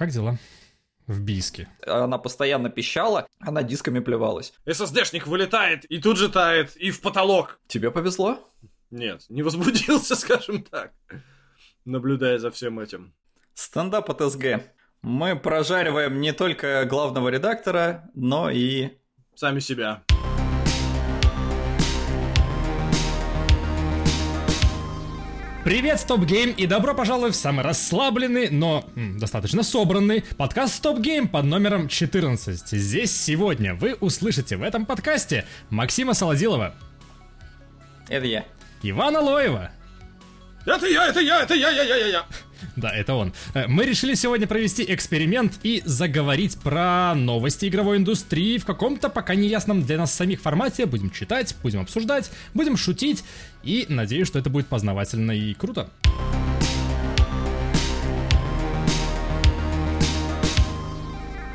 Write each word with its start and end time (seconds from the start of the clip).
как 0.00 0.08
дела? 0.08 0.38
В 1.06 1.20
Бийске. 1.20 1.68
Она 1.86 2.16
постоянно 2.16 2.70
пищала, 2.70 3.26
она 3.38 3.62
дисками 3.62 4.00
плевалась. 4.00 4.54
SSD-шник 4.64 5.28
вылетает 5.28 5.84
и 5.84 6.00
тут 6.00 6.16
же 6.16 6.30
тает, 6.30 6.74
и 6.76 6.90
в 6.90 7.02
потолок. 7.02 7.60
Тебе 7.66 7.90
повезло? 7.90 8.50
Нет, 8.90 9.26
не 9.28 9.42
возбудился, 9.42 10.16
скажем 10.16 10.62
так, 10.62 10.94
наблюдая 11.84 12.38
за 12.38 12.50
всем 12.50 12.80
этим. 12.80 13.12
Стендап 13.52 14.08
от 14.08 14.32
СГ. 14.32 14.62
Мы 15.02 15.36
прожариваем 15.36 16.18
не 16.18 16.32
только 16.32 16.86
главного 16.86 17.28
редактора, 17.28 18.08
но 18.14 18.48
и... 18.48 18.92
Сами 19.34 19.60
себя. 19.60 20.02
Привет, 25.70 26.00
StopGame, 26.00 26.50
и 26.50 26.66
добро 26.66 26.94
пожаловать 26.94 27.36
в 27.36 27.38
самый 27.38 27.64
расслабленный, 27.64 28.50
но 28.50 28.84
м, 28.96 29.20
достаточно 29.20 29.62
собранный 29.62 30.24
подкаст 30.36 30.74
StopGame 30.74 31.28
под 31.28 31.44
номером 31.44 31.86
14. 31.86 32.68
Здесь 32.72 33.16
сегодня 33.16 33.76
вы 33.76 33.94
услышите 33.94 34.56
в 34.56 34.64
этом 34.64 34.84
подкасте 34.84 35.46
Максима 35.68 36.14
Солодилова, 36.14 36.74
Это 38.08 38.26
я. 38.26 38.44
Ивана 38.82 39.20
Лоева, 39.20 39.70
Это 40.66 40.88
я, 40.88 41.06
это 41.06 41.20
я, 41.20 41.40
это 41.44 41.54
я, 41.54 41.70
я, 41.70 41.84
я, 41.84 41.96
я, 41.98 42.06
я. 42.08 42.26
Да, 42.76 42.90
это 42.90 43.14
он. 43.14 43.32
Э, 43.54 43.66
Мы 43.66 43.84
решили 43.84 44.14
сегодня 44.14 44.46
провести 44.46 44.84
эксперимент 44.88 45.58
и 45.62 45.82
заговорить 45.84 46.58
про 46.58 47.14
новости 47.14 47.66
игровой 47.66 47.98
индустрии 47.98 48.58
в 48.58 48.64
каком-то 48.64 49.08
пока 49.08 49.34
неясном 49.34 49.82
для 49.82 49.98
нас 49.98 50.14
самих 50.14 50.40
формате. 50.40 50.86
Будем 50.86 51.10
читать, 51.10 51.54
будем 51.62 51.80
обсуждать, 51.80 52.30
будем 52.54 52.76
шутить 52.76 53.24
и 53.62 53.86
надеюсь, 53.88 54.26
что 54.26 54.38
это 54.38 54.50
будет 54.50 54.66
познавательно 54.66 55.32
и 55.32 55.54
круто. 55.54 55.90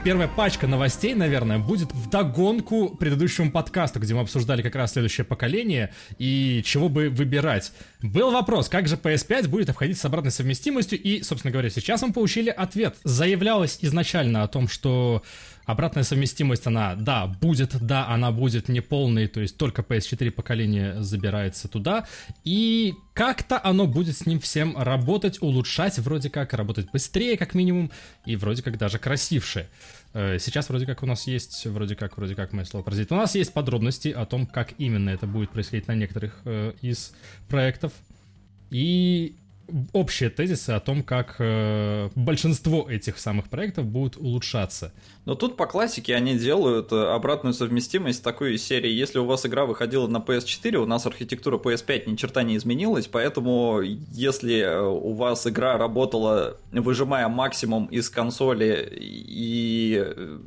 Первая 0.06 0.28
пачка 0.28 0.68
новостей, 0.68 1.16
наверное, 1.16 1.58
будет 1.58 1.92
в 1.92 2.12
догонку 2.12 2.90
предыдущему 2.90 3.52
подкасту, 3.52 4.00
где 4.00 4.14
мы 4.14 4.22
обсуждали 4.22 4.62
как 4.62 4.76
раз 4.76 4.92
следующее 4.92 5.26
поколение 5.26 5.92
и 6.20 6.62
чего 6.64 6.90
бы 6.90 7.10
выбирать. 7.10 7.72
Был 8.04 8.30
вопрос, 8.30 8.70
как 8.70 8.88
же 8.88 8.98
PS5 8.98 9.48
будет 9.48 9.72
обходить 9.72 9.98
с 9.98 10.06
обратной 10.06 10.30
совместимостью, 10.30 11.02
и, 11.02 11.24
собственно 11.24 11.52
говоря, 11.52 11.72
сейчас 11.72 12.04
мы 12.04 12.14
получили 12.14 12.52
ответ. 12.52 12.98
Заявлялось 13.04 13.80
изначально 13.82 14.44
о 14.44 14.48
том, 14.48 14.68
что 14.68 15.24
обратная 15.66 16.04
совместимость, 16.04 16.68
она, 16.68 16.96
да, 16.96 17.26
будет, 17.26 17.76
да, 17.82 18.08
она 18.08 18.32
будет 18.32 18.70
неполной, 18.70 19.28
то 19.28 19.42
есть 19.42 19.58
только 19.58 19.82
PS4 19.82 20.32
поколение 20.32 21.02
забирается 21.02 21.68
туда, 21.68 22.08
и 22.44 22.94
как-то 23.14 23.60
оно 23.64 23.88
будет 23.88 24.16
с 24.16 24.26
ним 24.26 24.40
всем 24.40 24.78
работать, 24.78 25.42
улучшать, 25.42 25.98
вроде 26.00 26.30
как, 26.30 26.54
работать 26.54 26.92
быстрее, 26.92 27.38
как 27.38 27.56
минимум, 27.56 27.92
и 28.26 28.36
вроде 28.36 28.62
как 28.62 28.78
даже 28.78 29.00
красивше. 29.00 29.68
Э, 30.16 30.40
Сейчас 30.40 30.70
вроде 30.70 30.86
как 30.86 31.04
у 31.04 31.06
нас 31.06 31.28
есть, 31.28 31.66
вроде 31.66 31.96
как, 31.96 32.18
вроде 32.18 32.36
как, 32.36 32.54
мое 32.54 32.64
слово 32.64 32.84
паразит, 32.84 33.12
у 33.12 33.16
нас 33.16 33.36
есть 33.36 33.52
подробности 33.52 34.08
о 34.08 34.26
том, 34.26 34.48
как 34.48 34.74
именно 34.78 35.10
это 35.10 35.28
будет 35.28 35.52
происходить 35.52 35.88
на 35.88 35.94
некоторых 35.94 36.40
э, 36.46 36.72
из 36.82 37.14
проектов, 37.50 37.92
и 38.72 39.36
общие 39.94 40.30
тезисы 40.30 40.72
о 40.72 40.80
том, 40.80 41.04
как 41.04 41.36
э, 41.40 42.10
большинство 42.16 42.90
этих 42.90 43.18
самых 43.18 43.50
проектов 43.50 43.86
будут 43.86 44.18
улучшаться. 44.18 44.94
Но 45.26 45.36
тут 45.36 45.58
по 45.58 45.66
классике 45.66 46.16
они 46.16 46.38
делают 46.38 46.92
э, 46.92 46.96
обратную 46.96 47.54
совместимость 47.54 48.24
такой 48.24 48.58
серии. 48.58 48.92
Если 48.92 49.20
у 49.20 49.26
вас 49.26 49.46
игра 49.46 49.66
выходила 49.66 50.08
на 50.08 50.18
PS4, 50.18 50.76
у 50.76 50.86
нас 50.86 51.06
архитектура 51.06 51.58
PS5 51.58 52.10
ни 52.10 52.16
черта 52.16 52.44
не 52.44 52.58
изменилась, 52.58 53.08
поэтому 53.08 53.82
если 53.82 54.60
э, 54.60 54.82
у 54.82 55.14
вас 55.14 55.48
игра 55.48 55.78
работала, 55.78 56.58
выжимая 56.72 57.28
максимум 57.28 57.86
из 57.86 58.10
консоли, 58.10 58.88
и 59.00 60.04
э, 60.06 60.40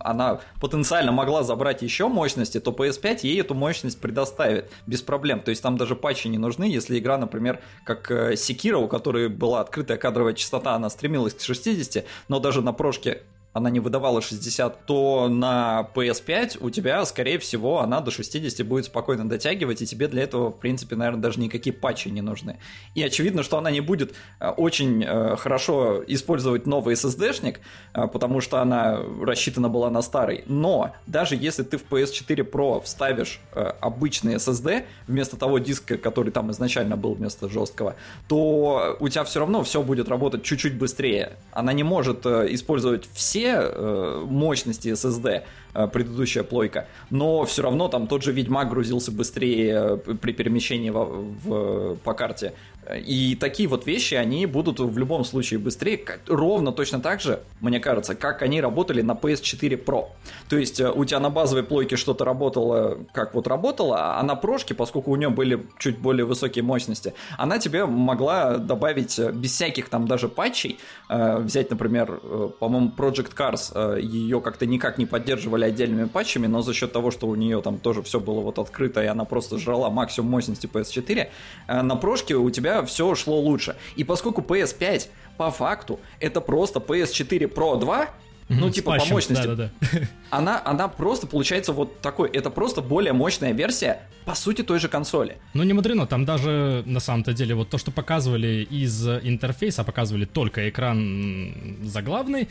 она 0.00 0.40
потенциально 0.60 1.12
могла 1.12 1.42
забрать 1.42 1.82
еще 1.82 2.08
мощности, 2.08 2.60
то 2.60 2.70
PS5 2.70 3.20
ей 3.22 3.40
эту 3.40 3.54
мощность 3.54 4.00
предоставит 4.00 4.70
без 4.86 5.02
проблем. 5.02 5.40
То 5.40 5.50
есть 5.50 5.62
там 5.62 5.76
даже 5.76 5.94
патчи 5.94 6.28
не 6.28 6.38
нужны, 6.38 6.64
если 6.64 6.98
игра, 6.98 7.18
например, 7.18 7.60
как 7.84 8.10
э, 8.10 8.36
Sekiro, 8.60 8.78
у 8.82 8.88
которой 8.88 9.28
была 9.28 9.60
открытая 9.60 9.96
кадровая 9.96 10.34
частота, 10.34 10.74
она 10.74 10.90
стремилась 10.90 11.34
к 11.34 11.40
60, 11.40 12.04
но 12.28 12.40
даже 12.40 12.60
на 12.62 12.72
прошке 12.72 13.22
она 13.52 13.68
не 13.70 13.80
выдавала 13.80 14.22
60, 14.22 14.86
то 14.86 15.28
на 15.28 15.88
PS5 15.94 16.58
у 16.60 16.70
тебя, 16.70 17.04
скорее 17.04 17.38
всего, 17.38 17.80
она 17.80 18.00
до 18.00 18.10
60 18.10 18.64
будет 18.66 18.84
спокойно 18.84 19.28
дотягивать, 19.28 19.82
и 19.82 19.86
тебе 19.86 20.06
для 20.06 20.22
этого, 20.22 20.50
в 20.50 20.58
принципе, 20.58 20.94
наверное, 20.94 21.20
даже 21.20 21.40
никакие 21.40 21.74
патчи 21.74 22.08
не 22.08 22.20
нужны. 22.20 22.58
И 22.94 23.02
очевидно, 23.02 23.42
что 23.42 23.58
она 23.58 23.70
не 23.72 23.80
будет 23.80 24.14
э, 24.38 24.48
очень 24.50 25.02
э, 25.04 25.36
хорошо 25.36 26.02
использовать 26.06 26.66
новый 26.66 26.94
SSD-шник, 26.94 27.58
э, 27.94 28.06
потому 28.06 28.40
что 28.40 28.60
она 28.60 29.00
рассчитана 29.20 29.68
была 29.68 29.90
на 29.90 30.02
старый. 30.02 30.44
Но 30.46 30.92
даже 31.06 31.34
если 31.34 31.64
ты 31.64 31.76
в 31.76 31.84
PS4 31.90 32.48
Pro 32.48 32.82
вставишь 32.82 33.40
обычный 33.80 34.34
SSD 34.34 34.84
вместо 35.08 35.36
того 35.36 35.58
диска, 35.58 35.98
который 35.98 36.30
там 36.30 36.50
изначально 36.52 36.96
был 36.96 37.14
вместо 37.14 37.48
жесткого, 37.48 37.96
то 38.28 38.96
у 39.00 39.08
тебя 39.08 39.24
все 39.24 39.40
равно 39.40 39.64
все 39.64 39.82
будет 39.82 40.08
работать 40.08 40.44
чуть-чуть 40.44 40.76
быстрее. 40.78 41.32
Она 41.52 41.72
не 41.72 41.82
может 41.82 42.26
использовать 42.26 43.08
все 43.12 43.39
э, 43.48 44.24
мощности 44.26 44.88
SSD, 44.88 45.42
э, 45.74 45.86
предыдущая 45.88 46.42
плойка, 46.42 46.86
но 47.10 47.44
все 47.44 47.62
равно 47.62 47.88
там 47.88 48.06
тот 48.06 48.22
же 48.22 48.32
Ведьмак 48.32 48.68
грузился 48.70 49.12
быстрее 49.12 49.98
э, 50.06 50.14
при 50.14 50.32
перемещении 50.32 50.90
во- 50.90 51.04
в- 51.06 51.96
по 52.04 52.14
карте. 52.14 52.52
И 52.96 53.36
такие 53.36 53.68
вот 53.68 53.86
вещи, 53.86 54.14
они 54.14 54.46
будут 54.46 54.80
в 54.80 54.98
любом 54.98 55.24
случае 55.24 55.58
быстрее, 55.60 56.00
ровно 56.26 56.72
точно 56.72 57.00
так 57.00 57.20
же, 57.20 57.40
мне 57.60 57.80
кажется, 57.80 58.14
как 58.14 58.42
они 58.42 58.60
работали 58.60 59.02
на 59.02 59.12
PS4 59.12 59.84
Pro. 59.84 60.06
То 60.48 60.56
есть 60.56 60.80
э, 60.80 60.90
у 60.90 61.04
тебя 61.04 61.20
на 61.20 61.30
базовой 61.30 61.62
плойке 61.62 61.96
что-то 61.96 62.24
работало, 62.24 62.98
как 63.12 63.34
вот 63.34 63.46
работало, 63.46 64.18
а 64.18 64.22
на 64.22 64.34
прошке, 64.34 64.74
поскольку 64.74 65.10
у 65.10 65.16
нее 65.16 65.30
были 65.30 65.66
чуть 65.78 65.98
более 65.98 66.24
высокие 66.24 66.62
мощности, 66.62 67.14
она 67.38 67.58
тебе 67.58 67.86
могла 67.86 68.58
добавить 68.58 69.18
э, 69.18 69.32
без 69.32 69.52
всяких 69.52 69.88
там 69.88 70.06
даже 70.06 70.28
патчей, 70.28 70.78
э, 71.08 71.38
взять, 71.38 71.70
например, 71.70 72.20
по-моему, 72.58 72.92
Project 72.96 73.34
Cars, 73.34 74.00
ее 74.00 74.40
как-то 74.40 74.66
никак 74.66 74.98
не 74.98 75.06
поддерживали 75.06 75.64
отдельными 75.64 76.06
патчами, 76.06 76.46
но 76.46 76.62
за 76.62 76.74
счет 76.74 76.92
того, 76.92 77.10
что 77.10 77.26
у 77.26 77.34
нее 77.34 77.60
там 77.62 77.78
тоже 77.78 78.02
все 78.02 78.20
было 78.20 78.40
вот 78.40 78.58
открыто, 78.58 79.02
и 79.02 79.06
она 79.06 79.24
просто 79.24 79.58
жрала 79.58 79.90
максимум 79.90 80.30
мощности 80.30 80.66
PS4, 80.66 81.28
э, 81.68 81.82
на 81.82 81.96
прошке 81.96 82.34
у 82.34 82.50
тебя 82.50 82.79
все 82.84 83.14
шло 83.14 83.40
лучше. 83.40 83.76
И 83.96 84.04
поскольку 84.04 84.40
PS5 84.40 85.08
по 85.36 85.50
факту 85.50 86.00
это 86.20 86.40
просто 86.40 86.80
PS4 86.80 87.52
Pro 87.52 87.78
2, 87.78 88.08
ну, 88.52 88.68
типа, 88.68 88.92
по 88.92 88.98
патчем, 88.98 89.14
мощности. 89.14 89.46
да-да-да. 89.46 89.70
Она, 90.30 90.60
она 90.64 90.88
просто 90.88 91.28
получается 91.28 91.72
вот 91.72 92.00
такой. 92.00 92.28
Это 92.30 92.50
просто 92.50 92.82
более 92.82 93.12
мощная 93.12 93.52
версия, 93.52 94.00
по 94.24 94.34
сути, 94.34 94.62
той 94.62 94.80
же 94.80 94.88
консоли. 94.88 95.36
Ну, 95.54 95.62
не 95.62 95.72
мудрено, 95.72 96.06
там 96.06 96.24
даже 96.24 96.82
на 96.84 96.98
самом-то 96.98 97.32
деле 97.32 97.54
вот 97.54 97.68
то, 97.68 97.78
что 97.78 97.92
показывали 97.92 98.66
из 98.68 99.06
интерфейса, 99.08 99.84
показывали 99.84 100.24
только 100.24 100.68
экран 100.68 101.54
заглавный, 101.84 102.48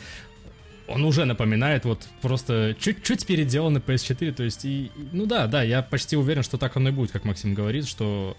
он 0.88 1.04
уже 1.04 1.24
напоминает 1.26 1.84
вот 1.84 2.08
просто 2.22 2.74
чуть-чуть 2.80 3.26
переделанный 3.26 3.80
PS4, 3.80 4.32
то 4.32 4.42
есть 4.42 4.64
и- 4.64 4.90
ну 5.12 5.26
да, 5.26 5.46
да, 5.46 5.62
я 5.62 5.82
почти 5.82 6.16
уверен, 6.16 6.42
что 6.42 6.56
так 6.58 6.76
оно 6.76 6.88
и 6.88 6.92
будет, 6.92 7.10
как 7.12 7.24
Максим 7.24 7.54
говорит, 7.54 7.86
что 7.86 8.36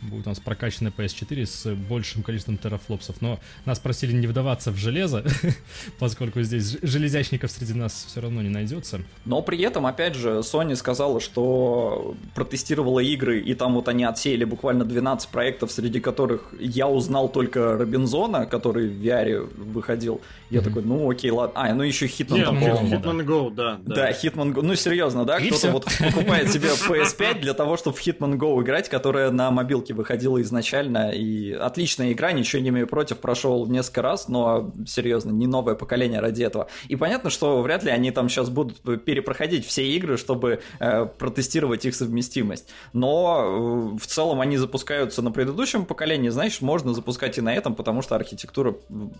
будет 0.00 0.26
у 0.26 0.30
нас 0.30 0.38
прокачанная 0.38 0.92
PS4 0.96 1.46
с 1.46 1.74
большим 1.74 2.22
количеством 2.22 2.58
терафлопсов, 2.58 3.20
но 3.20 3.38
нас 3.64 3.78
просили 3.78 4.12
не 4.12 4.26
вдаваться 4.26 4.70
в 4.70 4.76
железо, 4.76 5.24
поскольку 5.98 6.42
здесь 6.42 6.78
железячников 6.82 7.50
среди 7.50 7.74
нас 7.74 8.06
все 8.08 8.20
равно 8.20 8.42
не 8.42 8.48
найдется. 8.48 9.00
Но 9.24 9.42
при 9.42 9.60
этом, 9.62 9.86
опять 9.86 10.14
же, 10.14 10.38
Sony 10.38 10.76
сказала, 10.76 11.20
что 11.20 12.16
протестировала 12.34 13.00
игры, 13.00 13.40
и 13.40 13.54
там 13.54 13.74
вот 13.74 13.88
они 13.88 14.04
отсеяли 14.04 14.44
буквально 14.44 14.84
12 14.84 15.28
проектов, 15.28 15.72
среди 15.72 16.00
которых 16.00 16.54
я 16.58 16.88
узнал 16.88 17.28
только 17.28 17.76
Робинзона, 17.76 18.46
который 18.46 18.88
в 18.88 19.02
VR 19.02 19.48
выходил. 19.56 20.20
Я 20.50 20.62
такой, 20.62 20.82
ну 20.82 21.10
окей, 21.10 21.30
ладно. 21.30 21.52
А, 21.60 21.74
ну 21.74 21.82
еще 21.82 22.06
Hitman 22.06 22.44
по-моему. 22.44 22.88
Go, 22.88 22.90
Hitman 22.90 23.24
Go, 23.26 23.54
да, 23.54 23.78
да. 23.82 23.94
Да, 23.94 24.10
Hitman 24.10 24.54
Go. 24.54 24.62
Ну, 24.62 24.74
серьезно, 24.74 25.24
да? 25.24 25.38
И 25.38 25.48
Кто-то 25.48 25.72
вот 25.72 25.84
покупает 25.98 26.50
себе 26.50 26.68
PS5 26.88 27.40
для 27.40 27.54
того, 27.54 27.76
чтобы 27.76 27.96
в 27.96 28.06
Hitman 28.06 28.36
Go 28.36 28.62
играть, 28.62 28.88
которая 28.88 29.30
на 29.30 29.50
мобилке 29.50 29.87
выходила 29.92 30.40
изначально. 30.42 31.10
И 31.10 31.52
отличная 31.52 32.12
игра, 32.12 32.32
ничего 32.32 32.62
не 32.62 32.68
имею 32.68 32.86
против, 32.86 33.18
прошел 33.18 33.66
несколько 33.66 34.02
раз, 34.02 34.28
но 34.28 34.72
серьезно, 34.86 35.30
не 35.30 35.46
новое 35.46 35.74
поколение 35.74 36.20
ради 36.20 36.42
этого. 36.42 36.68
И 36.88 36.96
понятно, 36.96 37.30
что 37.30 37.60
вряд 37.62 37.84
ли 37.84 37.90
они 37.90 38.10
там 38.10 38.28
сейчас 38.28 38.50
будут 38.50 38.80
перепроходить 39.04 39.66
все 39.66 39.86
игры, 39.86 40.16
чтобы 40.16 40.60
э, 40.80 41.06
протестировать 41.06 41.84
их 41.84 41.94
совместимость. 41.94 42.68
Но 42.92 43.92
э, 43.94 43.98
в 43.98 44.06
целом 44.06 44.40
они 44.40 44.56
запускаются 44.56 45.22
на 45.22 45.30
предыдущем 45.30 45.84
поколении, 45.84 46.28
знаешь, 46.28 46.60
можно 46.60 46.94
запускать 46.94 47.38
и 47.38 47.40
на 47.40 47.54
этом, 47.54 47.74
потому 47.74 48.02
что 48.02 48.16
архитектура, 48.16 48.72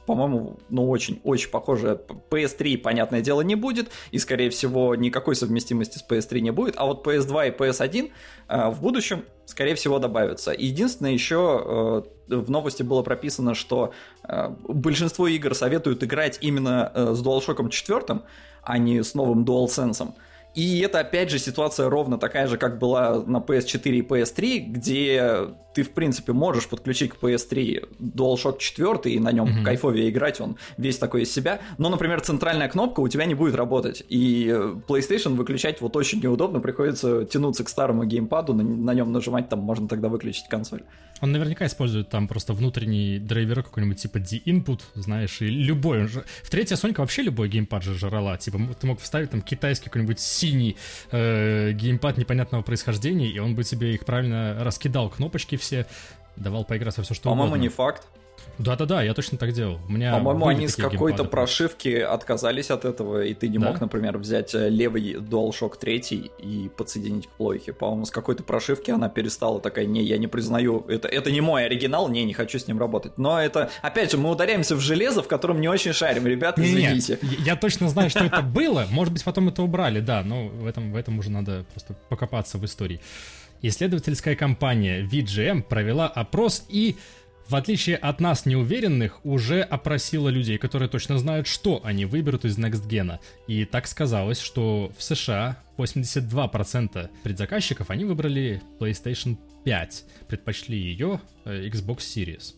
по-моему, 0.07 0.59
ну 0.69 0.89
очень-очень 0.89 1.51
похожая. 1.51 1.99
PS3, 2.31 2.79
понятное 2.79 3.21
дело, 3.21 3.41
не 3.43 3.55
будет, 3.55 3.91
и, 4.11 4.19
скорее 4.19 4.51
всего, 4.51 4.95
никакой 4.95 5.37
совместимости 5.37 5.99
с 5.99 6.05
PS3 6.09 6.41
не 6.41 6.51
будет, 6.51 6.75
а 6.77 6.87
вот 6.87 7.07
PS2 7.07 7.49
и 7.49 7.51
PS1 7.51 8.11
э, 8.49 8.71
в 8.71 8.81
будущем 8.81 9.25
Скорее 9.49 9.75
всего, 9.77 9.99
добавится. 9.99 10.53
Единственное, 10.53 11.13
еще 11.13 12.05
э, 12.29 12.35
в 12.37 12.51
новости 12.51 12.83
было 12.83 13.03
прописано, 13.03 13.55
что 13.55 13.95
э, 14.23 14.51
большинство 14.69 15.27
игр 15.27 15.55
советуют 15.55 16.05
играть 16.05 16.37
именно 16.43 16.93
э, 16.95 17.15
с 17.15 17.23
DualShock 17.23 17.71
4, 17.71 18.21
а 18.63 18.79
не 18.79 19.03
с 19.03 19.15
новым 19.15 19.45
DualSense. 19.47 20.13
И 20.55 20.81
это, 20.81 21.01
опять 21.01 21.31
же, 21.31 21.39
ситуация 21.39 21.89
ровно 21.89 22.19
такая 22.19 22.47
же, 22.47 22.57
как 22.57 22.79
была 22.79 23.23
на 23.25 23.39
PS4 23.39 23.91
и 23.91 24.03
PS3, 24.03 24.59
где 24.59 25.49
ты, 25.79 25.85
в 25.85 25.93
принципе, 25.93 26.33
можешь 26.33 26.69
подключить 26.69 27.13
к 27.13 27.17
PS3 27.23 27.89
DualShock 28.01 28.59
4 28.59 29.15
и 29.15 29.21
на 29.21 29.31
нем 29.31 29.47
mm-hmm. 29.47 29.63
кайфовее 29.63 30.11
играть, 30.11 30.41
он 30.41 30.57
весь 30.77 30.99
такой 30.99 31.23
из 31.23 31.33
себя. 31.33 31.61
Но, 31.79 31.89
например, 31.89 32.21
центральная 32.21 32.69
кнопка 32.69 32.99
у 32.99 33.09
тебя 33.09 33.27
не 33.27 33.35
будет 33.35 33.55
работать. 33.55 34.03
И 34.09 34.49
PlayStation 34.89 35.37
выключать 35.37 35.81
вот 35.81 35.95
очень 35.95 36.21
неудобно, 36.21 36.59
приходится 36.59 37.25
тянуться 37.25 37.63
к 37.63 37.69
старому 37.69 38.05
геймпаду, 38.05 38.55
на, 38.55 38.65
на 38.65 38.95
нем 38.95 39.13
нажимать, 39.13 39.49
там 39.49 39.61
можно 39.61 39.87
тогда 39.87 40.09
выключить 40.09 40.49
консоль. 40.49 40.83
Он 41.21 41.33
наверняка 41.33 41.67
использует 41.67 42.09
там 42.09 42.29
просто 42.29 42.53
внутренний 42.53 43.19
драйвер 43.19 43.63
какой-нибудь 43.63 44.01
типа 44.01 44.19
D-input, 44.19 44.81
знаешь, 44.95 45.41
и 45.41 45.47
любой. 45.47 46.07
Же... 46.07 46.25
В 46.43 46.51
третья 46.51 46.77
Сонька 46.77 47.01
вообще 47.01 47.23
любой 47.23 47.49
геймпад 47.49 47.83
же 47.83 47.95
жрала. 47.95 48.37
Типа 48.37 48.59
ты 48.81 48.87
мог 48.87 49.01
вставить 49.01 49.31
там 49.31 49.43
китайский 49.43 49.87
какой-нибудь 49.87 50.21
синий 50.49 50.77
э, 51.11 51.73
геймпад 51.73 52.19
непонятного 52.19 52.63
происхождения, 52.63 53.29
и 53.29 53.39
он 53.39 53.55
бы 53.55 53.65
тебе 53.65 53.95
их 53.95 54.05
правильно 54.05 54.57
раскидал 54.61 55.11
кнопочки 55.11 55.57
все, 55.57 55.87
давал 56.37 56.65
поиграть 56.65 56.97
во 56.97 57.03
все 57.03 57.15
что 57.15 57.25
По-моему, 57.31 57.49
угодно. 57.53 57.63
не 57.63 57.69
факт. 57.69 58.07
Да-да-да, 58.59 59.03
я 59.03 59.15
точно 59.15 59.39
так 59.39 59.53
делал. 59.53 59.79
У 59.89 59.93
меня 59.93 60.13
По-моему, 60.13 60.47
они 60.49 60.69
с 60.69 60.77
какой-то 60.77 61.25
прошивки 61.25 61.97
отказались 61.99 62.71
от 62.71 62.85
этого, 62.85 63.25
и 63.25 63.35
ты 63.35 63.49
не 63.49 63.59
Да? 63.59 63.69
мог, 63.69 63.81
например, 63.81 64.19
взять 64.19 64.55
э, 64.55 64.69
левый 64.69 65.15
DualShock 65.15 65.79
3 65.79 65.99
и 66.39 66.71
подсоединить 66.77 67.27
к 67.27 67.31
плойке. 67.31 67.73
По-моему, 67.73 68.05
с 68.05 68.11
какой-то 68.11 68.43
прошивки 68.43 68.91
она 68.91 69.09
перестала 69.09 69.61
такая, 69.61 69.87
не, 69.87 70.03
я 70.03 70.19
не 70.19 70.27
признаю, 70.27 70.85
это, 70.89 71.09
это 71.09 71.31
не 71.31 71.41
мой 71.41 71.67
оригинал, 71.67 72.09
не, 72.09 72.25
не 72.25 72.35
хочу 72.35 72.59
с 72.59 72.67
ним 72.67 72.79
работать. 72.79 73.19
Но 73.19 73.41
это, 73.41 73.71
опять 73.83 74.11
же, 74.11 74.19
мы 74.19 74.31
ударяемся 74.31 74.75
в 74.77 74.81
железо, 74.81 75.23
в 75.23 75.29
котором 75.29 75.61
не 75.61 75.69
очень 75.69 75.93
шарим, 75.93 76.27
ребята, 76.27 76.63
извините. 76.63 77.19
я 77.23 77.57
точно 77.57 77.89
знаю, 77.89 78.11
что 78.11 78.25
это 78.25 78.43
было. 78.43 78.87
Может 78.91 79.13
быть, 79.13 79.25
потом 79.25 79.49
это 79.49 79.63
убрали, 79.63 80.01
да, 80.01 80.23
но 80.23 80.49
в 80.49 80.67
этом, 80.67 80.93
в 80.93 80.97
этом 80.97 81.19
уже 81.19 81.31
надо 81.31 81.65
просто 81.73 81.95
покопаться 82.09 82.59
в 82.59 82.65
истории. 82.65 83.01
Исследовательская 83.61 84.37
компания 84.37 85.03
VGM 85.03 85.63
провела 85.63 86.07
опрос 86.07 86.65
и, 86.69 86.97
в 87.49 87.55
отличие 87.55 87.97
от 87.97 88.21
нас 88.21 88.47
неуверенных, 88.47 89.25
уже 89.25 89.63
опросила 89.63 90.29
людей, 90.29 90.59
которые 90.59 90.89
точно 90.89 91.19
знают, 91.19 91.47
что 91.47 91.81
они 91.85 92.05
выберут 92.05 92.45
из 92.45 92.59
Next 92.59 92.89
Gen. 92.89 93.19
И 93.47 93.65
так 93.65 93.87
сказалось, 93.87 94.41
что 94.41 94.93
в 94.97 95.03
США 95.03 95.59
82% 95.77 97.11
предзаказчиков 97.23 97.91
они 97.91 98.05
выбрали 98.05 98.63
PlayStation 98.79 99.37
5, 99.65 100.05
предпочли 100.29 100.79
ее 100.79 101.21
э, 101.45 101.69
Xbox 101.69 101.99
Series 101.99 102.55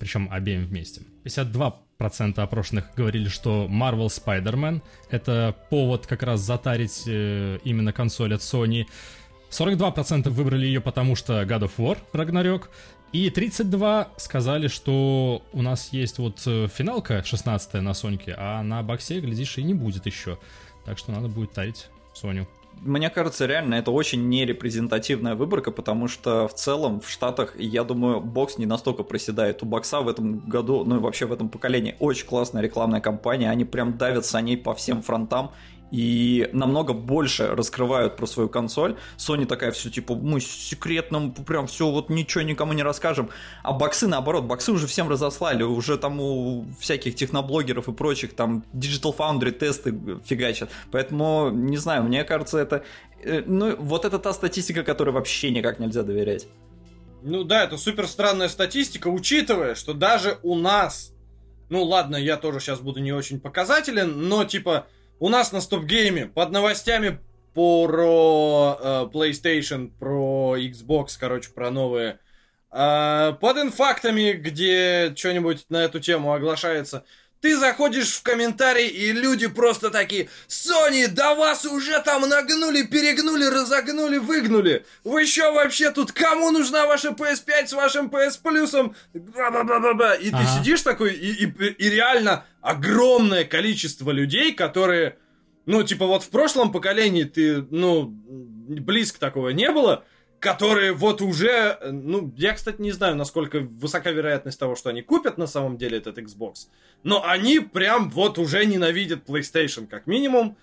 причем 0.00 0.28
обеим 0.32 0.64
вместе. 0.64 1.02
52% 1.24 2.40
опрошенных 2.40 2.86
говорили, 2.96 3.28
что 3.28 3.68
Marvel 3.70 4.06
Spider-Man— 4.06 4.80
это 5.10 5.54
повод 5.68 6.06
как 6.06 6.22
раз 6.24 6.40
затарить 6.40 7.04
э, 7.06 7.58
именно 7.62 7.92
консоль 7.92 8.34
от 8.34 8.40
Sony. 8.40 8.86
42% 9.50 10.30
выбрали 10.30 10.66
ее 10.66 10.80
потому, 10.80 11.14
что 11.14 11.42
God 11.42 11.70
of 11.70 11.72
War 11.76 11.98
Ragnarok. 12.12 12.68
И 13.12 13.28
32 13.28 14.10
сказали, 14.16 14.68
что 14.68 15.42
у 15.52 15.62
нас 15.62 15.92
есть 15.92 16.18
вот 16.18 16.42
э, 16.46 16.68
финалка 16.68 17.24
16 17.24 17.74
на 17.74 17.92
Соньке, 17.92 18.36
а 18.38 18.62
на 18.62 18.82
боксе, 18.84 19.18
глядишь, 19.20 19.58
и 19.58 19.64
не 19.64 19.74
будет 19.74 20.06
еще. 20.06 20.38
Так 20.84 20.96
что 20.96 21.10
надо 21.10 21.26
будет 21.26 21.52
тарить 21.52 21.88
Соню. 22.14 22.46
Мне 22.80 23.10
кажется, 23.10 23.46
реально 23.46 23.74
это 23.74 23.90
очень 23.90 24.28
нерепрезентативная 24.28 25.34
выборка, 25.34 25.72
потому 25.72 26.06
что 26.06 26.46
в 26.46 26.54
целом 26.54 27.00
в 27.00 27.10
Штатах, 27.10 27.54
я 27.58 27.82
думаю, 27.82 28.20
бокс 28.20 28.58
не 28.58 28.64
настолько 28.64 29.02
проседает. 29.02 29.62
У 29.62 29.66
бокса 29.66 30.00
в 30.00 30.08
этом 30.08 30.38
году, 30.38 30.84
ну 30.84 30.96
и 30.96 30.98
вообще 31.00 31.26
в 31.26 31.32
этом 31.32 31.48
поколении, 31.48 31.96
очень 31.98 32.26
классная 32.26 32.62
рекламная 32.62 33.00
кампания. 33.00 33.50
Они 33.50 33.64
прям 33.64 33.98
давят 33.98 34.24
саней 34.24 34.56
по 34.56 34.72
всем 34.74 35.02
фронтам 35.02 35.50
и 35.90 36.48
намного 36.52 36.92
больше 36.92 37.48
раскрывают 37.48 38.16
про 38.16 38.26
свою 38.26 38.48
консоль. 38.48 38.96
Sony 39.16 39.46
такая 39.46 39.72
все 39.72 39.90
типа, 39.90 40.14
мы 40.14 40.40
секретно 40.40 41.30
прям 41.46 41.66
все 41.66 41.90
вот 41.90 42.10
ничего 42.10 42.42
никому 42.42 42.72
не 42.72 42.82
расскажем. 42.82 43.30
А 43.62 43.72
боксы 43.72 44.06
наоборот, 44.06 44.44
боксы 44.44 44.72
уже 44.72 44.86
всем 44.86 45.08
разослали, 45.08 45.62
уже 45.62 45.98
там 45.98 46.20
у 46.20 46.66
всяких 46.78 47.14
техноблогеров 47.14 47.88
и 47.88 47.92
прочих 47.92 48.34
там 48.34 48.64
Digital 48.72 49.16
Foundry 49.16 49.50
тесты 49.50 49.94
фигачат. 50.24 50.70
Поэтому, 50.90 51.50
не 51.50 51.76
знаю, 51.76 52.04
мне 52.04 52.24
кажется, 52.24 52.58
это... 52.58 52.84
э, 53.22 53.42
Ну, 53.46 53.76
вот 53.76 54.04
это 54.04 54.18
та 54.18 54.32
статистика, 54.32 54.82
которой 54.82 55.10
вообще 55.10 55.50
никак 55.50 55.78
нельзя 55.80 56.02
доверять. 56.02 56.46
Ну 57.22 57.44
да, 57.44 57.64
это 57.64 57.76
супер 57.76 58.06
странная 58.06 58.48
статистика, 58.48 59.08
учитывая, 59.08 59.74
что 59.74 59.92
даже 59.92 60.38
у 60.42 60.54
нас, 60.54 61.12
ну 61.68 61.82
ладно, 61.82 62.16
я 62.16 62.36
тоже 62.36 62.60
сейчас 62.60 62.80
буду 62.80 63.00
не 63.00 63.12
очень 63.12 63.40
показателен, 63.40 64.28
но 64.28 64.44
типа 64.44 64.86
у 65.20 65.28
нас 65.28 65.52
на 65.52 65.60
стоп-гейме 65.60 66.26
под 66.26 66.50
новостями 66.50 67.20
про 67.54 68.78
э, 68.80 69.08
PlayStation, 69.12 69.92
про 69.98 70.56
Xbox, 70.58 71.10
короче, 71.20 71.50
про 71.50 71.70
новые, 71.70 72.18
э, 72.72 73.34
под 73.40 73.58
инфактами, 73.58 74.32
где 74.32 75.12
что-нибудь 75.14 75.66
на 75.68 75.84
эту 75.84 76.00
тему 76.00 76.32
оглашается, 76.32 77.04
ты 77.40 77.56
заходишь 77.56 78.12
в 78.12 78.22
комментарии, 78.22 78.86
и 78.86 79.12
люди 79.12 79.46
просто 79.46 79.90
такие, 79.90 80.28
Sony, 80.48 81.08
да 81.08 81.34
вас 81.34 81.64
уже 81.64 81.98
там 82.00 82.28
нагнули, 82.28 82.82
перегнули, 82.82 83.46
разогнули, 83.46 84.18
выгнули. 84.18 84.84
Вы 85.04 85.24
что 85.26 85.52
вообще 85.52 85.90
тут, 85.90 86.12
кому 86.12 86.50
нужна 86.50 86.86
ваша 86.86 87.08
PS5 87.10 87.68
с 87.68 87.72
вашим 87.72 88.08
PS 88.08 88.40
Плюсом? 88.42 88.94
Ба-ба-ба-ба-ба. 89.14 90.14
И 90.14 90.30
ты 90.30 90.36
Ага. 90.36 90.58
сидишь 90.58 90.82
такой, 90.82 91.14
и, 91.14 91.46
и- 91.46 91.72
и 91.86 91.88
реально 91.90 92.44
огромное 92.60 93.44
количество 93.44 94.10
людей, 94.10 94.52
которые, 94.52 95.16
ну, 95.64 95.82
типа 95.82 96.06
вот 96.06 96.22
в 96.24 96.28
прошлом 96.30 96.72
поколении 96.72 97.24
ты, 97.24 97.62
ну, 97.70 98.04
близко 98.12 99.18
такого 99.18 99.48
не 99.50 99.70
было, 99.70 100.04
которые 100.40 100.92
вот 100.92 101.20
уже, 101.20 101.78
ну, 101.84 102.32
я, 102.36 102.54
кстати, 102.54 102.80
не 102.80 102.92
знаю, 102.92 103.14
насколько 103.14 103.60
высока 103.60 104.10
вероятность 104.10 104.58
того, 104.58 104.74
что 104.74 104.88
они 104.88 105.02
купят 105.02 105.38
на 105.38 105.46
самом 105.46 105.76
деле 105.76 105.98
этот 105.98 106.18
Xbox, 106.18 106.68
но 107.02 107.24
они 107.24 107.60
прям 107.60 108.10
вот 108.10 108.38
уже 108.38 108.64
ненавидят 108.64 109.28
PlayStation, 109.28 109.86
как 109.86 110.06
минимум, 110.06 110.56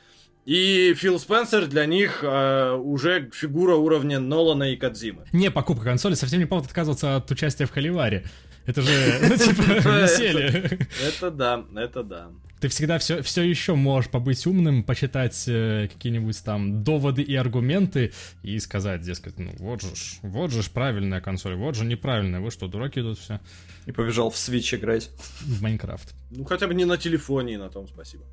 и 0.45 0.93
Фил 0.95 1.19
Спенсер 1.19 1.67
для 1.67 1.85
них 1.85 2.23
э, 2.23 2.71
уже 2.73 3.29
фигура 3.33 3.75
уровня 3.75 4.19
Нолана 4.19 4.71
и 4.71 4.77
Кадзимы. 4.77 5.25
Не 5.33 5.51
покупка 5.51 5.83
консоли 5.83 6.15
совсем 6.15 6.39
не 6.39 6.45
повод 6.45 6.65
отказываться 6.65 7.17
от 7.17 7.29
участия 7.29 7.65
в 7.65 7.71
Холиваре. 7.71 8.25
Это 8.65 8.81
же, 8.81 8.91
ну, 9.21 9.35
типа, 9.35 9.61
веселье. 10.01 10.79
Это 11.05 11.31
да, 11.31 11.65
это 11.75 12.01
да. 12.01 12.29
Ты 12.59 12.69
всегда 12.69 12.97
все, 12.97 13.21
все 13.21 13.43
еще 13.43 13.75
можешь 13.75 14.09
побыть 14.09 14.47
умным, 14.47 14.83
почитать 14.83 15.43
э, 15.47 15.87
какие-нибудь 15.91 16.43
там 16.43 16.83
доводы 16.83 17.21
и 17.21 17.35
аргументы 17.35 18.13
и 18.41 18.57
сказать, 18.59 19.01
дескать, 19.01 19.37
ну 19.37 19.51
вот 19.59 19.81
же 19.81 19.95
ж, 19.95 20.19
вот 20.23 20.51
же 20.51 20.63
ж 20.63 20.69
правильная 20.71 21.21
консоль, 21.21 21.55
вот 21.55 21.75
же 21.75 21.85
неправильная, 21.85 22.39
вы 22.39 22.49
что, 22.49 22.67
дураки 22.67 23.01
тут 23.01 23.19
все 23.19 23.39
И 23.85 23.91
побежал 23.91 24.31
в 24.31 24.35
Switch 24.35 24.75
играть. 24.75 25.11
в 25.41 25.61
Майнкрафт. 25.61 26.15
Ну, 26.31 26.45
хотя 26.45 26.67
бы 26.67 26.73
не 26.73 26.85
на 26.85 26.97
телефоне, 26.97 27.53
и 27.53 27.57
на 27.57 27.69
том 27.69 27.87
спасибо. 27.87 28.23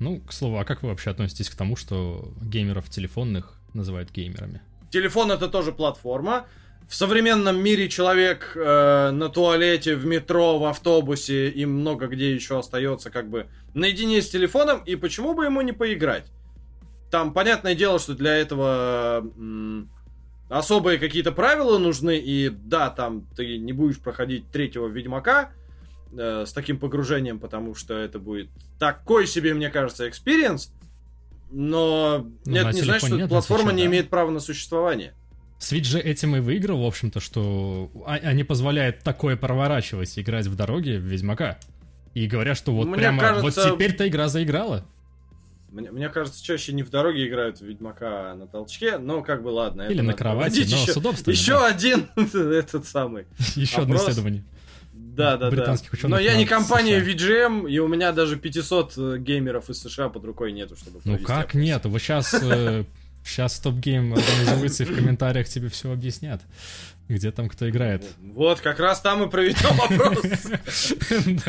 Ну, 0.00 0.20
к 0.20 0.32
слову, 0.32 0.58
а 0.58 0.64
как 0.64 0.82
вы 0.82 0.88
вообще 0.88 1.10
относитесь 1.10 1.50
к 1.50 1.54
тому, 1.54 1.76
что 1.76 2.32
геймеров 2.40 2.88
телефонных 2.88 3.58
называют 3.74 4.10
геймерами? 4.10 4.60
Телефон 4.90 5.30
это 5.30 5.48
тоже 5.48 5.72
платформа. 5.72 6.46
В 6.88 6.94
современном 6.94 7.62
мире 7.62 7.88
человек 7.88 8.52
э, 8.54 9.10
на 9.10 9.28
туалете, 9.28 9.96
в 9.96 10.04
метро, 10.06 10.58
в 10.58 10.64
автобусе 10.64 11.48
и 11.48 11.64
много 11.64 12.06
где 12.08 12.34
еще 12.34 12.58
остается 12.58 13.10
как 13.10 13.28
бы 13.30 13.46
наедине 13.72 14.20
с 14.20 14.28
телефоном, 14.28 14.82
и 14.84 14.94
почему 14.94 15.34
бы 15.34 15.46
ему 15.46 15.62
не 15.62 15.72
поиграть? 15.72 16.26
Там, 17.10 17.32
понятное 17.32 17.74
дело, 17.74 17.98
что 17.98 18.14
для 18.14 18.36
этого 18.36 19.20
м, 19.36 19.88
особые 20.48 20.98
какие-то 20.98 21.32
правила 21.32 21.78
нужны, 21.78 22.18
и 22.18 22.50
да, 22.50 22.90
там 22.90 23.26
ты 23.34 23.56
не 23.58 23.72
будешь 23.72 23.98
проходить 23.98 24.50
третьего 24.50 24.86
Ведьмака 24.86 25.50
э, 26.16 26.44
с 26.46 26.52
таким 26.52 26.78
погружением, 26.78 27.40
потому 27.40 27.74
что 27.74 27.94
это 27.94 28.18
будет 28.18 28.50
такой 28.78 29.26
себе, 29.26 29.54
мне 29.54 29.70
кажется, 29.70 30.08
experience, 30.08 30.72
но 31.50 32.26
Ну, 32.44 32.56
это 32.56 32.72
не 32.72 32.82
значит, 32.82 33.08
что 33.08 33.16
нет, 33.16 33.28
платформа 33.28 33.72
не 33.72 33.82
да. 33.84 33.88
имеет 33.88 34.10
права 34.10 34.30
на 34.30 34.40
существование. 34.40 35.14
Switch 35.58 35.84
же 35.84 35.98
этим 36.00 36.36
и 36.36 36.40
выиграл, 36.40 36.82
в 36.82 36.86
общем-то, 36.86 37.20
что 37.20 37.90
а- 38.06 38.14
они 38.14 38.44
позволяют 38.44 39.00
такое 39.00 39.36
проворачивать, 39.36 40.18
играть 40.18 40.46
в 40.46 40.56
дороге 40.56 40.98
в 40.98 41.02
Ведьмака. 41.02 41.58
И 42.12 42.26
говорят, 42.26 42.56
что 42.56 42.72
вот 42.72 42.86
Мне 42.88 42.96
прямо 42.96 43.20
кажется- 43.20 43.68
вот 43.68 43.74
теперь-то 43.74 44.06
игра 44.06 44.28
заиграла. 44.28 44.84
Мне, 45.70 45.90
мне 45.90 46.08
кажется, 46.08 46.44
чаще 46.44 46.72
не 46.72 46.84
в 46.84 46.90
дороге 46.90 47.26
играют 47.26 47.58
в 47.58 47.62
Ведьмака, 47.66 48.30
а 48.30 48.34
на 48.36 48.46
толчке, 48.46 48.98
но 48.98 49.22
как 49.22 49.42
бы 49.42 49.48
ладно. 49.48 49.82
Или 49.82 50.02
на 50.02 50.12
кровати, 50.12 50.60
но 50.60 50.76
еще, 50.76 50.92
с 50.92 50.96
удобством. 50.96 51.32
еще 51.32 51.52
да. 51.54 51.66
один 51.66 52.08
этот 52.16 52.86
самый. 52.86 53.26
Еще 53.56 53.82
одно 53.82 53.96
исследование. 53.96 54.44
Да, 54.92 55.36
да, 55.36 55.50
да. 55.50 55.56
Британских 55.56 55.92
ученых 55.92 56.10
Но 56.10 56.18
я 56.20 56.36
не 56.36 56.44
компания 56.46 57.00
США. 57.00 57.46
VGM, 57.48 57.70
и 57.70 57.78
у 57.80 57.88
меня 57.88 58.12
даже 58.12 58.36
500 58.36 59.18
геймеров 59.18 59.70
из 59.70 59.80
США 59.80 60.08
под 60.08 60.24
рукой 60.24 60.52
нету, 60.52 60.76
чтобы 60.76 61.00
Ну 61.04 61.18
как 61.18 61.54
нет? 61.54 61.84
Вот 61.86 62.00
сейчас 62.00 62.32
Сейчас 63.24 63.58
StopGame 63.58 64.14
организуется 64.14 64.82
и 64.82 64.86
в 64.86 64.94
комментариях 64.94 65.48
тебе 65.48 65.68
все 65.68 65.90
объяснят. 65.90 66.42
Где 67.06 67.30
там 67.30 67.50
кто 67.50 67.68
играет? 67.68 68.02
Вот, 68.18 68.60
как 68.60 68.80
раз 68.80 69.00
там 69.02 69.22
и 69.22 69.30
проведем 69.30 69.76
вопрос. 69.76 70.22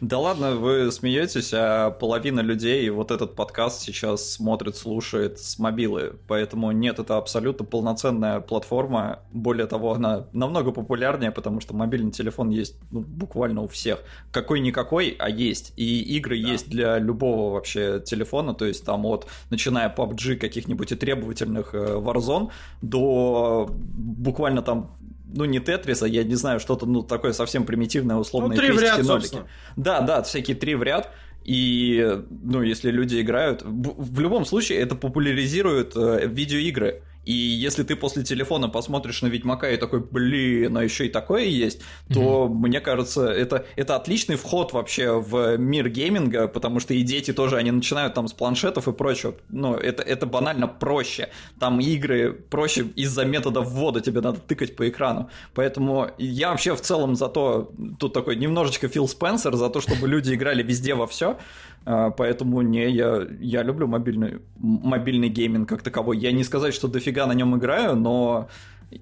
Да 0.00 0.18
ладно, 0.18 0.52
вы 0.56 0.90
смеетесь, 0.92 1.52
а 1.54 1.90
половина 1.90 2.40
людей 2.40 2.88
вот 2.90 3.10
этот 3.10 3.34
подкаст 3.34 3.82
сейчас 3.82 4.32
смотрит, 4.32 4.76
слушает 4.76 5.38
с 5.38 5.58
мобилы. 5.58 6.16
Поэтому 6.26 6.72
нет, 6.72 6.98
это 6.98 7.16
абсолютно 7.16 7.64
полноценная 7.64 8.40
платформа. 8.40 9.20
Более 9.32 9.66
того, 9.66 9.92
она 9.92 10.26
намного 10.32 10.72
популярнее, 10.72 11.30
потому 11.30 11.60
что 11.60 11.74
мобильный 11.74 12.10
телефон 12.10 12.50
есть 12.50 12.76
ну, 12.90 13.00
буквально 13.00 13.62
у 13.62 13.68
всех. 13.68 14.02
Какой-никакой, 14.32 15.16
а 15.18 15.28
есть. 15.28 15.72
И 15.76 16.02
игры 16.16 16.36
есть 16.36 16.68
для 16.68 16.98
любого 16.98 17.54
вообще 17.54 18.02
телефона. 18.04 18.54
То 18.54 18.64
есть 18.64 18.84
там 18.84 19.04
от, 19.06 19.26
начиная 19.50 19.94
PUBG 19.94 20.36
каких-нибудь 20.36 20.92
и 20.92 20.96
требовательных 20.96 21.74
э, 21.74 21.96
Warzone 21.96 22.50
до 22.80 23.68
буквально 23.70 24.62
там 24.62 24.93
ну, 25.34 25.44
не 25.44 25.60
Тетриса, 25.60 26.06
я 26.06 26.24
не 26.24 26.34
знаю, 26.34 26.60
что-то, 26.60 26.86
ну, 26.86 27.02
такое 27.02 27.32
совсем 27.32 27.64
примитивное, 27.64 28.16
условное. 28.16 28.56
Ну, 28.56 28.62
три 28.62 28.70
в 28.70 28.80
ряд, 28.80 29.04
собственно. 29.04 29.46
Да, 29.76 30.00
да, 30.00 30.22
всякие 30.22 30.56
три 30.56 30.74
в 30.74 30.82
ряд. 30.82 31.10
И, 31.44 32.20
ну, 32.30 32.62
если 32.62 32.90
люди 32.90 33.20
играют... 33.20 33.62
В 33.64 34.20
любом 34.20 34.46
случае, 34.46 34.78
это 34.78 34.94
популяризирует 34.94 35.94
э, 35.94 36.26
видеоигры. 36.26 37.02
И 37.24 37.32
если 37.32 37.82
ты 37.82 37.96
после 37.96 38.22
телефона 38.22 38.68
посмотришь 38.68 39.22
на 39.22 39.28
Ведьмака 39.28 39.70
и 39.70 39.76
такой, 39.76 40.00
блин, 40.00 40.76
а 40.76 40.84
еще 40.84 41.06
и 41.06 41.08
такое 41.08 41.44
есть, 41.44 41.80
то, 42.12 42.46
mm-hmm. 42.46 42.54
мне 42.54 42.80
кажется, 42.80 43.26
это, 43.28 43.66
это 43.76 43.96
отличный 43.96 44.36
вход 44.36 44.72
вообще 44.72 45.18
в 45.18 45.56
мир 45.56 45.88
гейминга, 45.88 46.48
потому 46.48 46.80
что 46.80 46.94
и 46.94 47.02
дети 47.02 47.32
тоже, 47.32 47.56
они 47.56 47.70
начинают 47.70 48.14
там 48.14 48.28
с 48.28 48.32
планшетов 48.32 48.88
и 48.88 48.92
прочего. 48.92 49.34
Ну, 49.48 49.74
это, 49.74 50.02
это 50.02 50.26
банально 50.26 50.68
проще. 50.68 51.28
Там 51.58 51.80
игры 51.80 52.32
проще 52.32 52.86
из-за 52.96 53.24
метода 53.24 53.60
ввода, 53.60 54.00
тебе 54.00 54.20
надо 54.20 54.40
тыкать 54.40 54.76
по 54.76 54.88
экрану. 54.88 55.30
Поэтому 55.54 56.10
я 56.18 56.50
вообще 56.50 56.74
в 56.74 56.80
целом 56.80 57.16
за 57.16 57.28
то, 57.28 57.72
тут 57.98 58.12
такой 58.12 58.36
немножечко 58.36 58.88
Фил 58.88 59.08
Спенсер, 59.08 59.54
за 59.56 59.70
то, 59.70 59.80
чтобы 59.80 60.08
люди 60.08 60.34
играли 60.34 60.62
везде 60.62 60.94
во 60.94 61.06
все, 61.06 61.38
поэтому 61.84 62.62
не, 62.62 62.90
я, 62.90 63.26
я 63.40 63.62
люблю 63.62 63.86
мобильный, 63.86 64.40
мобильный 64.56 65.28
гейминг 65.28 65.68
как 65.68 65.82
таковой. 65.82 66.18
Я 66.18 66.32
не 66.32 66.44
сказать, 66.44 66.74
что 66.74 66.88
дофига 66.88 67.26
на 67.26 67.32
нем 67.32 67.56
играю, 67.56 67.96
но 67.96 68.48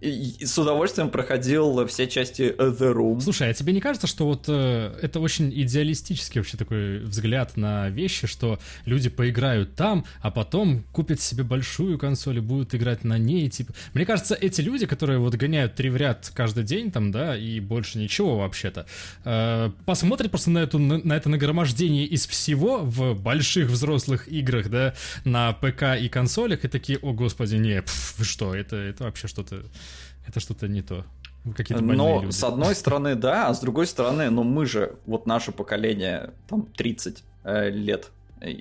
с 0.00 0.58
удовольствием 0.58 1.10
проходил 1.10 1.86
все 1.86 2.06
части 2.06 2.54
The 2.58 2.92
Room. 2.92 3.20
Слушай, 3.20 3.50
а 3.50 3.54
тебе 3.54 3.72
не 3.72 3.80
кажется, 3.80 4.06
что 4.06 4.26
вот 4.26 4.44
э, 4.48 4.98
это 5.02 5.20
очень 5.20 5.52
идеалистический 5.52 6.40
вообще 6.40 6.56
такой 6.56 6.98
взгляд 7.00 7.56
на 7.56 7.88
вещи, 7.88 8.26
что 8.26 8.58
люди 8.84 9.10
поиграют 9.10 9.74
там, 9.74 10.04
а 10.20 10.30
потом 10.30 10.84
купят 10.92 11.20
себе 11.20 11.44
большую 11.44 11.98
консоль 11.98 12.38
и 12.38 12.40
будут 12.40 12.74
играть 12.74 13.04
на 13.04 13.18
ней, 13.18 13.48
типа... 13.48 13.74
Мне 13.94 14.06
кажется, 14.06 14.34
эти 14.34 14.60
люди, 14.60 14.86
которые 14.86 15.18
вот 15.18 15.34
гоняют 15.34 15.74
три 15.74 15.90
в 15.90 15.96
ряд 15.96 16.30
каждый 16.34 16.64
день 16.64 16.90
там, 16.90 17.12
да, 17.12 17.36
и 17.36 17.60
больше 17.60 17.98
ничего 17.98 18.38
вообще-то, 18.38 18.86
э, 19.24 19.70
посмотрят 19.84 20.30
просто 20.30 20.50
на, 20.50 20.58
эту, 20.58 20.78
на, 20.78 20.98
на 20.98 21.12
это 21.14 21.28
нагромождение 21.28 22.06
из 22.06 22.26
всего 22.26 22.78
в 22.78 23.14
больших 23.14 23.68
взрослых 23.68 24.28
играх, 24.28 24.70
да, 24.70 24.94
на 25.24 25.52
ПК 25.52 25.98
и 26.00 26.08
консолях, 26.08 26.64
и 26.64 26.68
такие, 26.68 26.98
о 26.98 27.12
господи, 27.12 27.56
не, 27.56 27.82
пф, 27.82 28.18
что, 28.22 28.54
это, 28.54 28.76
это 28.76 29.04
вообще 29.04 29.28
что-то 29.28 29.62
это 30.26 30.40
что-то 30.40 30.68
не 30.68 30.82
то. 30.82 31.04
Какие-то 31.56 31.82
Но 31.82 32.20
люди. 32.22 32.32
с 32.32 32.44
одной 32.44 32.74
стороны, 32.74 33.14
да, 33.16 33.48
а 33.48 33.54
с 33.54 33.60
другой 33.60 33.86
стороны, 33.86 34.30
ну 34.30 34.44
мы 34.44 34.66
же, 34.66 34.96
вот 35.06 35.26
наше 35.26 35.52
поколение, 35.52 36.30
там 36.48 36.62
30 36.62 37.24
э, 37.44 37.70
лет, 37.70 38.10
э, 38.40 38.54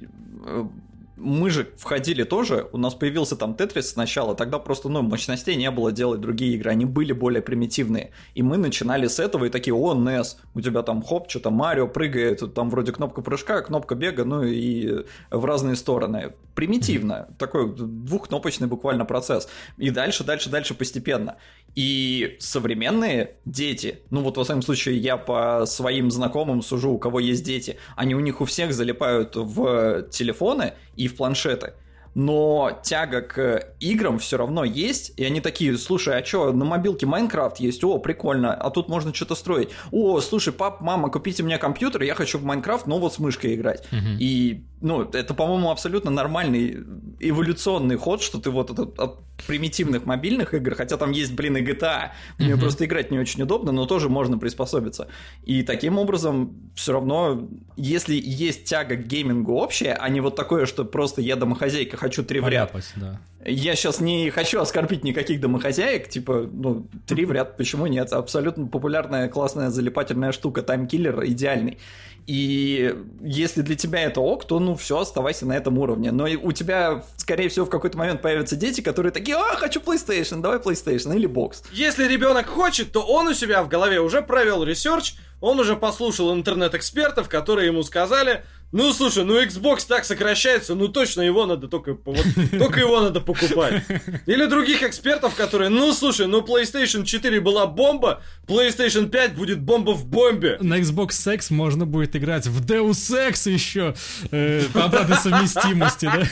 мы 1.21 1.49
же 1.49 1.71
входили 1.77 2.23
тоже, 2.23 2.67
у 2.71 2.77
нас 2.77 2.95
появился 2.95 3.35
там 3.35 3.55
Тетрис 3.55 3.91
сначала, 3.91 4.35
тогда 4.35 4.59
просто, 4.59 4.89
ну, 4.89 5.01
мощностей 5.01 5.55
не 5.55 5.69
было 5.71 5.91
делать 5.91 6.19
другие 6.19 6.55
игры, 6.55 6.71
они 6.71 6.85
были 6.85 7.13
более 7.13 7.41
примитивные. 7.41 8.11
И 8.33 8.41
мы 8.41 8.57
начинали 8.57 9.07
с 9.07 9.19
этого 9.19 9.45
и 9.45 9.49
такие, 9.49 9.73
о, 9.73 9.93
NES, 9.93 10.37
у 10.55 10.61
тебя 10.61 10.81
там 10.81 11.01
хоп, 11.01 11.29
что-то 11.29 11.51
Марио 11.51 11.87
прыгает, 11.87 12.53
там 12.53 12.69
вроде 12.69 12.91
кнопка 12.91 13.21
прыжка, 13.21 13.61
кнопка 13.61 13.95
бега, 13.95 14.25
ну 14.25 14.43
и 14.43 15.05
в 15.29 15.45
разные 15.45 15.75
стороны. 15.75 16.33
Примитивно, 16.55 17.29
такой 17.37 17.73
двухкнопочный 17.73 18.67
буквально 18.67 19.05
процесс. 19.05 19.47
И 19.77 19.89
дальше, 19.89 20.23
дальше, 20.23 20.49
дальше 20.49 20.73
постепенно. 20.73 21.37
И 21.75 22.35
современные 22.39 23.35
дети, 23.45 23.99
ну 24.09 24.21
вот 24.21 24.37
во 24.37 24.43
всяком 24.43 24.61
случае 24.61 24.97
я 24.97 25.15
по 25.15 25.65
своим 25.65 26.11
знакомым 26.11 26.61
сужу, 26.61 26.91
у 26.91 26.99
кого 26.99 27.19
есть 27.19 27.45
дети, 27.45 27.77
они 27.95 28.15
у 28.15 28.19
них 28.19 28.41
у 28.41 28.45
всех 28.45 28.73
залипают 28.73 29.35
в 29.35 30.03
телефоны 30.09 30.73
и 30.95 31.07
в 31.11 31.17
планшеты 31.17 31.73
но 32.13 32.77
тяга 32.83 33.21
к 33.21 33.73
играм 33.79 34.19
все 34.19 34.37
равно 34.37 34.63
есть, 34.63 35.13
и 35.17 35.23
они 35.23 35.39
такие, 35.39 35.77
слушай, 35.77 36.19
а 36.19 36.25
что, 36.25 36.51
на 36.51 36.65
мобилке 36.65 37.05
Майнкрафт 37.05 37.59
есть, 37.59 37.83
о, 37.83 37.97
прикольно, 37.99 38.53
а 38.53 38.69
тут 38.69 38.89
можно 38.89 39.13
что-то 39.13 39.35
строить. 39.35 39.69
О, 39.91 40.19
слушай, 40.19 40.51
пап, 40.51 40.81
мама, 40.81 41.09
купите 41.09 41.43
мне 41.43 41.57
компьютер, 41.57 42.01
я 42.03 42.15
хочу 42.15 42.37
в 42.37 42.43
Майнкрафт, 42.43 42.85
но 42.85 42.99
вот 42.99 43.13
с 43.13 43.19
мышкой 43.19 43.55
играть. 43.55 43.87
Uh-huh. 43.91 44.17
И, 44.19 44.65
ну, 44.81 45.03
это, 45.03 45.33
по-моему, 45.33 45.71
абсолютно 45.71 46.11
нормальный 46.11 46.83
эволюционный 47.19 47.95
ход, 47.95 48.21
что 48.21 48.39
ты 48.39 48.49
вот 48.49 48.71
от, 48.71 48.99
от 48.99 49.30
примитивных 49.47 50.05
мобильных 50.05 50.53
игр, 50.53 50.75
хотя 50.75 50.97
там 50.97 51.11
есть, 51.11 51.33
блин, 51.33 51.57
и 51.57 51.61
GTA, 51.61 52.11
в 52.37 52.41
нее 52.41 52.55
uh-huh. 52.55 52.59
просто 52.59 52.85
играть 52.85 53.11
не 53.11 53.19
очень 53.19 53.41
удобно, 53.43 53.71
но 53.71 53.85
тоже 53.85 54.09
можно 54.09 54.37
приспособиться. 54.37 55.07
И 55.43 55.63
таким 55.63 55.97
образом, 55.97 56.71
все 56.75 56.93
равно, 56.93 57.47
если 57.77 58.15
есть 58.15 58.65
тяга 58.65 58.95
к 58.95 59.07
геймингу 59.07 59.53
общая, 59.53 59.93
а 59.93 60.09
не 60.09 60.21
вот 60.21 60.35
такое, 60.35 60.65
что 60.65 60.85
просто 60.85 61.21
я 61.21 61.35
домохозяйка, 61.35 61.97
хочу 61.97 62.23
три 62.23 62.39
в 62.39 62.47
ряд. 62.47 62.73
Да. 62.95 63.19
Я 63.43 63.75
сейчас 63.75 63.99
не 63.99 64.29
хочу 64.29 64.59
оскорбить 64.59 65.03
никаких 65.03 65.41
домохозяек, 65.41 66.07
типа, 66.07 66.47
ну, 66.51 66.87
три 67.07 67.25
в 67.25 67.31
ряд, 67.31 67.57
почему 67.57 67.87
нет? 67.87 68.13
Абсолютно 68.13 68.67
популярная, 68.67 69.29
классная, 69.29 69.69
залипательная 69.69 70.31
штука, 70.31 70.61
timekiller 70.61 71.25
идеальный. 71.25 71.79
И 72.27 72.95
если 73.21 73.61
для 73.61 73.75
тебя 73.75 74.03
это 74.03 74.21
ок, 74.21 74.45
то 74.45 74.59
ну 74.59 74.75
все, 74.75 74.99
оставайся 74.99 75.47
на 75.47 75.53
этом 75.53 75.79
уровне. 75.79 76.11
Но 76.11 76.25
у 76.25 76.51
тебя, 76.51 77.03
скорее 77.17 77.49
всего, 77.49 77.65
в 77.65 77.69
какой-то 77.69 77.97
момент 77.97 78.21
появятся 78.21 78.55
дети, 78.55 78.81
которые 78.81 79.11
такие, 79.11 79.35
а, 79.35 79.55
хочу 79.55 79.79
PlayStation, 79.79 80.41
давай 80.41 80.59
PlayStation 80.59 81.15
или 81.15 81.25
бокс. 81.25 81.63
Если 81.71 82.07
ребенок 82.07 82.47
хочет, 82.47 82.91
то 82.91 83.01
он 83.01 83.27
у 83.27 83.33
себя 83.33 83.63
в 83.63 83.69
голове 83.69 83.99
уже 84.01 84.21
провел 84.21 84.63
research, 84.63 85.15
он 85.39 85.59
уже 85.59 85.75
послушал 85.75 86.33
интернет-экспертов, 86.35 87.27
которые 87.27 87.67
ему 87.67 87.81
сказали, 87.81 88.43
ну, 88.71 88.93
слушай, 88.93 89.25
ну 89.25 89.41
Xbox 89.41 89.85
так 89.87 90.05
сокращается, 90.05 90.75
ну 90.75 90.87
точно 90.87 91.21
его 91.21 91.45
надо 91.45 91.67
только, 91.67 91.97
вот, 92.05 92.25
только 92.51 92.79
его 92.79 93.01
надо 93.01 93.19
покупать. 93.19 93.83
Или 94.25 94.45
других 94.45 94.83
экспертов, 94.83 95.35
которые, 95.35 95.69
ну, 95.69 95.91
слушай, 95.93 96.27
ну 96.27 96.41
PlayStation 96.41 97.03
4 97.03 97.41
была 97.41 97.67
бомба, 97.67 98.21
PlayStation 98.47 99.09
5 99.09 99.35
будет 99.35 99.61
бомба 99.61 99.91
в 99.91 100.05
бомбе. 100.05 100.57
На 100.61 100.79
Xbox 100.79 101.33
X 101.33 101.51
можно 101.51 101.85
будет 101.85 102.15
играть 102.15 102.47
в 102.47 102.65
Deus 102.65 103.11
Ex 103.11 103.49
еще 103.49 103.93
э, 104.31 104.63
по 104.73 104.85
обратной 104.85 105.17
совместимости, 105.17 106.05
да? 106.05 106.27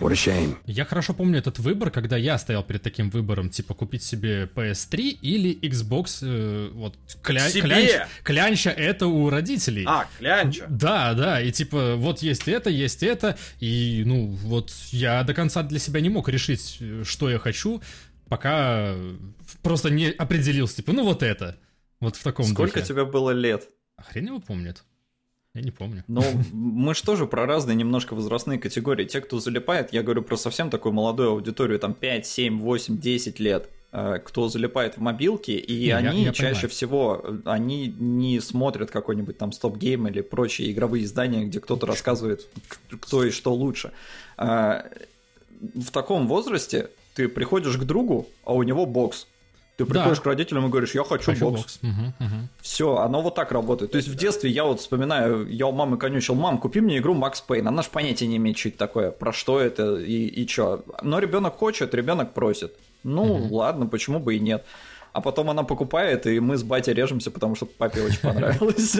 What 0.00 0.12
a 0.12 0.14
shame. 0.14 0.56
Я 0.66 0.84
хорошо 0.84 1.14
помню 1.14 1.38
этот 1.38 1.58
выбор, 1.58 1.90
когда 1.90 2.16
я 2.16 2.38
стоял 2.38 2.62
перед 2.62 2.82
таким 2.82 3.10
выбором, 3.10 3.50
типа 3.50 3.74
купить 3.74 4.02
себе 4.02 4.48
PS3 4.54 4.98
или 5.22 5.58
Xbox, 5.62 6.18
э, 6.22 6.70
вот, 6.72 6.96
кля... 7.22 7.50
клянч... 7.50 7.90
клянча 8.22 8.70
это 8.70 9.06
у 9.06 9.30
родителей. 9.30 9.84
А, 9.86 10.06
клянча. 10.18 10.66
Да, 10.82 11.14
да, 11.14 11.40
и 11.40 11.52
типа 11.52 11.94
вот 11.96 12.20
есть 12.20 12.48
это, 12.48 12.68
есть 12.70 13.02
это, 13.02 13.38
и 13.60 14.02
ну 14.04 14.26
вот 14.26 14.72
я 14.90 15.22
до 15.22 15.32
конца 15.34 15.62
для 15.62 15.78
себя 15.78 16.00
не 16.00 16.08
мог 16.08 16.28
решить, 16.28 16.78
что 17.04 17.30
я 17.30 17.38
хочу, 17.38 17.80
пока 18.28 18.94
просто 19.62 19.90
не 19.90 20.08
определился, 20.10 20.76
типа, 20.76 20.92
ну 20.92 21.04
вот 21.04 21.22
это. 21.22 21.58
Вот 22.00 22.16
в 22.16 22.22
таком 22.22 22.46
Сколько 22.46 22.80
духе. 22.80 22.86
тебе 22.86 23.04
было 23.04 23.30
лет? 23.30 23.68
А 23.96 24.02
хрен 24.02 24.26
его 24.26 24.40
помнит. 24.40 24.82
Я 25.54 25.60
не 25.60 25.70
помню. 25.70 26.02
Ну, 26.08 26.24
мы 26.52 26.94
же 26.94 27.02
тоже 27.02 27.26
про 27.26 27.46
разные 27.46 27.76
немножко 27.76 28.14
возрастные 28.14 28.58
категории. 28.58 29.04
Те, 29.04 29.20
кто 29.20 29.38
залипает, 29.38 29.92
я 29.92 30.02
говорю 30.02 30.22
про 30.22 30.36
совсем 30.36 30.70
такую 30.70 30.92
молодую 30.92 31.30
аудиторию, 31.30 31.78
там 31.78 31.94
5, 31.94 32.26
7, 32.26 32.58
8, 32.58 32.98
10 32.98 33.38
лет. 33.38 33.68
Э, 33.94 34.18
кто 34.24 34.48
залипает 34.48 34.96
в 34.96 35.00
мобилке, 35.00 35.58
и 35.58 35.84
не, 35.84 35.90
они 35.90 36.20
я, 36.20 36.28
я 36.28 36.32
чаще 36.32 36.54
понимаю. 36.54 36.70
всего, 36.70 37.24
они 37.44 37.88
не 37.88 38.40
смотрят 38.40 38.90
какой-нибудь 38.90 39.36
там 39.36 39.52
StopGame 39.52 40.08
или 40.08 40.22
прочие 40.22 40.72
игровые 40.72 41.04
издания, 41.04 41.44
где 41.44 41.60
кто-то 41.60 41.84
рассказывает, 41.84 42.48
кто 42.88 43.22
и 43.22 43.30
что 43.30 43.52
лучше. 43.52 43.92
Э, 44.38 44.84
в 45.74 45.90
таком 45.90 46.26
возрасте 46.26 46.88
ты 47.14 47.28
приходишь 47.28 47.76
к 47.76 47.84
другу, 47.84 48.26
а 48.44 48.54
у 48.54 48.62
него 48.62 48.86
бокс. 48.86 49.26
Ты 49.76 49.86
приходишь 49.86 50.18
да. 50.18 50.22
к 50.22 50.26
родителям 50.26 50.66
и 50.66 50.68
говоришь, 50.68 50.94
я 50.94 51.02
хочу, 51.02 51.24
хочу 51.24 51.50
бокс. 51.50 51.62
бокс. 51.62 51.78
Угу, 51.82 52.26
угу. 52.26 52.48
Все, 52.60 52.96
оно 52.98 53.22
вот 53.22 53.34
так 53.34 53.52
работает. 53.52 53.92
То 53.92 53.96
есть 53.96 54.08
в 54.08 54.14
детстве 54.14 54.50
я 54.50 54.64
вот 54.64 54.80
вспоминаю, 54.80 55.48
я 55.48 55.66
у 55.66 55.72
мамы 55.72 55.96
конючил, 55.96 56.34
мам, 56.34 56.58
купи 56.58 56.80
мне 56.80 56.98
игру 56.98 57.14
Max 57.14 57.40
Payne. 57.40 57.66
Она 57.66 57.82
же 57.82 57.88
понятия 57.90 58.26
не 58.26 58.36
имеет, 58.36 58.58
что 58.58 58.68
это 58.68 58.78
такое, 58.78 59.10
про 59.10 59.32
что 59.32 59.60
это 59.60 59.96
и, 59.96 60.26
и 60.26 60.46
что. 60.46 60.84
Но 61.02 61.18
ребенок 61.18 61.56
хочет, 61.56 61.94
ребенок 61.94 62.34
просит. 62.34 62.74
Ну, 63.02 63.22
угу. 63.22 63.56
ладно, 63.56 63.86
почему 63.86 64.20
бы 64.20 64.36
и 64.36 64.40
нет. 64.40 64.64
а 65.12 65.20
потом 65.20 65.50
она 65.50 65.62
покупает, 65.62 66.26
и 66.26 66.40
мы 66.40 66.56
с 66.56 66.62
батей 66.62 66.94
режемся, 66.94 67.30
потому 67.30 67.54
что 67.54 67.66
папе 67.66 68.02
очень 68.02 68.18
понравилось. 68.22 68.96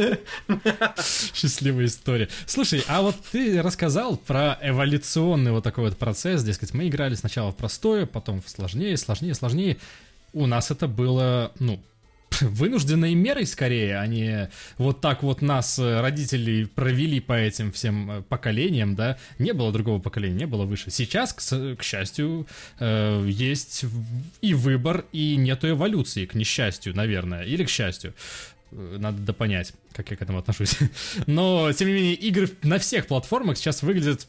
Счастливая 1.35 1.87
история. 1.87 2.29
Слушай, 2.47 2.85
а 2.89 3.03
вот 3.03 3.17
ты 3.31 3.63
рассказал 3.63 4.17
про 4.17 4.59
эволюционный 4.63 5.53
вот 5.53 5.65
такой 5.65 5.85
вот 5.85 5.97
процесс, 5.97 6.43
дескать, 6.43 6.75
мы 6.75 6.89
играли 6.89 7.15
сначала 7.15 7.53
в 7.53 7.57
простое, 7.57 8.07
потом 8.07 8.43
в 8.43 8.49
сложнее, 8.49 8.97
сложнее, 8.97 9.35
сложнее. 9.35 9.79
У 10.33 10.47
нас 10.47 10.71
это 10.71 10.89
было, 10.89 11.53
ну, 11.59 11.83
вынужденной 12.41 13.15
мерой 13.15 13.47
скорее, 13.47 13.99
а 13.99 14.07
не 14.07 14.51
вот 14.79 15.01
так 15.01 15.23
вот 15.23 15.43
нас, 15.43 15.79
э, 15.79 16.01
родители, 16.01 16.65
провели 16.65 17.21
по 17.21 17.35
этим 17.35 17.73
всем 17.73 18.11
э, 18.11 18.23
поколениям, 18.23 18.95
да, 18.95 19.19
не 19.39 19.53
было 19.53 19.73
другого 19.73 20.01
поколения, 20.01 20.41
не 20.41 20.47
было 20.47 20.65
выше. 20.65 20.91
Сейчас, 20.91 21.33
к, 21.33 21.41
к 21.77 21.83
счастью, 21.83 22.47
э, 22.79 23.27
есть 23.29 23.85
и 24.41 24.55
выбор, 24.55 25.05
и 25.13 25.37
нету 25.37 25.69
эволюции, 25.69 26.27
к 26.27 26.35
несчастью, 26.35 26.95
наверное, 26.97 27.45
или 27.45 27.65
к 27.65 27.69
счастью. 27.69 28.15
Э, 28.73 28.97
надо 28.99 29.19
допонять, 29.19 29.75
как 29.93 30.11
я 30.11 30.17
к 30.17 30.23
этому 30.23 30.39
отношусь. 30.39 30.77
Но, 31.27 31.73
тем 31.73 31.89
не 31.89 31.95
менее, 31.95 32.15
игры 32.15 32.51
на 32.63 32.79
всех 32.79 33.07
платформах 33.07 33.59
сейчас 33.59 33.83
выглядят 33.83 34.27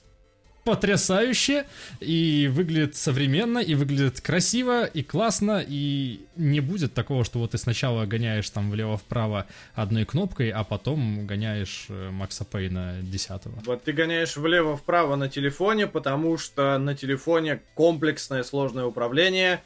потрясающе, 0.63 1.65
и 1.99 2.49
выглядит 2.51 2.95
современно, 2.95 3.59
и 3.59 3.75
выглядит 3.75 4.21
красиво, 4.21 4.85
и 4.85 5.03
классно, 5.03 5.63
и 5.65 6.21
не 6.35 6.61
будет 6.61 6.93
такого, 6.93 7.25
что 7.25 7.39
вот 7.39 7.51
ты 7.51 7.57
сначала 7.57 8.05
гоняешь 8.05 8.49
там 8.49 8.71
влево-вправо 8.71 9.45
одной 9.75 10.05
кнопкой, 10.05 10.51
а 10.51 10.63
потом 10.63 11.27
гоняешь 11.27 11.87
э, 11.89 12.09
Макса 12.11 12.45
Пейна 12.45 12.95
10 13.01 13.41
Вот 13.65 13.83
ты 13.83 13.91
гоняешь 13.91 14.37
влево-вправо 14.37 15.15
на 15.15 15.27
телефоне, 15.27 15.87
потому 15.87 16.37
что 16.37 16.77
на 16.77 16.95
телефоне 16.95 17.61
комплексное 17.75 18.43
сложное 18.43 18.85
управление, 18.85 19.61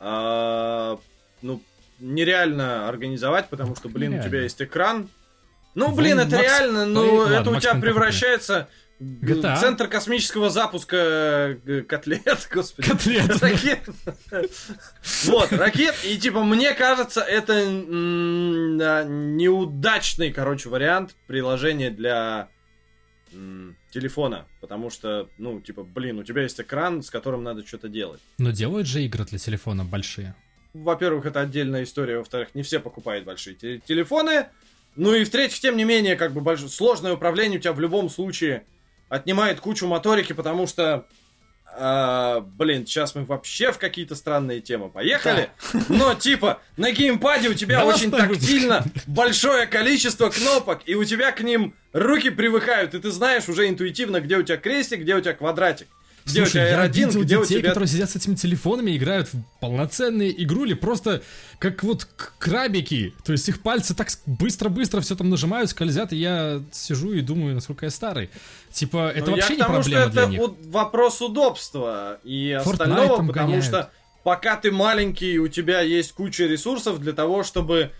а, 0.00 0.98
ну, 1.42 1.60
нереально 2.00 2.88
организовать, 2.88 3.48
потому 3.48 3.76
что, 3.76 3.88
блин, 3.88 4.12
нереально. 4.12 4.26
у 4.26 4.30
тебя 4.30 4.42
есть 4.42 4.62
экран. 4.62 5.08
Ну, 5.74 5.94
блин, 5.94 6.16
Вон, 6.16 6.26
это 6.26 6.36
Макс... 6.36 6.48
реально, 6.48 6.86
ну, 6.86 7.22
это 7.24 7.34
ладно, 7.36 7.56
у 7.56 7.60
тебя 7.60 7.74
превращается... 7.74 8.68
GTA? 9.00 9.60
Центр 9.60 9.86
космического 9.88 10.50
запуска 10.50 10.96
э, 11.66 11.82
котлет, 11.82 12.48
господи. 12.52 12.88
Котлет. 12.88 13.42
Ракет. 13.42 13.80
Вот, 15.24 15.52
ракет. 15.52 15.94
И 16.04 16.18
типа, 16.18 16.42
мне 16.42 16.72
кажется, 16.74 17.20
это 17.20 17.66
неудачный, 19.06 20.32
короче, 20.32 20.68
вариант 20.68 21.14
приложения 21.26 21.90
для 21.90 22.48
телефона. 23.90 24.46
Потому 24.60 24.90
что, 24.90 25.28
ну, 25.38 25.60
типа, 25.60 25.84
блин, 25.84 26.18
у 26.18 26.24
тебя 26.24 26.42
есть 26.42 26.60
экран, 26.60 27.02
с 27.02 27.10
которым 27.10 27.42
надо 27.44 27.66
что-то 27.66 27.88
делать. 27.88 28.20
Но 28.38 28.50
делают 28.50 28.86
же 28.86 29.02
игры 29.02 29.24
для 29.24 29.38
телефона 29.38 29.84
большие. 29.84 30.34
Во-первых, 30.74 31.26
это 31.26 31.40
отдельная 31.40 31.84
история. 31.84 32.18
Во-вторых, 32.18 32.54
не 32.54 32.62
все 32.62 32.80
покупают 32.80 33.24
большие 33.24 33.56
телефоны. 33.56 34.46
Ну 34.96 35.14
и 35.14 35.24
в-третьих, 35.24 35.60
тем 35.60 35.76
не 35.76 35.84
менее, 35.84 36.16
как 36.16 36.32
бы 36.32 36.40
больш... 36.40 36.62
сложное 36.62 37.12
управление 37.12 37.58
у 37.58 37.62
тебя 37.62 37.72
в 37.72 37.80
любом 37.80 38.10
случае 38.10 38.64
отнимает 39.08 39.60
кучу 39.60 39.86
моторики, 39.86 40.32
потому 40.32 40.66
что 40.66 41.06
а, 41.80 42.40
блин, 42.40 42.86
сейчас 42.86 43.14
мы 43.14 43.24
вообще 43.24 43.70
в 43.70 43.78
какие-то 43.78 44.16
странные 44.16 44.60
темы 44.60 44.88
поехали. 44.88 45.50
Да. 45.72 45.80
Но 45.88 46.14
типа 46.14 46.60
на 46.76 46.90
геймпаде 46.90 47.48
у 47.48 47.54
тебя 47.54 47.80
да 47.80 47.86
очень 47.86 48.10
тактильно 48.10 48.84
большое 49.06 49.66
количество 49.66 50.30
кнопок, 50.30 50.80
и 50.86 50.94
у 50.94 51.04
тебя 51.04 51.30
к 51.30 51.40
ним 51.40 51.74
руки 51.92 52.30
привыкают, 52.30 52.94
и 52.94 52.98
ты 52.98 53.10
знаешь 53.10 53.48
уже 53.48 53.68
интуитивно, 53.68 54.20
где 54.20 54.38
у 54.38 54.42
тебя 54.42 54.56
крестик, 54.56 55.00
где 55.00 55.14
у 55.14 55.20
тебя 55.20 55.34
квадратик. 55.34 55.86
Где 56.28 56.44
Слушай, 56.44 56.64
у 56.64 56.68
тебя 56.68 56.86
R1, 56.86 56.98
я 56.98 57.06
где 57.06 57.22
детей, 57.22 57.36
у 57.36 57.44
тебя... 57.44 57.68
которые 57.68 57.88
сидят 57.88 58.10
с 58.10 58.16
этими 58.16 58.34
телефонами 58.34 58.90
и 58.90 58.96
играют 58.96 59.32
в 59.32 59.42
полноценные 59.60 60.42
игрули, 60.42 60.74
просто 60.74 61.22
как 61.58 61.82
вот 61.82 62.06
крабики. 62.38 63.14
То 63.24 63.32
есть 63.32 63.48
их 63.48 63.62
пальцы 63.62 63.94
так 63.94 64.08
быстро-быстро 64.26 65.00
все 65.00 65.16
там 65.16 65.30
нажимают, 65.30 65.70
скользят, 65.70 66.12
и 66.12 66.16
я 66.16 66.62
сижу 66.70 67.12
и 67.12 67.20
думаю, 67.20 67.54
насколько 67.54 67.86
я 67.86 67.90
старый. 67.90 68.30
Типа, 68.70 69.10
это 69.10 69.30
Но 69.30 69.30
ну, 69.30 69.36
вообще 69.36 69.56
не 69.56 69.60
потому, 69.60 69.78
проблема 69.80 70.02
что 70.02 70.12
для 70.12 70.22
это 70.22 70.30
них. 70.30 70.40
вопрос 70.70 71.22
удобства 71.22 72.20
и 72.24 72.50
Fortnite 72.50 72.70
остального, 72.72 73.08
потому 73.08 73.32
гоняют. 73.32 73.64
что 73.64 73.90
пока 74.22 74.56
ты 74.56 74.70
маленький, 74.70 75.38
у 75.38 75.48
тебя 75.48 75.80
есть 75.80 76.12
куча 76.12 76.44
ресурсов 76.44 77.00
для 77.00 77.12
того, 77.12 77.42
чтобы 77.42 77.92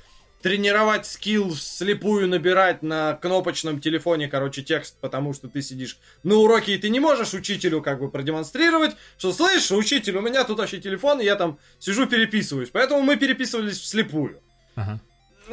тренировать 0.42 1.06
скилл 1.06 1.54
слепую 1.54 2.28
набирать 2.28 2.82
на 2.82 3.14
кнопочном 3.14 3.80
телефоне, 3.80 4.28
короче, 4.28 4.62
текст, 4.62 4.96
потому 5.00 5.32
что 5.32 5.48
ты 5.48 5.62
сидишь 5.62 5.98
на 6.22 6.36
уроке, 6.36 6.74
и 6.74 6.78
ты 6.78 6.88
не 6.88 7.00
можешь 7.00 7.34
учителю 7.34 7.82
как 7.82 8.00
бы 8.00 8.10
продемонстрировать, 8.10 8.96
что, 9.18 9.32
слышишь, 9.32 9.72
учитель, 9.72 10.16
у 10.16 10.20
меня 10.20 10.44
тут 10.44 10.58
вообще 10.58 10.78
телефон, 10.78 11.20
и 11.20 11.24
я 11.24 11.36
там 11.36 11.58
сижу 11.78 12.06
переписываюсь. 12.06 12.70
Поэтому 12.70 13.02
мы 13.02 13.16
переписывались 13.16 13.78
вслепую. 13.78 14.40
Ага. 14.76 15.00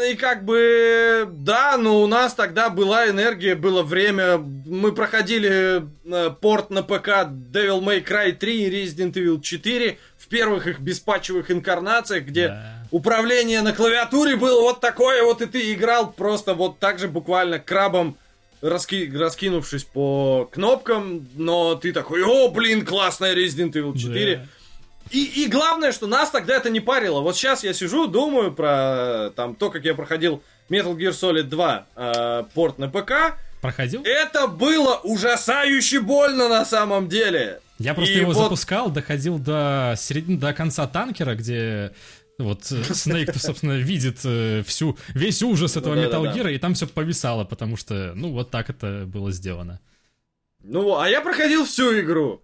И 0.03 0.15
как 0.15 0.43
бы, 0.43 1.25
да, 1.31 1.77
но 1.77 2.01
у 2.01 2.07
нас 2.07 2.33
тогда 2.33 2.69
была 2.69 3.09
энергия, 3.09 3.55
было 3.55 3.81
время. 3.81 4.37
Мы 4.37 4.91
проходили 4.91 5.83
э, 6.05 6.31
порт 6.41 6.69
на 6.69 6.83
ПК 6.83 7.25
Devil 7.29 7.81
May 7.81 8.05
Cry 8.05 8.33
3 8.33 8.63
и 8.63 8.69
Resident 8.69 9.13
Evil 9.13 9.41
4 9.41 9.97
в 10.17 10.27
первых 10.27 10.67
их 10.67 10.79
беспатчевых 10.81 11.49
инкарнациях, 11.49 12.25
где 12.25 12.49
да. 12.49 12.74
Управление 12.95 13.61
на 13.61 13.73
клавиатуре 13.73 14.37
было 14.37 14.61
вот 14.61 14.79
такое, 14.79 15.21
вот 15.23 15.41
и 15.41 15.47
ты 15.47 15.73
играл 15.73 16.13
просто 16.13 16.53
вот 16.53 16.79
так 16.79 16.97
же 16.97 17.09
буквально 17.09 17.59
крабом, 17.59 18.17
раски... 18.61 19.11
раскинувшись 19.13 19.83
по 19.83 20.49
кнопкам, 20.51 21.27
но 21.35 21.75
ты 21.75 21.91
такой, 21.91 22.23
о, 22.23 22.49
блин, 22.49 22.85
классная 22.85 23.35
Resident 23.35 23.73
Evil 23.73 23.97
4. 23.97 24.35
Да. 24.37 24.45
И, 25.11 25.43
и 25.43 25.47
главное, 25.49 25.91
что 25.91 26.07
нас 26.07 26.31
тогда 26.31 26.55
это 26.55 26.69
не 26.69 26.79
парило. 26.79 27.19
Вот 27.19 27.35
сейчас 27.35 27.65
я 27.65 27.73
сижу, 27.73 28.07
думаю 28.07 28.53
про 28.53 29.31
там 29.35 29.55
то, 29.55 29.69
как 29.69 29.83
я 29.83 29.93
проходил 29.93 30.41
Metal 30.69 30.95
Gear 30.95 31.11
Solid 31.11 31.43
2 31.43 31.87
э, 31.95 32.43
порт 32.53 32.79
на 32.79 32.87
ПК. 32.87 33.37
Проходил? 33.61 34.03
Это 34.03 34.47
было 34.47 35.01
ужасающе 35.03 35.99
больно 35.99 36.47
на 36.47 36.63
самом 36.63 37.09
деле. 37.09 37.59
Я 37.77 37.93
просто 37.93 38.13
и 38.13 38.19
его 38.19 38.31
вот... 38.31 38.43
запускал, 38.43 38.89
доходил 38.89 39.37
до 39.37 39.95
середины, 39.97 40.37
до 40.37 40.53
конца 40.53 40.87
танкера, 40.87 41.35
где 41.35 41.91
вот 42.37 42.71
э, 42.71 42.83
Снейк, 42.93 43.35
собственно, 43.35 43.77
видит 43.77 44.19
э, 44.23 44.63
всю, 44.65 44.97
весь 45.09 45.41
ужас 45.41 45.77
этого 45.77 45.95
Gear, 45.95 46.53
и 46.53 46.57
там 46.57 46.73
все 46.73 46.87
повисало, 46.87 47.43
потому 47.45 47.77
что, 47.77 48.13
ну, 48.15 48.31
вот 48.31 48.51
так 48.51 48.69
это 48.69 49.05
было 49.05 49.31
сделано. 49.31 49.79
Ну, 50.63 50.97
а 50.97 51.07
я 51.07 51.21
проходил 51.21 51.65
всю 51.65 51.99
игру. 51.99 52.41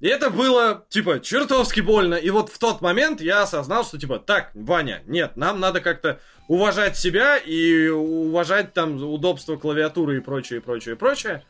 И 0.00 0.08
это 0.08 0.30
было, 0.30 0.86
типа, 0.88 1.20
чертовски 1.20 1.80
больно. 1.80 2.14
И 2.14 2.30
вот 2.30 2.50
в 2.50 2.58
тот 2.58 2.80
момент 2.80 3.20
я 3.20 3.42
осознал, 3.42 3.84
что, 3.84 3.98
типа, 3.98 4.18
так, 4.18 4.50
Ваня, 4.54 5.02
нет, 5.06 5.36
нам 5.36 5.60
надо 5.60 5.80
как-то 5.80 6.20
уважать 6.48 6.96
себя 6.96 7.36
и 7.36 7.88
уважать 7.88 8.72
там 8.72 9.02
удобство 9.02 9.56
клавиатуры 9.56 10.16
и 10.16 10.20
прочее, 10.20 10.58
и 10.58 10.62
прочее, 10.62 10.94
и 10.94 10.98
прочее. 10.98 11.44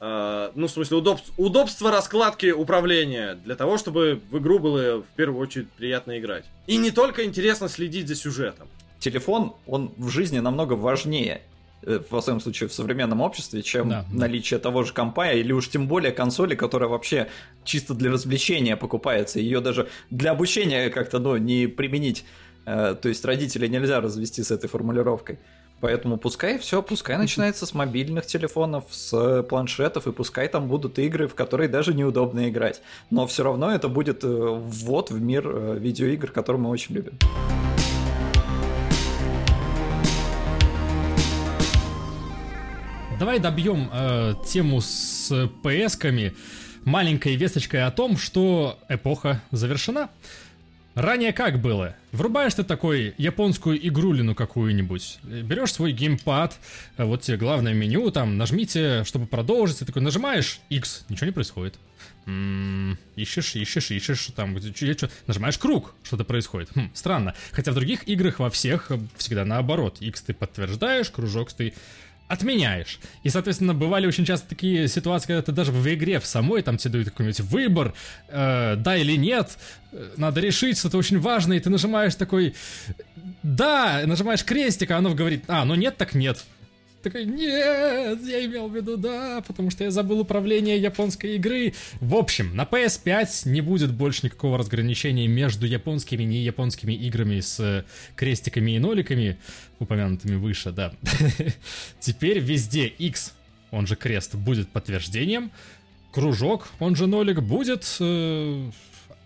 Uh, 0.00 0.50
ну, 0.54 0.66
в 0.66 0.70
смысле, 0.70 0.96
удобство, 0.96 1.34
удобство 1.36 1.90
раскладки 1.90 2.50
управления 2.52 3.34
для 3.34 3.54
того, 3.54 3.76
чтобы 3.76 4.22
в 4.30 4.38
игру 4.38 4.58
было 4.58 5.02
в 5.02 5.06
первую 5.14 5.42
очередь 5.42 5.70
приятно 5.72 6.18
играть. 6.18 6.46
И 6.66 6.78
не 6.78 6.90
только 6.90 7.26
интересно 7.26 7.68
следить 7.68 8.08
за 8.08 8.14
сюжетом. 8.14 8.66
Телефон, 8.98 9.52
он 9.66 9.92
в 9.98 10.08
жизни 10.08 10.38
намного 10.38 10.72
важнее, 10.72 11.42
э, 11.82 12.00
во 12.08 12.22
всяком 12.22 12.40
случае, 12.40 12.70
в 12.70 12.72
современном 12.72 13.20
обществе, 13.20 13.62
чем 13.62 13.90
да, 13.90 14.06
наличие 14.10 14.56
да. 14.56 14.62
того 14.62 14.84
же 14.84 14.94
компа, 14.94 15.32
или 15.32 15.52
уж 15.52 15.68
тем 15.68 15.86
более 15.86 16.12
консоли, 16.12 16.54
которая 16.54 16.88
вообще 16.88 17.28
чисто 17.64 17.92
для 17.92 18.10
развлечения 18.10 18.78
покупается. 18.78 19.38
Ее 19.38 19.60
даже 19.60 19.90
для 20.08 20.30
обучения 20.30 20.88
как-то, 20.88 21.18
ну, 21.18 21.36
не 21.36 21.66
применить. 21.66 22.24
Uh, 22.64 22.94
то 22.94 23.10
есть 23.10 23.22
родителей 23.26 23.68
нельзя 23.68 24.00
развести 24.00 24.42
с 24.42 24.50
этой 24.50 24.68
формулировкой. 24.68 25.38
Поэтому 25.80 26.18
пускай 26.18 26.58
все, 26.58 26.82
пускай 26.82 27.16
начинается 27.16 27.64
с 27.64 27.72
мобильных 27.72 28.26
телефонов, 28.26 28.84
с 28.90 29.42
планшетов, 29.44 30.06
и 30.06 30.12
пускай 30.12 30.46
там 30.48 30.68
будут 30.68 30.98
игры, 30.98 31.26
в 31.26 31.34
которые 31.34 31.68
даже 31.68 31.94
неудобно 31.94 32.50
играть. 32.50 32.82
Но 33.08 33.26
все 33.26 33.44
равно 33.44 33.72
это 33.72 33.88
будет 33.88 34.22
э, 34.22 34.28
ввод 34.28 35.10
в 35.10 35.20
мир 35.20 35.44
э, 35.46 35.78
видеоигр, 35.78 36.32
который 36.32 36.58
мы 36.58 36.68
очень 36.68 36.94
любим. 36.96 37.18
Давай 43.18 43.38
добьем 43.38 43.88
э, 43.92 44.34
тему 44.46 44.80
с 44.80 45.30
PS-ками 45.62 46.34
маленькой 46.84 47.36
весточкой 47.36 47.84
о 47.84 47.90
том, 47.90 48.16
что 48.16 48.78
эпоха 48.88 49.42
завершена. 49.50 50.10
Ранее 50.94 51.32
как 51.32 51.60
было? 51.60 51.94
Врубаешь 52.10 52.54
ты 52.54 52.64
такой 52.64 53.14
японскую 53.16 53.86
игрулину 53.86 54.34
какую-нибудь, 54.34 55.20
берешь 55.22 55.72
свой 55.72 55.92
геймпад, 55.92 56.58
э, 56.96 57.04
вот 57.04 57.22
тебе 57.22 57.36
главное 57.36 57.72
меню, 57.72 58.10
там, 58.10 58.36
нажмите, 58.36 59.04
чтобы 59.04 59.26
продолжить, 59.26 59.78
ты 59.78 59.84
такой 59.84 60.02
нажимаешь 60.02 60.60
X, 60.68 61.04
ничего 61.08 61.26
не 61.26 61.32
происходит. 61.32 61.76
М-м, 62.26 62.98
ищешь, 63.14 63.54
ищешь, 63.54 63.92
ищешь, 63.92 64.26
там, 64.34 64.58
что, 64.58 65.10
нажимаешь 65.28 65.58
круг, 65.58 65.94
что-то 66.02 66.24
происходит. 66.24 66.70
Хм, 66.74 66.90
странно. 66.92 67.34
Хотя 67.52 67.70
в 67.70 67.76
других 67.76 68.08
играх 68.08 68.40
во 68.40 68.50
всех 68.50 68.90
всегда 69.16 69.44
наоборот. 69.44 69.98
X 70.00 70.22
ты 70.22 70.34
подтверждаешь, 70.34 71.10
кружок 71.10 71.52
ты 71.52 71.72
отменяешь. 72.30 73.00
И, 73.24 73.28
соответственно, 73.28 73.74
бывали 73.74 74.06
очень 74.06 74.24
часто 74.24 74.48
такие 74.48 74.86
ситуации, 74.86 75.26
когда 75.26 75.42
ты 75.42 75.52
даже 75.52 75.72
в 75.72 75.86
игре 75.92 76.20
в 76.20 76.26
самой, 76.26 76.62
там 76.62 76.76
тебе 76.76 76.92
дают 76.92 77.10
какой-нибудь 77.10 77.40
выбор, 77.40 77.92
э, 78.28 78.76
да 78.76 78.96
или 78.96 79.16
нет, 79.16 79.58
э, 79.92 80.10
надо 80.16 80.40
решить, 80.40 80.78
что-то 80.78 80.96
очень 80.96 81.18
важное, 81.18 81.56
и 81.56 81.60
ты 81.60 81.70
нажимаешь 81.70 82.14
такой, 82.14 82.54
да, 83.42 84.02
нажимаешь 84.06 84.44
крестик, 84.44 84.92
а 84.92 84.98
оно 84.98 85.12
говорит, 85.12 85.44
а, 85.48 85.64
ну 85.64 85.74
нет, 85.74 85.96
так 85.96 86.14
нет. 86.14 86.44
Такой, 87.02 87.24
нет, 87.24 88.18
я 88.26 88.44
имел 88.44 88.68
в 88.68 88.76
виду 88.76 88.98
да, 88.98 89.42
потому 89.46 89.70
что 89.70 89.84
я 89.84 89.90
забыл 89.90 90.20
управление 90.20 90.76
японской 90.76 91.36
игры. 91.36 91.72
В 92.00 92.14
общем, 92.14 92.54
на 92.54 92.64
PS5 92.64 93.48
не 93.48 93.62
будет 93.62 93.92
больше 93.92 94.26
никакого 94.26 94.58
разграничения 94.58 95.26
между 95.26 95.66
японскими 95.66 96.24
и 96.24 96.26
не 96.26 96.42
японскими 96.42 96.92
играми 96.92 97.40
с 97.40 97.86
крестиками 98.16 98.72
и 98.72 98.78
ноликами, 98.78 99.38
упомянутыми 99.78 100.36
выше, 100.36 100.72
да. 100.72 100.92
Теперь 102.00 102.38
везде 102.38 102.86
X, 102.86 103.32
он 103.70 103.86
же 103.86 103.96
крест, 103.96 104.34
будет 104.34 104.68
подтверждением. 104.68 105.52
Кружок, 106.12 106.68
он 106.80 106.96
же 106.96 107.06
нолик, 107.06 107.40
будет 107.40 107.86
э, 108.00 108.70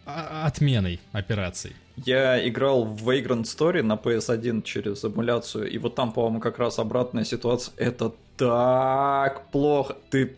отменой 0.05 1.01
операций. 1.13 1.73
Я 1.97 2.47
играл 2.49 2.85
в 2.85 3.09
Vagrant 3.09 3.45
Story 3.45 3.83
на 3.83 3.95
PS1 3.95 4.63
через 4.63 5.05
эмуляцию, 5.05 5.71
и 5.71 5.79
вот 5.79 5.95
там, 5.95 6.13
по-моему, 6.13 6.41
как 6.41 6.59
раз 6.59 6.79
обратная 6.79 7.25
ситуация. 7.25 7.75
Это 7.77 8.13
так 8.37 9.51
плохо. 9.51 9.97
Ты 10.11 10.37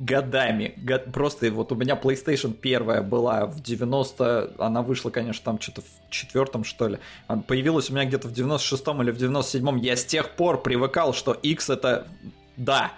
годами, 0.00 0.74
год, 0.78 1.12
просто 1.12 1.52
вот 1.52 1.70
у 1.72 1.74
меня 1.76 1.94
PlayStation 1.94 2.54
первая 2.54 3.02
была 3.02 3.46
в 3.46 3.62
90, 3.62 4.54
она 4.58 4.82
вышла, 4.82 5.10
конечно, 5.10 5.44
там 5.44 5.60
что-то 5.60 5.82
в 5.82 6.10
четвертом, 6.10 6.64
что 6.64 6.88
ли, 6.88 6.98
появилась 7.46 7.90
у 7.90 7.92
меня 7.92 8.06
где-то 8.06 8.28
в 8.28 8.32
96-м 8.32 9.02
или 9.02 9.10
в 9.10 9.18
97-м, 9.18 9.76
я 9.76 9.96
с 9.96 10.04
тех 10.04 10.30
пор 10.30 10.62
привыкал, 10.62 11.12
что 11.12 11.34
X 11.34 11.68
это 11.68 12.08
да. 12.56 12.92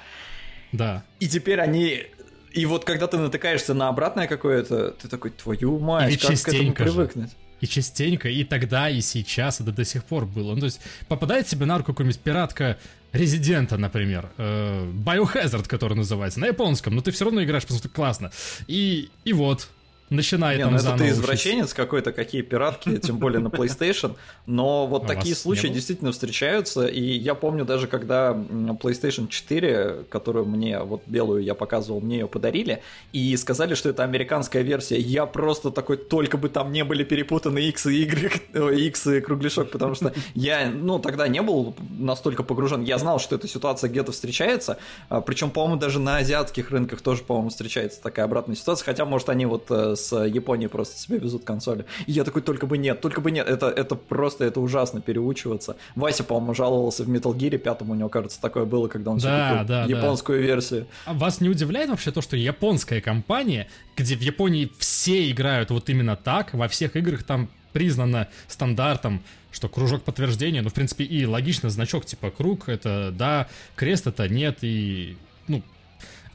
Да. 0.71 1.03
И 1.19 1.29
теперь 1.29 1.61
они 1.61 2.07
и 2.53 2.67
вот 2.67 2.85
когда 2.85 3.07
ты 3.07 3.19
натыкаешься 3.19 3.75
на 3.75 3.89
обратное 3.89 4.29
какое-то, 4.29 4.91
ты 4.93 5.09
такой, 5.09 5.31
твою 5.31 5.79
мать, 5.79 6.21
как 6.21 6.31
к 6.31 6.49
этому 6.49 6.73
привыкнуть? 6.73 7.31
Же 7.31 7.37
и 7.63 7.67
частенько, 7.67 8.29
и 8.29 8.45
тогда, 8.45 8.91
и 8.91 9.01
сейчас, 9.01 9.61
это 9.61 9.73
до 9.73 9.85
сих 9.85 10.05
пор 10.05 10.27
было. 10.27 10.55
Ну, 10.55 10.61
то 10.61 10.67
есть 10.67 10.81
попадает 11.09 11.49
себе 11.49 11.65
на 11.65 11.79
руку 11.79 11.93
какая-нибудь 11.93 12.21
пиратка 12.21 12.79
Резидента, 13.13 13.77
например, 13.77 14.31
э, 14.39 14.91
Biohazard, 14.91 15.69
который 15.69 15.95
называется, 15.95 16.41
на 16.41 16.47
японском, 16.47 16.95
но 16.95 17.03
ты 17.03 17.11
все 17.11 17.27
равно 17.27 17.45
играешь, 17.45 17.63
потому 17.63 17.79
что 17.79 17.89
классно. 17.89 18.33
И, 18.67 19.11
и 19.25 19.33
вот, 19.33 19.69
начинает 20.13 20.59
Не, 20.59 20.65
там 20.65 20.73
ну 20.75 20.79
это 20.79 20.97
ты 20.97 21.09
извращенец 21.09 21.75
какой-то, 21.75 22.13
какие 22.13 22.43
пиратки, 22.43 22.99
тем 22.99 23.19
более 23.19 23.41
на 23.41 23.49
PlayStation. 23.49 24.17
Но 24.47 24.87
вот 24.87 25.07
такие 25.07 25.35
случаи 25.35 25.69
действительно 25.69 26.13
встречаются. 26.13 26.87
И 26.87 27.01
я 27.01 27.35
помню 27.35 27.65
даже, 27.65 27.87
когда 27.87 28.33
PlayStation 28.33 29.29
4, 29.29 30.05
которую 30.09 30.47
мне, 30.47 30.81
вот 30.81 31.03
белую 31.07 31.43
я 31.43 31.55
показывал, 31.55 32.01
мне 32.01 32.21
ее 32.21 32.29
подарили, 32.29 32.83
и 33.13 33.37
сказали, 33.37 33.75
что 33.75 33.89
это 33.89 34.05
американская 34.05 34.63
версия. 34.63 34.99
Я 34.99 35.27
просто 35.27 35.71
такой, 35.71 35.97
только 35.97 36.37
бы 36.37 36.49
там 36.49 36.73
не 36.73 36.85
были 36.85 37.05
перепутаны 37.05 37.59
X 37.59 37.87
и 37.87 38.03
Y, 38.03 38.79
X 38.87 39.07
и 39.07 39.21
кругляшок, 39.21 39.71
потому 39.71 39.95
что 39.95 40.13
я, 40.35 40.71
ну, 40.71 40.99
тогда 40.99 41.29
не 41.29 41.43
был 41.43 41.75
настолько 41.99 42.43
погружен. 42.43 42.83
Я 42.83 42.99
знал, 42.99 43.19
что 43.19 43.37
эта 43.37 43.49
ситуация 43.49 43.89
где-то 43.91 44.13
встречается, 44.13 44.79
а, 45.09 45.21
причем, 45.21 45.51
по-моему, 45.51 45.81
даже 45.81 45.99
на 45.99 46.19
азиатских 46.19 46.71
рынках 46.71 47.01
тоже, 47.01 47.23
по-моему, 47.23 47.51
встречается 47.51 48.03
такая 48.03 48.25
обратная 48.25 48.57
ситуация, 48.57 48.85
хотя, 48.85 49.05
может, 49.05 49.29
они 49.29 49.47
вот 49.47 49.67
э, 49.71 49.95
с 50.03 50.25
Японии 50.25 50.67
просто 50.67 50.99
себе 50.99 51.19
везут 51.19 51.45
консоли. 51.45 51.87
И 52.07 52.13
я 52.13 52.25
такой, 52.25 52.43
только 52.43 52.67
бы 52.67 52.79
нет, 52.79 53.01
только 53.01 53.21
бы 53.21 53.31
нет. 53.31 53.49
Это, 53.49 53.69
это 53.69 53.95
просто, 53.95 54.45
это 54.45 54.61
ужасно 54.61 55.01
переучиваться. 55.01 55.77
Вася, 55.95 56.25
по-моему, 56.25 56.55
жаловался 56.55 57.05
в 57.05 57.09
Metal 57.09 57.35
Gear 57.35 57.59
пятом, 57.59 57.91
у 57.91 57.95
него, 57.95 58.09
кажется, 58.09 58.41
такое 58.41 58.65
было, 58.65 58.89
когда 58.89 59.11
он 59.13 59.19
да, 59.19 59.51
купил 59.51 59.67
да, 59.67 59.85
японскую 59.85 60.41
да. 60.41 60.47
версию. 60.47 60.87
А 61.05 61.15
вас 61.15 61.41
не 61.41 61.49
удивляет 61.49 61.91
вообще 61.91 62.11
то, 62.11 62.21
что 62.21 62.37
японская 62.37 63.01
компания, 63.01 63.69
где 63.97 64.17
в 64.17 64.21
Японии 64.21 64.71
все 64.79 65.31
играют 65.31 65.71
вот 65.71 65.89
именно 65.89 66.17
так, 66.17 66.55
во 66.55 66.69
всех 66.69 66.97
играх 66.97 67.23
там 67.23 67.49
признано 67.73 68.29
стандартом, 68.49 69.23
что 69.51 69.69
кружок 69.69 70.03
подтверждения, 70.03 70.63
ну, 70.63 70.71
в 70.71 70.75
принципе, 70.75 71.05
и 71.05 71.27
логично, 71.27 71.71
значок 71.71 72.07
типа 72.07 72.31
круг, 72.31 72.69
это 72.69 73.13
да, 73.13 73.49
крест 73.77 74.07
это 74.07 74.29
нет, 74.29 74.59
и, 74.63 75.17
ну, 75.49 75.63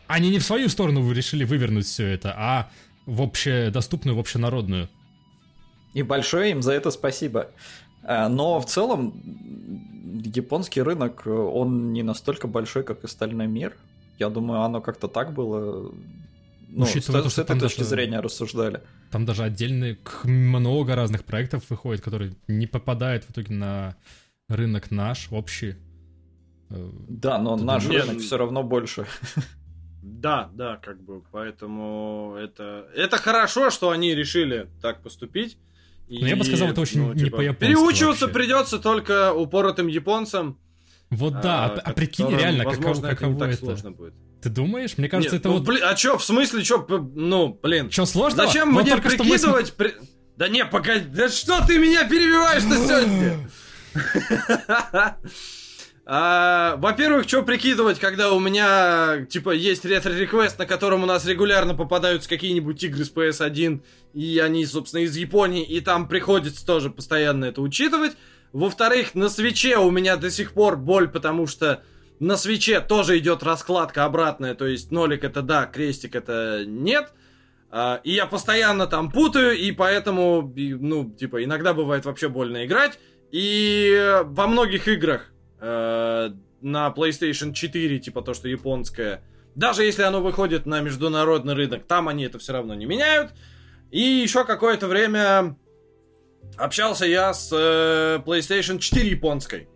они 0.08 0.30
не 0.30 0.40
в 0.40 0.44
свою 0.44 0.70
сторону 0.70 1.12
решили 1.12 1.44
вывернуть 1.44 1.86
все 1.86 2.08
это, 2.08 2.34
а 2.38 2.70
в 3.08 3.22
общедоступную, 3.22 4.16
в 4.16 4.20
общенародную. 4.20 4.90
И 5.94 6.04
большое 6.04 6.52
им 6.52 6.62
за 6.62 6.74
это 6.74 6.92
спасибо. 6.92 7.50
А, 8.04 8.30
но 8.30 8.60
в 8.60 8.66
целом 8.66 9.20
японский 10.24 10.82
рынок, 10.82 11.26
он 11.26 11.94
не 11.94 12.04
настолько 12.04 12.48
большой, 12.48 12.84
как 12.84 13.04
остальной 13.04 13.48
мир. 13.48 13.76
Я 14.20 14.30
думаю, 14.30 14.62
оно 14.62 14.82
как-то 14.82 15.08
так 15.08 15.34
было. 15.34 15.92
Ну, 16.70 16.86
Учитывая 16.86 17.22
с, 17.22 17.24
то, 17.24 17.30
с 17.30 17.40
этой 17.40 17.60
точки 17.60 17.80
даже, 17.80 17.90
зрения 17.90 18.20
рассуждали. 18.20 18.82
Там 19.10 19.26
даже 19.26 19.44
отдельные 19.44 19.98
много 20.24 20.96
разных 20.96 21.24
проектов 21.24 21.64
выходит, 21.70 22.04
которые 22.04 22.34
не 22.48 22.68
попадают 22.68 23.24
в 23.24 23.32
итоге 23.32 23.56
на 23.56 23.96
рынок 24.50 24.92
наш 24.92 25.30
общий. 25.32 25.76
Э, 26.70 26.90
да, 27.08 27.38
но 27.38 27.58
Ты 27.58 27.64
наш 27.64 27.86
думаешь? 27.86 28.06
рынок 28.06 28.22
все 28.22 28.38
равно 28.38 28.64
больше. 28.64 29.08
Да, 30.02 30.50
да, 30.54 30.78
как 30.78 31.02
бы, 31.02 31.22
поэтому 31.32 32.36
это, 32.40 32.88
это 32.96 33.18
хорошо, 33.18 33.70
что 33.70 33.90
они 33.90 34.16
решили 34.16 34.70
так 34.82 35.02
поступить. 35.02 35.58
И, 36.08 36.20
ну, 36.20 36.28
я 36.28 36.36
бы 36.36 36.46
сказал, 36.46 36.70
это 36.70 36.82
очень 36.82 37.02
ну, 37.02 37.14
типа, 37.14 37.24
не 37.24 37.30
по-японски 37.30 37.66
Переучиваться 37.66 38.28
вообще. 38.28 38.40
придется 38.40 38.80
только 38.80 39.34
упоротым 39.34 39.88
японцам. 39.88 40.58
Вот 41.10 41.42
да, 41.42 41.66
а, 41.66 41.80
а 41.80 41.94
прикинь, 41.94 42.30
реально, 42.30 42.64
возможно, 42.64 43.10
каково, 43.10 43.34
каково 43.34 43.44
это, 43.46 43.54
это? 43.54 43.66
сложно 43.66 43.92
будет. 43.92 44.14
Ты 44.42 44.50
думаешь? 44.50 44.98
Мне 44.98 45.10
кажется, 45.10 45.36
Нет, 45.36 45.42
это 45.42 45.50
ну, 45.50 45.56
вот... 45.56 45.66
Блин, 45.66 45.84
а 45.84 45.96
чё, 45.96 46.18
в 46.18 46.24
смысле, 46.24 46.64
чё, 46.64 46.86
ну, 46.88 47.60
блин. 47.62 47.90
Чё, 47.90 48.06
сложно? 48.06 48.46
Зачем 48.46 48.74
вот 48.74 48.84
мне 48.84 48.98
прикидывать... 48.98 49.74
Мы... 49.78 49.86
При... 49.86 49.96
Да 50.38 50.48
не, 50.48 50.64
погоди, 50.66 51.06
да 51.08 51.30
что 51.30 51.66
ты 51.66 51.80
меня 51.80 52.08
перебиваешь-то 52.08 52.76
сегодня? 52.88 53.50
А, 56.10 56.78
во-первых, 56.78 57.28
что 57.28 57.44
прикидывать, 57.44 58.00
когда 58.00 58.32
у 58.32 58.40
меня, 58.40 59.26
типа, 59.30 59.50
есть 59.50 59.84
ретро-реквест, 59.84 60.58
на 60.58 60.66
котором 60.66 61.04
у 61.04 61.06
нас 61.06 61.26
регулярно 61.26 61.76
попадаются 61.76 62.30
какие-нибудь 62.30 62.82
игры 62.82 63.04
с 63.04 63.12
PS1, 63.12 63.82
и 64.14 64.40
они, 64.40 64.66
собственно, 64.66 65.02
из 65.02 65.18
Японии, 65.18 65.66
и 65.66 65.82
там 65.82 66.08
приходится 66.08 66.66
тоже 66.66 66.90
постоянно 66.90 67.44
это 67.44 67.62
учитывать. 67.62 68.14
Во-вторых, 68.54 69.16
на 69.16 69.28
свече 69.28 69.80
у 69.80 69.92
меня 69.92 70.16
до 70.16 70.32
сих 70.32 70.54
пор 70.54 70.78
боль, 70.78 71.10
потому 71.10 71.46
что 71.46 71.84
на 72.22 72.38
свече 72.38 72.80
тоже 72.80 73.18
идет 73.18 73.44
раскладка 73.44 74.06
обратная, 74.06 74.56
то 74.56 74.66
есть 74.66 74.92
нолик 74.92 75.26
это 75.26 75.42
да, 75.42 75.66
крестик 75.66 76.16
это 76.16 76.64
нет. 76.66 77.12
А, 77.70 78.00
и 78.06 78.14
я 78.14 78.28
постоянно 78.28 78.88
там 78.88 79.12
путаю, 79.12 79.58
и 79.58 79.74
поэтому, 79.74 80.54
ну, 80.56 81.12
типа, 81.12 81.44
иногда 81.44 81.74
бывает 81.74 82.06
вообще 82.06 82.30
больно 82.30 82.66
играть. 82.66 82.98
И 83.30 84.22
во 84.24 84.48
многих 84.48 84.88
играх 84.88 85.34
э, 85.60 86.30
на 86.62 86.94
PlayStation 86.96 87.54
4, 87.54 88.00
типа 88.00 88.22
то, 88.22 88.34
что 88.34 88.48
японское, 88.48 89.22
даже 89.56 89.84
если 89.84 90.04
оно 90.04 90.22
выходит 90.22 90.66
на 90.66 90.82
международный 90.82 91.54
рынок, 91.54 91.86
там 91.88 92.08
они 92.08 92.24
это 92.26 92.40
все 92.40 92.54
равно 92.54 92.76
не 92.76 92.86
меняют. 92.86 93.32
И 93.92 94.02
еще 94.02 94.44
какое-то 94.44 94.88
время 94.88 95.58
общался 96.58 97.06
я 97.06 97.34
с 97.34 97.52
э, 97.52 98.22
PlayStation 98.26 98.80
4 98.80 99.10
японской. 99.10 99.68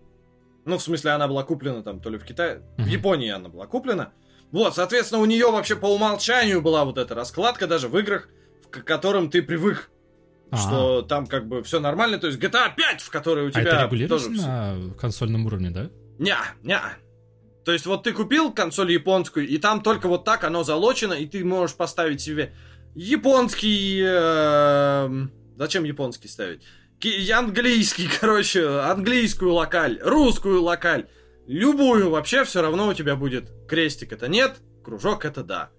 Ну, 0.65 0.77
в 0.77 0.83
смысле, 0.83 1.11
она 1.11 1.27
была 1.27 1.43
куплена 1.43 1.81
там 1.81 1.99
то 1.99 2.09
ли 2.09 2.17
в 2.17 2.23
Китае, 2.23 2.61
в 2.77 2.85
Японии 2.85 3.29
она 3.29 3.49
была 3.49 3.65
куплена. 3.67 4.13
Вот, 4.51 4.75
соответственно, 4.75 5.21
у 5.21 5.25
нее 5.25 5.49
вообще 5.49 5.75
по 5.75 5.85
умолчанию 5.85 6.61
была 6.61 6.83
вот 6.83 6.97
эта 6.97 7.15
раскладка, 7.15 7.67
даже 7.67 7.87
в 7.87 7.97
играх, 7.97 8.27
к 8.69 8.83
которым 8.83 9.29
ты 9.29 9.41
привык. 9.41 9.90
А-а-а. 10.51 10.57
Что 10.57 11.01
там 11.01 11.27
как 11.27 11.47
бы 11.47 11.63
все 11.63 11.79
нормально, 11.79 12.17
то 12.17 12.27
есть 12.27 12.37
GTA 12.39 12.75
5, 12.75 13.01
в 13.01 13.09
которой 13.09 13.47
у 13.47 13.51
тебя... 13.51 13.61
А 13.61 13.63
это 13.63 13.83
регулируется 13.85 14.27
тоже... 14.27 14.41
на 14.41 14.93
консольном 14.99 15.45
уровне, 15.45 15.69
да? 15.69 15.89
Не, 16.19 16.35
не. 16.61 16.79
То 17.63 17.71
есть 17.71 17.85
вот 17.85 18.03
ты 18.03 18.11
купил 18.11 18.51
консоль 18.51 18.91
японскую, 18.91 19.47
и 19.47 19.57
там 19.57 19.81
только 19.81 20.07
вот 20.07 20.25
так 20.25 20.43
оно 20.43 20.63
залочено, 20.63 21.13
и 21.13 21.25
ты 21.25 21.45
можешь 21.45 21.75
поставить 21.75 22.19
себе 22.19 22.53
японский... 22.95 24.01
Э, 24.03 25.09
зачем 25.57 25.85
японский 25.85 26.27
ставить? 26.27 26.63
Английский, 27.33 28.09
короче, 28.19 28.67
английскую 28.67 29.53
локаль, 29.53 29.99
русскую 30.03 30.61
локаль. 30.61 31.07
Любую 31.47 32.09
вообще 32.09 32.43
все 32.43 32.61
равно 32.61 32.87
у 32.87 32.93
тебя 32.93 33.15
будет 33.15 33.51
крестик 33.67 34.11
это 34.11 34.27
нет, 34.27 34.57
кружок 34.83 35.25
это 35.25 35.43
да. 35.43 35.69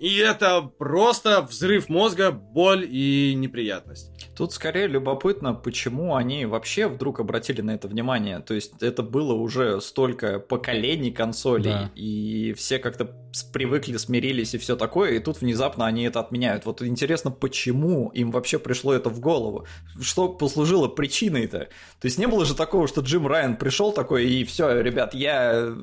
И 0.00 0.16
это 0.16 0.62
просто 0.62 1.42
взрыв 1.42 1.90
мозга, 1.90 2.30
боль 2.30 2.88
и 2.90 3.34
неприятность. 3.36 4.10
Тут 4.34 4.54
скорее 4.54 4.86
любопытно, 4.86 5.52
почему 5.52 6.14
они 6.16 6.46
вообще 6.46 6.88
вдруг 6.88 7.20
обратили 7.20 7.60
на 7.60 7.72
это 7.72 7.86
внимание. 7.86 8.40
То 8.40 8.54
есть 8.54 8.82
это 8.82 9.02
было 9.02 9.34
уже 9.34 9.78
столько 9.82 10.38
поколений 10.38 11.10
консолей, 11.10 11.72
да. 11.72 11.90
и 11.94 12.54
все 12.54 12.78
как-то 12.78 13.14
привыкли, 13.52 13.98
смирились 13.98 14.54
и 14.54 14.58
все 14.58 14.74
такое, 14.74 15.12
и 15.12 15.18
тут 15.18 15.42
внезапно 15.42 15.84
они 15.84 16.04
это 16.04 16.20
отменяют. 16.20 16.64
Вот 16.64 16.80
интересно, 16.80 17.30
почему 17.30 18.08
им 18.08 18.30
вообще 18.30 18.58
пришло 18.58 18.94
это 18.94 19.10
в 19.10 19.20
голову? 19.20 19.66
Что 20.00 20.30
послужило 20.30 20.88
причиной-то? 20.88 21.58
То 21.58 22.04
есть 22.04 22.18
не 22.18 22.26
было 22.26 22.46
же 22.46 22.54
такого, 22.54 22.88
что 22.88 23.02
Джим 23.02 23.26
Райан 23.26 23.56
пришел 23.56 23.92
такой, 23.92 24.26
и 24.26 24.44
все, 24.44 24.80
ребят, 24.80 25.12
я 25.12 25.74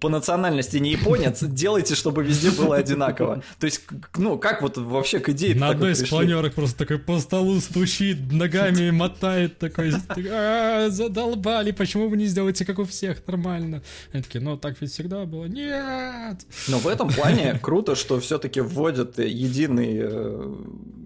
по 0.00 0.10
национальности 0.10 0.76
не 0.76 0.90
японец, 0.90 1.42
делайте, 1.42 1.94
чтобы 1.94 2.22
везде 2.22 2.50
было 2.50 2.76
одинаково. 2.76 3.42
То 3.58 3.66
есть, 3.66 3.82
ну, 4.16 4.38
как 4.38 4.62
вот 4.62 4.76
вообще 4.76 5.20
к 5.20 5.30
идее 5.30 5.54
На 5.54 5.70
одной 5.70 5.92
из 5.92 6.06
планерок 6.08 6.54
просто 6.54 6.78
такой 6.78 6.98
по 6.98 7.18
столу 7.18 7.60
стучит, 7.60 8.32
ногами 8.32 8.90
мотает 8.96 9.58
такой, 9.58 9.92
«А, 10.30 10.88
задолбали, 10.90 11.70
почему 11.70 12.08
вы 12.08 12.16
не 12.16 12.26
сделаете, 12.26 12.64
как 12.64 12.78
у 12.78 12.84
всех, 12.84 13.26
нормально? 13.26 13.82
Они 14.12 14.22
такие, 14.22 14.42
ну, 14.42 14.56
так 14.56 14.80
ведь 14.80 14.92
всегда 14.92 15.24
было. 15.24 15.46
Нет! 15.46 16.46
Но 16.68 16.78
в 16.78 16.86
этом 16.86 17.08
плане 17.08 17.58
круто, 17.62 17.94
что 17.94 18.20
все-таки 18.20 18.60
вводят 18.60 19.18
единый, 19.18 19.98
э, 20.00 20.54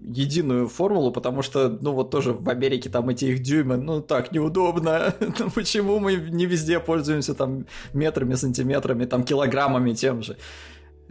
единую 0.05 0.67
формулу, 0.67 1.11
потому 1.11 1.41
что, 1.41 1.69
ну, 1.81 1.93
вот 1.93 2.11
тоже 2.11 2.33
в 2.33 2.49
Америке 2.49 2.89
там 2.89 3.09
эти 3.09 3.25
их 3.25 3.41
дюймы, 3.41 3.77
ну, 3.77 4.01
так 4.01 4.31
неудобно. 4.31 5.15
Ну, 5.39 5.49
почему 5.49 5.99
мы 5.99 6.15
не 6.15 6.45
везде 6.45 6.79
пользуемся 6.79 7.33
там 7.33 7.65
метрами, 7.93 8.35
сантиметрами, 8.35 9.05
там 9.05 9.23
килограммами 9.23 9.93
тем 9.93 10.21
же? 10.23 10.37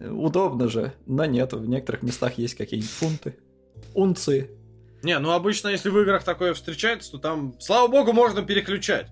Удобно 0.00 0.68
же, 0.68 0.94
но 1.06 1.24
нет, 1.26 1.52
в 1.52 1.68
некоторых 1.68 2.02
местах 2.02 2.38
есть 2.38 2.54
какие-нибудь 2.54 2.90
фунты, 2.90 3.36
унции. 3.94 4.50
Не, 5.02 5.18
ну 5.18 5.32
обычно, 5.32 5.68
если 5.68 5.90
в 5.90 5.98
играх 6.00 6.24
такое 6.24 6.54
встречается, 6.54 7.12
то 7.12 7.18
там, 7.18 7.54
слава 7.58 7.88
богу, 7.88 8.12
можно 8.12 8.42
переключать. 8.42 9.08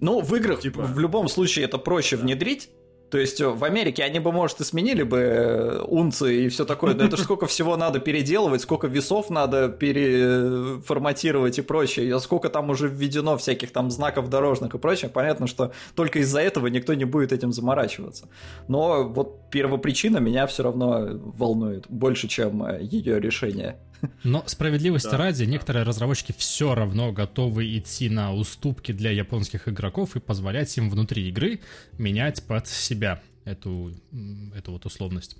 Ну, 0.00 0.20
в 0.20 0.34
играх 0.34 0.60
типа... 0.60 0.82
в 0.82 0.98
любом 0.98 1.28
случае 1.28 1.66
это 1.66 1.78
проще 1.78 2.16
да. 2.16 2.22
внедрить, 2.22 2.70
то 3.12 3.18
есть 3.18 3.42
э, 3.42 3.46
в 3.46 3.62
Америке 3.62 4.02
они 4.04 4.20
бы, 4.20 4.32
может, 4.32 4.62
и 4.62 4.64
сменили 4.64 5.02
бы 5.02 5.18
э, 5.18 5.82
унции 5.82 6.44
и 6.44 6.48
все 6.48 6.64
такое, 6.64 6.94
но 6.94 7.04
это 7.04 7.18
же 7.18 7.22
сколько 7.24 7.46
всего 7.46 7.76
надо 7.76 8.00
переделывать, 8.00 8.62
сколько 8.62 8.86
весов 8.86 9.28
надо 9.28 9.68
переформатировать 9.68 11.58
и 11.58 11.62
прочее, 11.62 12.08
и 12.08 12.18
сколько 12.20 12.48
там 12.48 12.70
уже 12.70 12.88
введено 12.88 13.36
всяких 13.36 13.70
там 13.70 13.90
знаков 13.90 14.30
дорожных 14.30 14.74
и 14.74 14.78
прочее. 14.78 15.10
Понятно, 15.10 15.46
что 15.46 15.72
только 15.94 16.20
из-за 16.20 16.40
этого 16.40 16.68
никто 16.68 16.94
не 16.94 17.04
будет 17.04 17.32
этим 17.34 17.52
заморачиваться. 17.52 18.30
Но 18.66 19.04
вот 19.06 19.50
первопричина 19.50 20.16
меня 20.16 20.46
все 20.46 20.62
равно 20.62 21.06
волнует 21.12 21.84
больше, 21.90 22.28
чем 22.28 22.64
э, 22.64 22.78
ее 22.80 23.20
решение. 23.20 23.76
Но 24.24 24.42
справедливости 24.46 25.10
да, 25.10 25.16
ради, 25.16 25.44
да. 25.44 25.50
некоторые 25.50 25.84
разработчики 25.84 26.34
все 26.36 26.74
равно 26.74 27.12
готовы 27.12 27.76
идти 27.76 28.08
на 28.08 28.34
уступки 28.34 28.92
для 28.92 29.10
японских 29.10 29.68
игроков 29.68 30.16
и 30.16 30.20
позволять 30.20 30.76
им 30.76 30.90
внутри 30.90 31.28
игры 31.28 31.60
менять 31.98 32.44
под 32.46 32.66
себя 32.66 33.22
эту, 33.44 33.92
эту 34.56 34.72
вот 34.72 34.86
условность. 34.86 35.36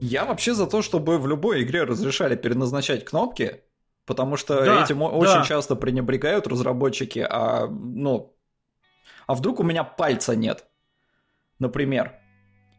Я 0.00 0.24
вообще 0.24 0.54
за 0.54 0.66
то, 0.66 0.82
чтобы 0.82 1.18
в 1.18 1.26
любой 1.26 1.62
игре 1.62 1.84
разрешали 1.84 2.36
переназначать 2.36 3.04
кнопки, 3.04 3.62
потому 4.06 4.36
что 4.36 4.64
да, 4.64 4.84
этим 4.84 5.00
да. 5.00 5.06
очень 5.06 5.44
часто 5.44 5.76
пренебрегают 5.76 6.46
разработчики, 6.46 7.26
а 7.28 7.66
ну, 7.66 8.36
а 9.26 9.34
вдруг 9.34 9.60
у 9.60 9.62
меня 9.62 9.84
пальца 9.84 10.36
нет, 10.36 10.66
например, 11.58 12.14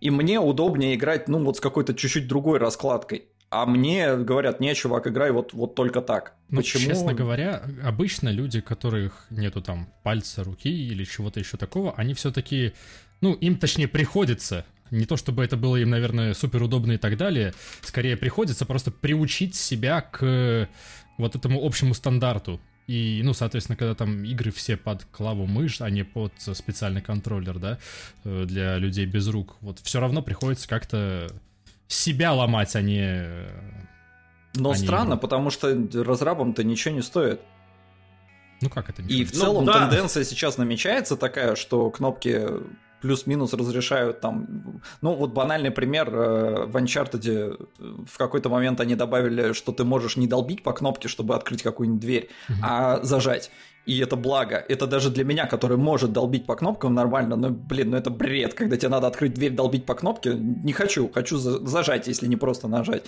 и 0.01 0.09
мне 0.09 0.39
удобнее 0.39 0.95
играть, 0.95 1.27
ну 1.27 1.43
вот 1.43 1.57
с 1.57 1.59
какой-то 1.59 1.93
чуть-чуть 1.93 2.27
другой 2.27 2.59
раскладкой. 2.59 3.29
А 3.55 3.65
мне 3.65 4.17
говорят, 4.17 4.59
не, 4.59 4.75
чувак, 4.75 5.07
играй 5.07 5.31
вот, 5.31 5.53
вот 5.53 5.75
только 5.75 6.01
так. 6.01 6.33
Ну, 6.49 6.57
Почему? 6.57 6.83
честно 6.83 7.13
говоря, 7.13 7.63
обычно 7.83 8.27
люди, 8.27 8.59
которых 8.59 9.27
нету 9.29 9.61
там 9.61 9.87
пальца, 10.03 10.43
руки 10.43 10.69
или 10.69 11.05
чего-то 11.05 11.39
еще 11.39 11.55
такого, 11.55 11.93
они 11.95 12.13
все-таки, 12.13 12.73
ну, 13.21 13.33
им 13.33 13.57
точнее 13.57 13.87
приходится 13.87 14.65
не 14.91 15.05
то 15.05 15.17
чтобы 15.17 15.43
это 15.43 15.57
было 15.57 15.77
им, 15.77 15.89
наверное, 15.89 16.33
супер 16.33 16.61
удобно 16.63 16.93
и 16.93 16.97
так 16.97 17.17
далее, 17.17 17.53
скорее 17.81 18.17
приходится 18.17 18.65
просто 18.65 18.91
приучить 18.91 19.55
себя 19.55 20.01
к 20.01 20.69
вот 21.17 21.35
этому 21.35 21.65
общему 21.65 21.93
стандарту. 21.93 22.59
И, 22.87 23.21
ну, 23.23 23.33
соответственно, 23.33 23.77
когда 23.77 23.95
там 23.95 24.23
игры 24.25 24.51
все 24.51 24.77
под 24.77 25.05
клаву 25.05 25.47
мышь, 25.47 25.81
а 25.81 25.89
не 25.89 26.03
под 26.03 26.33
специальный 26.37 27.01
контроллер, 27.01 27.57
да, 27.57 27.79
э, 28.25 28.45
для 28.45 28.77
людей 28.77 29.07
без 29.07 29.27
рук, 29.27 29.55
вот 29.61 29.79
все 29.79 29.99
равно 29.99 30.21
приходится 30.21 30.67
как-то 30.67 31.31
себя 31.87 32.33
ломать, 32.33 32.75
а 32.75 32.81
не... 32.81 33.27
Но 34.55 34.71
а 34.71 34.75
странно, 34.75 35.13
не... 35.13 35.19
потому 35.19 35.49
что 35.49 35.75
разрабам-то 35.93 36.63
ничего 36.63 36.95
не 36.95 37.01
стоит. 37.01 37.41
Ну 38.61 38.69
как 38.69 38.89
это? 38.89 39.01
И 39.01 39.25
в 39.25 39.33
ну, 39.33 39.39
целом 39.39 39.65
да. 39.65 39.87
тенденция 39.87 40.23
сейчас 40.23 40.57
намечается 40.57 41.17
такая, 41.17 41.55
что 41.55 41.89
кнопки 41.89 42.47
плюс-минус 43.01 43.53
разрешают 43.53 44.21
там... 44.21 44.81
Ну, 45.01 45.13
вот 45.13 45.31
банальный 45.31 45.69
пример, 45.69 46.09
э, 46.09 46.65
в 46.65 46.75
Uncharted 46.75 47.67
в 47.77 48.17
какой-то 48.17 48.49
момент 48.49 48.79
они 48.79 48.95
добавили, 48.95 49.53
что 49.53 49.71
ты 49.71 49.83
можешь 49.83 50.17
не 50.17 50.25
долбить 50.25 50.63
по 50.63 50.73
кнопке, 50.73 51.07
чтобы 51.07 51.35
открыть 51.35 51.61
какую-нибудь 51.61 52.01
дверь, 52.01 52.29
угу. 52.49 52.57
а 52.63 53.03
зажать 53.03 53.51
и 53.85 53.99
это 53.99 54.15
благо. 54.15 54.63
Это 54.67 54.87
даже 54.87 55.09
для 55.09 55.23
меня, 55.23 55.45
который 55.45 55.77
может 55.77 56.11
долбить 56.11 56.45
по 56.45 56.55
кнопкам 56.55 56.93
нормально, 56.93 57.35
но, 57.35 57.49
блин, 57.49 57.91
ну 57.91 57.97
это 57.97 58.09
бред, 58.09 58.53
когда 58.53 58.77
тебе 58.77 58.89
надо 58.89 59.07
открыть 59.07 59.33
дверь, 59.33 59.51
долбить 59.51 59.85
по 59.85 59.93
кнопке. 59.93 60.33
Не 60.33 60.73
хочу, 60.73 61.09
хочу 61.13 61.37
зажать, 61.37 62.07
если 62.07 62.27
не 62.27 62.35
просто 62.35 62.67
нажать. 62.67 63.05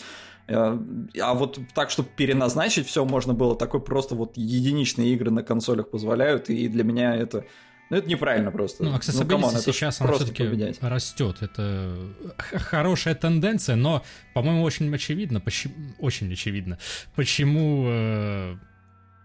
Э, 0.47 0.77
а 1.19 1.33
вот 1.33 1.59
так, 1.73 1.89
чтобы 1.89 2.09
переназначить 2.15 2.87
все 2.87 3.05
можно 3.05 3.33
было, 3.33 3.55
такой 3.55 3.81
просто 3.81 4.15
вот 4.15 4.37
единичные 4.37 5.13
игры 5.13 5.31
на 5.31 5.43
консолях 5.43 5.89
позволяют, 5.89 6.49
и 6.49 6.67
для 6.67 6.83
меня 6.83 7.15
это... 7.15 7.43
Ну, 7.89 7.95
это 7.95 8.09
неправильно 8.09 8.51
просто. 8.51 8.83
Ну, 8.83 8.93
accessibility 8.95 9.49
ну, 9.53 9.59
сейчас 9.59 10.01
она 10.01 10.11
все-таки 10.11 10.43
растет. 10.81 11.37
Это 11.39 11.95
хорошая 12.37 13.15
тенденция, 13.15 13.77
но, 13.77 14.03
по-моему, 14.33 14.63
очень 14.63 14.93
очевидно, 14.93 15.39
почему, 15.39 15.73
очень 15.97 16.31
очевидно, 16.31 16.77
почему 17.15 17.85
э, 17.87 18.57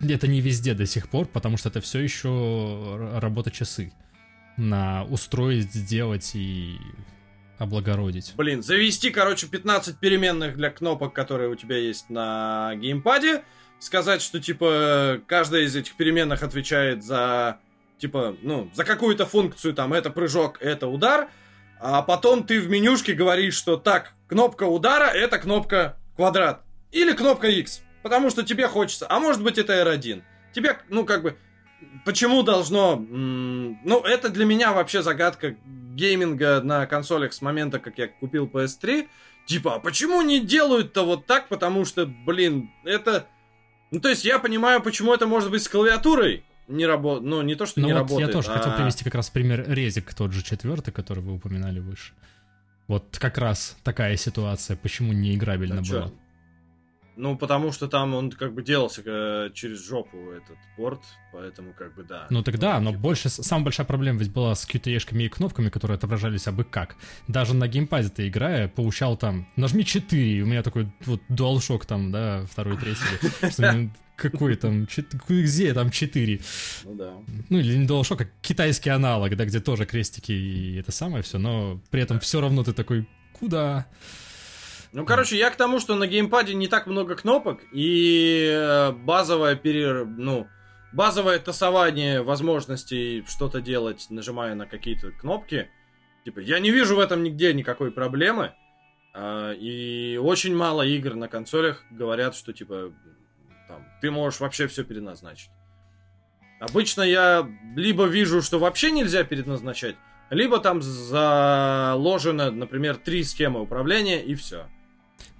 это 0.02 0.26
не 0.26 0.40
везде 0.40 0.74
до 0.74 0.86
сих 0.86 1.08
пор, 1.08 1.26
потому 1.26 1.56
что 1.56 1.68
это 1.68 1.80
все 1.80 2.00
еще 2.00 3.18
работа 3.20 3.50
часы. 3.50 3.92
На 4.56 5.04
устроить, 5.04 5.72
сделать 5.72 6.32
и 6.34 6.76
облагородить. 7.58 8.34
Блин, 8.36 8.62
завести, 8.62 9.10
короче, 9.10 9.46
15 9.46 9.98
переменных 9.98 10.56
для 10.56 10.70
кнопок, 10.70 11.12
которые 11.14 11.48
у 11.48 11.54
тебя 11.54 11.76
есть 11.76 12.10
на 12.10 12.74
геймпаде. 12.76 13.44
Сказать, 13.78 14.22
что, 14.22 14.40
типа, 14.40 15.20
каждая 15.26 15.62
из 15.62 15.74
этих 15.74 15.96
переменных 15.96 16.42
отвечает 16.42 17.02
за, 17.02 17.58
типа, 17.98 18.36
ну, 18.42 18.70
за 18.74 18.84
какую-то 18.84 19.26
функцию, 19.26 19.74
там, 19.74 19.92
это 19.92 20.10
прыжок, 20.10 20.58
это 20.60 20.86
удар. 20.86 21.28
А 21.80 22.02
потом 22.02 22.44
ты 22.44 22.60
в 22.60 22.68
менюшке 22.68 23.12
говоришь, 23.12 23.54
что 23.54 23.76
так, 23.76 24.14
кнопка 24.28 24.64
удара 24.64 25.06
это 25.06 25.38
кнопка 25.38 25.98
квадрат. 26.14 26.62
Или 26.92 27.12
кнопка 27.12 27.48
X. 27.48 27.82
Потому 28.02 28.30
что 28.30 28.42
тебе 28.42 28.68
хочется. 28.68 29.06
А 29.08 29.20
может 29.20 29.42
быть 29.42 29.58
это 29.58 29.72
R1. 29.74 30.22
Тебе, 30.52 30.78
ну 30.88 31.04
как 31.04 31.22
бы, 31.22 31.36
почему 32.04 32.42
должно... 32.42 32.96
Ну, 32.96 34.00
это 34.00 34.28
для 34.28 34.44
меня 34.44 34.72
вообще 34.72 35.02
загадка 35.02 35.56
гейминга 35.94 36.60
на 36.62 36.86
консолях 36.86 37.32
с 37.32 37.42
момента, 37.42 37.78
как 37.78 37.98
я 37.98 38.08
купил 38.08 38.46
PS3. 38.46 39.08
Типа, 39.46 39.76
а 39.76 39.78
почему 39.80 40.22
не 40.22 40.40
делают-то 40.40 41.04
вот 41.04 41.26
так? 41.26 41.48
Потому 41.48 41.84
что, 41.84 42.06
блин, 42.06 42.70
это... 42.84 43.26
Ну, 43.90 44.00
то 44.00 44.08
есть 44.08 44.24
я 44.24 44.38
понимаю, 44.38 44.82
почему 44.82 45.12
это 45.12 45.26
может 45.26 45.50
быть 45.50 45.62
с 45.62 45.68
клавиатурой 45.68 46.44
не 46.68 46.86
работает. 46.86 47.28
Ну, 47.28 47.42
не 47.42 47.54
то, 47.54 47.66
что 47.66 47.80
ну, 47.80 47.86
не 47.86 47.92
вот 47.92 48.00
работает. 48.00 48.28
Я 48.28 48.32
тоже 48.32 48.50
а... 48.50 48.58
хотел 48.58 48.76
привести 48.76 49.04
как 49.04 49.14
раз 49.14 49.30
пример 49.30 49.68
резик, 49.68 50.14
тот 50.14 50.32
же 50.32 50.42
четвертый, 50.42 50.92
который 50.92 51.22
вы 51.22 51.34
упоминали 51.34 51.80
выше. 51.80 52.12
Вот 52.88 53.16
как 53.18 53.38
раз 53.38 53.76
такая 53.84 54.16
ситуация, 54.16 54.76
почему 54.76 55.12
не 55.12 55.34
играбельно 55.34 55.80
а 55.80 55.82
было. 55.82 56.02
Чё? 56.08 56.12
Ну, 57.22 57.36
потому 57.36 57.70
что 57.70 57.86
там 57.86 58.14
он 58.14 58.32
как 58.32 58.52
бы 58.52 58.64
делался 58.64 59.00
э, 59.06 59.50
через 59.54 59.86
жопу 59.86 60.16
этот 60.32 60.58
порт, 60.76 61.04
поэтому 61.32 61.72
как 61.72 61.94
бы 61.94 62.02
да. 62.02 62.26
Ну 62.30 62.42
тогда, 62.42 62.80
но 62.80 62.90
типа... 62.90 63.00
больше, 63.00 63.28
самая 63.28 63.66
большая 63.66 63.86
проблема 63.86 64.18
ведь 64.18 64.32
была 64.32 64.56
с 64.56 64.68
QTE-шками 64.68 65.22
и 65.22 65.28
кнопками, 65.28 65.68
которые 65.68 65.98
отображались 65.98 66.48
абы 66.48 66.64
как. 66.64 66.96
Даже 67.28 67.54
на 67.54 67.68
геймпаде 67.68 68.08
ты 68.08 68.26
играя, 68.26 68.66
получал 68.66 69.16
там, 69.16 69.46
нажми 69.54 69.84
4, 69.84 70.20
и 70.20 70.42
у 70.42 70.46
меня 70.46 70.64
такой 70.64 70.92
вот 71.04 71.22
DualShock 71.28 71.86
там, 71.86 72.10
да, 72.10 72.44
второй, 72.50 72.76
третий. 72.76 73.92
Какой 74.16 74.56
там, 74.56 74.88
где 75.28 75.74
там 75.74 75.92
4? 75.92 76.40
Ну 76.82 76.94
да. 76.96 77.12
Ну 77.48 77.58
или 77.58 77.76
не 77.76 77.86
DualShock, 77.86 78.24
а 78.24 78.28
китайский 78.40 78.90
аналог, 78.90 79.36
да, 79.36 79.44
где 79.44 79.60
тоже 79.60 79.86
крестики 79.86 80.32
и 80.32 80.74
это 80.74 80.90
самое 80.90 81.22
все, 81.22 81.38
но 81.38 81.80
при 81.92 82.02
этом 82.02 82.18
все 82.18 82.40
равно 82.40 82.64
ты 82.64 82.72
такой, 82.72 83.06
куда? 83.32 83.86
Ну, 84.92 85.06
короче, 85.06 85.38
я 85.38 85.50
к 85.50 85.56
тому, 85.56 85.80
что 85.80 85.94
на 85.94 86.06
геймпаде 86.06 86.54
не 86.54 86.68
так 86.68 86.86
много 86.86 87.16
кнопок, 87.16 87.60
и 87.72 88.46
э, 88.54 88.92
базовое 88.92 89.56
перер... 89.56 90.04
ну, 90.04 90.46
базовое 90.92 91.38
тасование 91.38 92.22
возможностей 92.22 93.24
что-то 93.26 93.62
делать, 93.62 94.06
нажимая 94.10 94.54
на 94.54 94.66
какие-то 94.66 95.10
кнопки, 95.10 95.70
типа, 96.24 96.40
я 96.40 96.58
не 96.58 96.70
вижу 96.70 96.96
в 96.96 97.00
этом 97.00 97.22
нигде 97.22 97.54
никакой 97.54 97.90
проблемы. 97.90 98.52
А, 99.14 99.52
и 99.52 100.16
очень 100.16 100.54
мало 100.54 100.82
игр 100.82 101.14
на 101.14 101.28
консолях 101.28 101.84
говорят, 101.90 102.34
что 102.34 102.52
типа 102.52 102.92
там, 103.68 103.86
ты 104.00 104.10
можешь 104.10 104.40
вообще 104.40 104.66
все 104.66 104.84
переназначить. 104.84 105.50
Обычно 106.60 107.02
я 107.02 107.48
либо 107.76 108.04
вижу, 108.04 108.40
что 108.40 108.58
вообще 108.58 108.90
нельзя 108.90 109.24
переназначать, 109.24 109.96
либо 110.30 110.60
там 110.60 110.80
заложено, 110.80 112.50
например, 112.50 112.96
три 112.96 113.24
схемы 113.24 113.60
управления 113.60 114.22
и 114.22 114.34
все. 114.34 114.68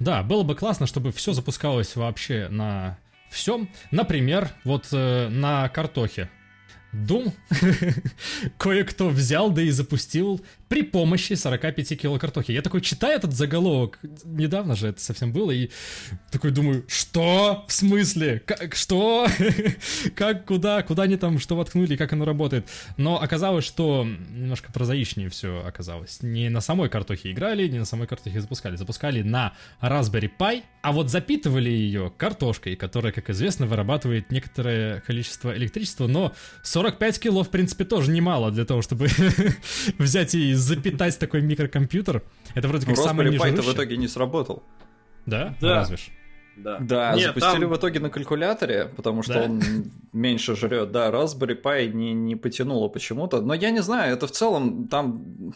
Да, 0.03 0.25
было 0.25 0.43
бы 0.43 0.57
классно, 0.57 0.87
чтобы 0.87 1.13
все 1.13 1.33
запускалось 1.33 1.95
вообще 1.95 2.49
на 2.49 2.99
всем. 3.31 3.71
Например, 3.93 4.51
вот 4.65 4.89
э, 4.91 5.29
на 5.29 5.69
картохе. 5.69 6.29
Doom 6.93 7.33
кое-кто 8.59 9.09
взял, 9.09 9.51
да 9.51 9.63
и 9.63 9.71
запустил 9.71 10.45
при 10.73 10.81
помощи 10.81 11.35
45 11.35 12.01
кило 12.01 12.19
картохи. 12.19 12.51
Я 12.51 12.63
такой 12.63 12.81
читаю 12.81 13.19
этот 13.19 13.35
заголовок, 13.35 13.99
недавно 14.25 14.75
же 14.75 14.89
это 14.89 15.03
совсем 15.03 15.31
было, 15.31 15.51
и 15.51 15.69
такой 16.31 16.51
думаю, 16.51 16.87
что? 16.89 17.67
В 17.69 17.73
смысле? 17.75 18.43
Как, 18.47 18.75
что? 18.75 19.27
как, 20.17 20.47
куда? 20.47 20.83
Куда 20.83 21.03
они 21.03 21.19
там 21.19 21.39
что 21.41 21.57
воткнули, 21.57 21.95
как 21.97 22.15
оно 22.15 22.25
работает? 22.25 22.71
Но 22.97 23.21
оказалось, 23.21 23.67
что 23.67 24.07
немножко 24.31 24.73
прозаичнее 24.73 25.29
все 25.29 25.63
оказалось. 25.63 26.23
Не 26.23 26.49
на 26.49 26.63
самой 26.63 26.89
картохе 26.89 27.33
играли, 27.33 27.69
не 27.69 27.79
на 27.79 27.85
самой 27.85 28.07
картохе 28.07 28.41
запускали. 28.41 28.77
Запускали 28.77 29.21
на 29.21 29.53
Raspberry 29.83 30.31
Pi, 30.39 30.63
а 30.81 30.93
вот 30.93 31.11
запитывали 31.11 31.69
ее 31.69 32.11
картошкой, 32.17 32.77
которая, 32.77 33.13
как 33.13 33.29
известно, 33.29 33.67
вырабатывает 33.67 34.31
некоторое 34.31 35.01
количество 35.01 35.55
электричества, 35.55 36.07
но 36.07 36.33
45 36.63 37.21
кило, 37.21 37.45
в 37.45 37.51
принципе, 37.51 37.85
тоже 37.85 38.11
немало 38.11 38.51
для 38.51 38.65
того, 38.65 38.81
чтобы 38.81 39.09
взять 39.99 40.35
и 40.35 40.62
запитать 40.63 41.19
такой 41.19 41.43
микрокомпьютер. 41.43 42.23
Это 42.55 42.69
вроде 42.69 42.87
как 42.87 42.97
самое 42.97 43.31
Raspberry 43.31 43.55
Pi 43.57 43.61
в 43.63 43.75
итоге 43.75 43.97
не 43.97 44.09
сработал. 44.09 44.63
Да? 45.27 45.55
Да. 45.61 45.75
Разве 45.77 45.97
ж? 45.97 46.01
Да, 46.57 46.79
Да, 46.81 47.15
Нет, 47.15 47.29
запустили 47.29 47.63
там- 47.63 47.71
в 47.71 47.77
итоге 47.77 48.01
на 48.01 48.11
калькуляторе, 48.11 48.91
потому 48.95 49.23
что 49.23 49.35
Да? 49.35 49.45
он 49.45 49.63
меньше 50.13 50.55
жрет. 50.55 50.93
Да, 50.93 51.11
Raspberry 51.11 51.61
Pi 51.61 51.89
не, 51.93 52.13
не 52.13 52.37
потянуло 52.37 52.89
почему-то. 52.89 53.41
Но 53.41 53.55
я 53.55 53.71
не 53.71 53.83
знаю, 53.83 54.13
это 54.15 54.27
в 54.27 54.33
целом 54.33 54.87
там... 54.89 55.55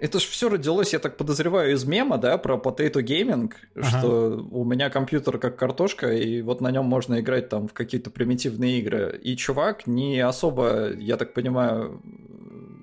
Это 0.00 0.18
ж 0.18 0.22
все 0.24 0.48
родилось, 0.48 0.92
я 0.92 0.98
так 0.98 1.16
подозреваю, 1.16 1.72
из 1.72 1.84
мема, 1.84 2.18
да, 2.18 2.36
про 2.36 2.56
Potato 2.56 3.02
Gaming, 3.02 3.52
Ага. 3.76 3.86
что 3.98 4.46
у 4.50 4.64
меня 4.64 4.90
компьютер 4.90 5.38
как 5.38 5.56
картошка, 5.56 6.12
и 6.12 6.42
вот 6.42 6.60
на 6.60 6.70
нем 6.70 6.84
можно 6.84 7.20
играть 7.20 7.48
там 7.48 7.68
в 7.68 7.72
какие-то 7.72 8.10
примитивные 8.10 8.80
игры. 8.80 9.18
И 9.22 9.36
чувак 9.36 9.86
не 9.86 10.18
особо, 10.20 10.92
я 10.98 11.16
так 11.16 11.32
понимаю, 11.32 12.02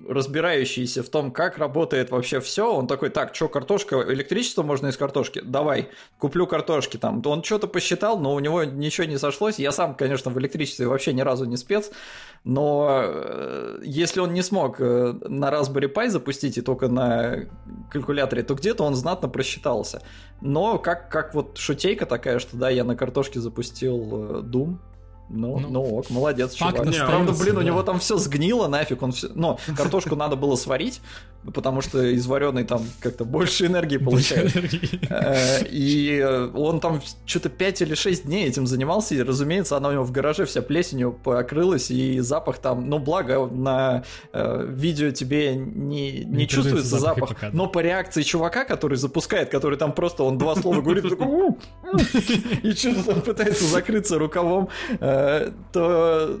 разбирающийся 0.08 1.02
в 1.02 1.08
том, 1.08 1.30
как 1.30 1.58
работает 1.58 2.10
вообще 2.10 2.40
все, 2.40 2.72
он 2.72 2.86
такой, 2.86 3.10
так, 3.10 3.34
что, 3.34 3.48
картошка, 3.48 4.04
электричество 4.08 4.62
можно 4.62 4.88
из 4.88 4.96
картошки? 4.96 5.40
Давай, 5.44 5.88
куплю 6.18 6.46
картошки 6.46 6.96
там. 6.96 7.22
Он 7.24 7.42
что-то 7.42 7.66
посчитал, 7.66 8.18
но 8.18 8.34
у 8.34 8.40
него 8.40 8.64
ничего 8.64 9.06
не 9.06 9.18
сошлось. 9.18 9.58
Я 9.58 9.72
сам, 9.72 9.94
конечно, 9.94 10.30
в 10.30 10.38
электричестве 10.38 10.86
вообще 10.86 11.12
ни 11.12 11.20
разу 11.20 11.44
не 11.44 11.56
спец, 11.56 11.90
но 12.44 13.02
э, 13.04 13.78
если 13.84 14.20
он 14.20 14.32
не 14.32 14.42
смог 14.42 14.80
э, 14.80 15.14
на 15.28 15.50
Raspberry 15.50 15.92
Pi 15.92 16.08
запустить 16.08 16.58
и 16.58 16.62
только 16.62 16.88
на 16.88 17.46
калькуляторе, 17.90 18.42
то 18.42 18.54
где-то 18.54 18.84
он 18.84 18.94
знатно 18.94 19.28
просчитался. 19.28 20.02
Но 20.40 20.78
как, 20.78 21.10
как 21.10 21.34
вот 21.34 21.58
шутейка 21.58 22.06
такая, 22.06 22.38
что 22.38 22.56
да, 22.56 22.68
я 22.68 22.84
на 22.84 22.96
картошке 22.96 23.40
запустил 23.40 23.98
э, 24.12 24.42
Doom, 24.42 24.78
ну, 25.32 25.58
Ну, 25.58 25.68
ну, 25.70 25.82
ок, 25.98 26.10
молодец, 26.10 26.54
факт 26.54 26.76
чувак. 26.76 26.88
остается, 26.88 27.06
Правда, 27.06 27.32
блин, 27.32 27.56
у 27.56 27.60
да. 27.60 27.66
него 27.66 27.82
там 27.82 27.98
все 27.98 28.16
сгнило 28.18 28.68
нафиг, 28.68 29.02
он 29.02 29.12
все... 29.12 29.28
Но 29.34 29.58
картошку 29.76 30.14
надо 30.16 30.36
было 30.36 30.56
сварить, 30.56 31.00
потому 31.54 31.80
что 31.80 32.02
из 32.02 32.26
вареной 32.26 32.64
там 32.64 32.82
как-то 33.00 33.24
больше 33.24 33.66
энергии 33.66 33.96
получает. 33.96 34.52
Э, 35.10 35.64
И 35.68 36.22
он 36.54 36.80
там 36.80 37.00
что-то 37.26 37.48
5 37.48 37.82
или 37.82 37.94
6 37.94 38.26
дней 38.26 38.46
этим 38.48 38.66
занимался, 38.66 39.14
и, 39.14 39.22
разумеется, 39.22 39.76
она 39.76 39.88
у 39.88 39.92
него 39.92 40.04
в 40.04 40.12
гараже 40.12 40.44
вся 40.44 40.62
плесенью 40.62 41.12
покрылась, 41.12 41.90
и 41.90 42.20
запах 42.20 42.58
там, 42.58 42.88
ну, 42.88 42.98
благо, 42.98 43.46
на 43.46 44.04
э, 44.32 44.66
видео 44.68 45.10
тебе 45.10 45.54
не, 45.54 46.24
не, 46.24 46.46
чувствуется 46.46 46.98
запах 46.98 47.30
но 47.52 47.66
по 47.66 47.80
реакции 47.80 48.22
чувака, 48.22 48.64
который 48.64 48.96
запускает, 48.96 49.50
который 49.50 49.78
там 49.78 49.92
просто, 49.92 50.22
он 50.24 50.38
два 50.38 50.54
слова 50.54 50.80
говорит, 50.80 51.02
такой, 51.08 51.26
«У, 51.26 51.48
у», 51.48 51.58
и 52.62 52.72
что-то 52.72 53.04
там 53.04 53.20
пытается 53.22 53.64
закрыться 53.64 54.18
рукавом, 54.18 54.68
э, 55.00 55.21
то, 55.72 56.38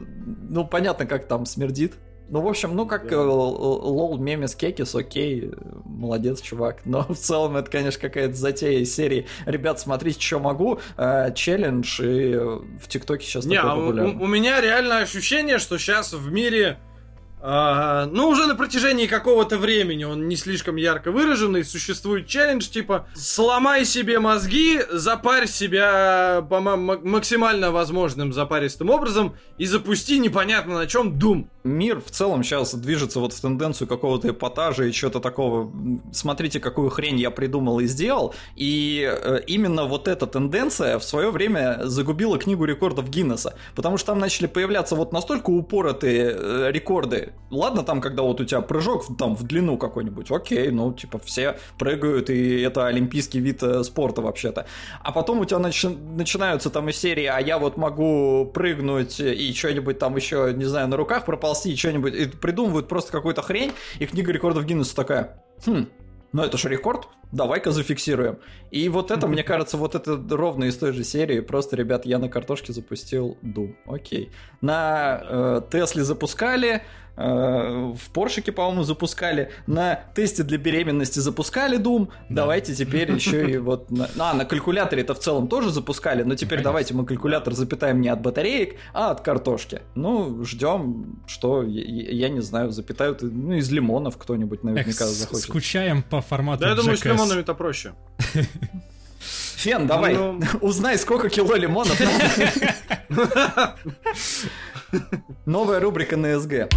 ну, 0.48 0.66
понятно, 0.66 1.06
как 1.06 1.26
там 1.26 1.46
смердит. 1.46 1.94
Ну, 2.28 2.40
в 2.40 2.48
общем, 2.48 2.74
ну, 2.74 2.86
как 2.86 3.12
э, 3.12 3.16
лол 3.16 4.16
мемес 4.16 4.54
кекис, 4.54 4.94
окей, 4.94 5.50
э, 5.50 5.52
молодец, 5.84 6.40
чувак. 6.40 6.78
Но 6.86 7.02
в 7.06 7.14
целом 7.16 7.56
это, 7.56 7.70
конечно, 7.70 8.00
какая-то 8.00 8.34
затея 8.34 8.78
из 8.78 8.94
серии 8.94 9.26
«Ребят, 9.44 9.80
смотрите, 9.80 10.18
что 10.18 10.38
могу», 10.38 10.78
э, 10.96 11.32
челлендж, 11.34 12.00
и 12.00 12.32
э, 12.32 12.38
в 12.80 12.88
ТикТоке 12.88 13.26
сейчас 13.26 13.44
Не, 13.44 13.56
такой 13.56 13.70
а 13.70 13.74
у, 13.74 13.80
популярный. 13.80 14.14
у- 14.16 14.22
у 14.22 14.26
меня 14.26 14.60
реально 14.62 14.98
ощущение, 14.98 15.58
что 15.58 15.76
сейчас 15.78 16.14
в 16.14 16.32
мире, 16.32 16.78
а, 17.44 18.06
ну, 18.06 18.28
уже 18.28 18.46
на 18.46 18.54
протяжении 18.54 19.06
какого-то 19.06 19.58
времени, 19.58 20.04
он 20.04 20.28
не 20.28 20.36
слишком 20.36 20.76
ярко 20.76 21.10
выраженный, 21.10 21.64
существует 21.64 22.28
челлендж, 22.28 22.68
типа, 22.68 23.06
сломай 23.14 23.84
себе 23.84 24.20
мозги, 24.20 24.80
запарь 24.90 25.48
себя 25.48 26.46
по 26.48 26.60
ма- 26.60 26.76
ма- 26.76 27.00
максимально 27.02 27.72
возможным 27.72 28.32
запаристым 28.32 28.90
образом 28.90 29.34
и 29.58 29.66
запусти 29.66 30.20
непонятно 30.20 30.74
на 30.74 30.86
чем 30.86 31.18
Doom. 31.18 31.48
Мир 31.64 32.00
в 32.00 32.10
целом 32.10 32.42
сейчас 32.42 32.74
движется 32.74 33.20
вот 33.20 33.32
в 33.32 33.40
тенденцию 33.40 33.86
какого-то 33.86 34.30
эпатажа 34.30 34.84
и 34.84 34.92
чего-то 34.92 35.20
такого. 35.20 35.72
Смотрите, 36.12 36.58
какую 36.58 36.90
хрень 36.90 37.18
я 37.20 37.30
придумал 37.30 37.78
и 37.78 37.86
сделал. 37.86 38.34
И 38.56 39.08
э, 39.08 39.42
именно 39.46 39.84
вот 39.84 40.08
эта 40.08 40.26
тенденция 40.26 40.98
в 40.98 41.04
свое 41.04 41.30
время 41.30 41.78
загубила 41.84 42.36
книгу 42.38 42.64
рекордов 42.64 43.08
Гиннесса. 43.08 43.54
Потому 43.76 43.96
что 43.96 44.08
там 44.08 44.18
начали 44.18 44.48
появляться 44.48 44.96
вот 44.96 45.12
настолько 45.12 45.50
упоротые 45.50 46.34
э, 46.36 46.70
рекорды. 46.72 47.31
Ладно, 47.52 47.82
там, 47.82 48.00
когда 48.00 48.22
вот 48.22 48.40
у 48.40 48.46
тебя 48.46 48.62
прыжок 48.62 49.04
там 49.18 49.36
в 49.36 49.42
длину 49.42 49.76
какой-нибудь, 49.76 50.30
окей, 50.30 50.70
ну, 50.70 50.90
типа, 50.94 51.18
все 51.18 51.58
прыгают, 51.78 52.30
и 52.30 52.62
это 52.62 52.86
олимпийский 52.86 53.40
вид 53.40 53.62
э, 53.62 53.84
спорта 53.84 54.22
вообще-то. 54.22 54.64
А 55.02 55.12
потом 55.12 55.40
у 55.40 55.44
тебя 55.44 55.58
начи- 55.58 56.14
начинаются 56.16 56.70
там 56.70 56.88
из 56.88 56.96
серии, 56.96 57.26
а 57.26 57.38
я 57.40 57.58
вот 57.58 57.76
могу 57.76 58.50
прыгнуть 58.54 59.20
и 59.20 59.52
что-нибудь 59.52 59.98
там 59.98 60.16
еще, 60.16 60.54
не 60.56 60.64
знаю, 60.64 60.88
на 60.88 60.96
руках 60.96 61.26
проползти, 61.26 61.74
и 61.74 61.76
что-нибудь, 61.76 62.14
и 62.14 62.26
придумывают 62.26 62.88
просто 62.88 63.12
какую-то 63.12 63.42
хрень, 63.42 63.72
и 63.98 64.06
книга 64.06 64.32
рекордов 64.32 64.64
Гиннесса 64.64 64.96
такая, 64.96 65.44
хм, 65.66 65.88
ну 66.32 66.42
это 66.42 66.56
же 66.56 66.70
рекорд, 66.70 67.08
давай-ка 67.32 67.70
зафиксируем. 67.70 68.38
И 68.70 68.88
вот 68.88 69.10
это, 69.10 69.26
мне 69.26 69.42
кажется, 69.42 69.76
вот 69.76 69.94
это 69.94 70.18
ровно 70.30 70.64
из 70.64 70.76
той 70.78 70.92
же 70.92 71.04
серии, 71.04 71.40
просто, 71.40 71.76
ребят, 71.76 72.06
я 72.06 72.18
на 72.18 72.30
картошке 72.30 72.72
запустил 72.72 73.36
Doom, 73.42 73.74
окей. 73.86 74.30
На 74.62 75.60
э, 75.70 75.86
запускали, 75.96 76.82
в 77.14 77.98
Поршике, 78.12 78.52
по-моему, 78.52 78.84
запускали, 78.84 79.50
на 79.66 79.96
тесте 80.14 80.42
для 80.42 80.56
беременности 80.56 81.18
запускали 81.18 81.78
Doom, 81.78 82.08
давайте 82.30 82.74
теперь 82.74 83.12
еще 83.14 83.50
и 83.50 83.58
вот... 83.58 83.90
На... 83.90 84.08
А, 84.18 84.32
на 84.34 84.44
калькуляторе 84.46 85.02
это 85.02 85.14
в 85.14 85.18
целом 85.18 85.46
тоже 85.48 85.70
запускали, 85.70 86.22
но 86.22 86.34
теперь 86.36 86.50
Конечно. 86.58 86.64
давайте 86.70 86.94
мы 86.94 87.04
калькулятор 87.04 87.52
запитаем 87.52 88.00
не 88.00 88.08
от 88.08 88.20
батареек, 88.22 88.76
а 88.94 89.10
от 89.10 89.20
картошки. 89.20 89.82
Ну, 89.94 90.42
ждем, 90.44 91.22
что, 91.26 91.62
я, 91.62 91.82
я 92.10 92.28
не 92.30 92.40
знаю, 92.40 92.70
запитают, 92.70 93.20
ну, 93.22 93.52
из 93.54 93.70
лимонов 93.70 94.16
кто-нибудь 94.16 94.60
Эх, 94.60 94.64
наверняка 94.64 95.04
с- 95.04 95.10
захочет. 95.10 95.44
скучаем 95.44 96.02
по 96.02 96.22
формату 96.22 96.62
Да, 96.62 96.70
я 96.70 96.74
думаю, 96.74 96.96
с 96.96 97.04
лимонами-то 97.04 97.54
проще. 97.54 97.92
Фен, 99.56 99.86
давай, 99.86 100.14
Ну. 100.16 100.40
узнай, 100.60 100.98
сколько 100.98 101.28
кило 101.28 101.54
лимонов 101.54 102.00
надо. 102.00 103.76
Новая 105.46 105.80
рубрика 105.80 106.16
на 106.16 106.38
СГ. 106.38 106.68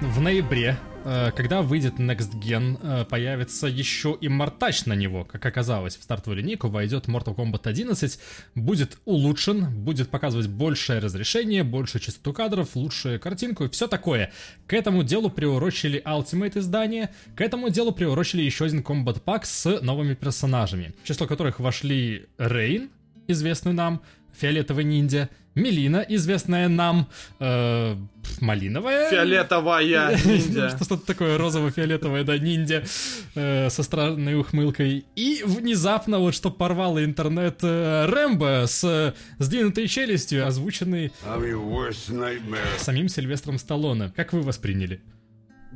В 0.00 0.20
ноябре, 0.20 0.76
когда 1.34 1.62
выйдет 1.62 1.94
Next 1.94 2.34
Gen, 2.40 2.78
э, 2.82 3.04
появится 3.04 3.66
еще 3.66 4.16
и 4.20 4.28
мортач 4.28 4.84
на 4.86 4.94
него. 4.94 5.24
Как 5.24 5.44
оказалось, 5.46 5.96
в 5.96 6.02
стартовую 6.02 6.42
линейку 6.42 6.68
войдет 6.68 7.06
Mortal 7.06 7.34
Kombat 7.34 7.62
11, 7.64 8.18
будет 8.54 8.98
улучшен, 9.04 9.68
будет 9.84 10.10
показывать 10.10 10.48
большее 10.48 10.98
разрешение, 10.98 11.64
большую 11.64 12.02
частоту 12.02 12.32
кадров, 12.32 12.76
лучшую 12.76 13.20
картинку 13.20 13.64
и 13.64 13.68
все 13.68 13.86
такое. 13.86 14.32
К 14.66 14.74
этому 14.74 15.02
делу 15.02 15.30
приурочили 15.30 16.02
Ultimate 16.04 16.58
издание, 16.58 17.10
к 17.36 17.40
этому 17.40 17.70
делу 17.70 17.92
приурочили 17.92 18.42
еще 18.42 18.66
один 18.66 18.80
Combat 18.80 19.22
Pack 19.24 19.40
с 19.44 19.80
новыми 19.80 20.14
персонажами, 20.14 20.94
в 21.02 21.06
число 21.06 21.26
которых 21.26 21.60
вошли 21.60 22.26
Рейн, 22.38 22.90
известный 23.28 23.72
нам, 23.72 24.02
фиолетовый 24.38 24.84
ниндзя, 24.84 25.28
Мелина, 25.54 26.04
известная 26.08 26.68
нам, 26.68 27.08
э, 27.40 27.96
малиновая. 28.40 29.10
Фиолетовая 29.10 30.16
ниндзя. 30.24 30.70
Что- 30.70 30.84
Что-то 30.84 31.06
такое 31.06 31.36
розово-фиолетовое, 31.38 32.22
да, 32.24 32.38
ниндзя 32.38 32.84
э, 33.34 33.68
со 33.70 33.82
странной 33.82 34.36
ухмылкой. 34.36 35.04
И 35.16 35.42
внезапно, 35.44 36.18
вот 36.20 36.34
что 36.34 36.50
порвало 36.52 37.04
интернет, 37.04 37.58
э, 37.62 38.06
Рэмбо 38.06 38.64
с 38.68 38.84
э, 38.84 39.14
сдвинутой 39.38 39.88
челюстью, 39.88 40.46
озвученный 40.46 41.12
I'm 41.26 41.40
your 41.42 41.64
worst 41.68 42.10
nightmare. 42.10 42.58
самим 42.78 43.08
Сильвестром 43.08 43.58
Сталлоне. 43.58 44.12
Как 44.14 44.32
вы 44.32 44.42
восприняли? 44.42 45.00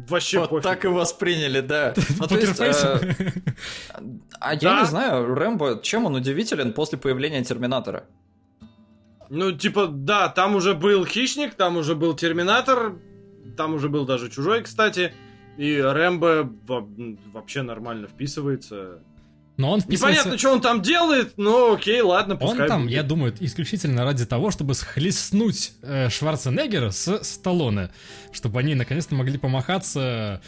вообще 0.08 0.38
Вот 0.40 0.48
пофиг. 0.50 0.62
так 0.62 0.84
и 0.84 0.88
восприняли, 0.88 1.60
да. 1.60 1.92
Ну, 2.18 2.26
то 2.26 2.36
есть, 2.36 2.58
э, 2.60 3.32
А 4.40 4.54
я 4.54 4.60
Да. 4.60 4.80
не 4.80 4.86
знаю, 4.86 5.34
Рэмбо, 5.34 5.80
чем 5.82 6.06
он 6.06 6.14
удивителен 6.14 6.72
после 6.72 6.98
появления 6.98 7.42
Терминатора? 7.44 8.04
Ну, 9.34 9.50
типа, 9.52 9.86
да, 9.86 10.28
там 10.28 10.56
уже 10.56 10.74
был 10.74 11.06
Хищник, 11.06 11.54
там 11.54 11.78
уже 11.78 11.94
был 11.94 12.12
Терминатор, 12.14 12.96
там 13.56 13.72
уже 13.72 13.88
был 13.88 14.04
даже 14.04 14.28
Чужой, 14.28 14.62
кстати. 14.62 15.14
И 15.56 15.80
Рэмбо 15.80 16.52
во- 16.66 16.86
вообще 17.32 17.62
нормально 17.62 18.08
вписывается. 18.08 18.98
Но 19.56 19.70
он 19.70 19.80
вписывается... 19.80 20.20
Непонятно, 20.20 20.38
что 20.38 20.52
он 20.52 20.60
там 20.60 20.82
делает, 20.82 21.32
но 21.38 21.72
окей, 21.72 22.02
ладно, 22.02 22.34
Он 22.34 22.40
пускай 22.40 22.68
там, 22.68 22.82
будет. 22.82 22.92
я 22.92 23.02
думаю, 23.02 23.34
исключительно 23.40 24.04
ради 24.04 24.26
того, 24.26 24.50
чтобы 24.50 24.74
схлестнуть 24.74 25.72
э, 25.80 26.10
Шварценеггера 26.10 26.90
с 26.90 27.24
Сталлоне, 27.24 27.90
чтобы 28.32 28.60
они 28.60 28.74
наконец-то 28.74 29.14
могли 29.14 29.38
помахаться 29.38 30.42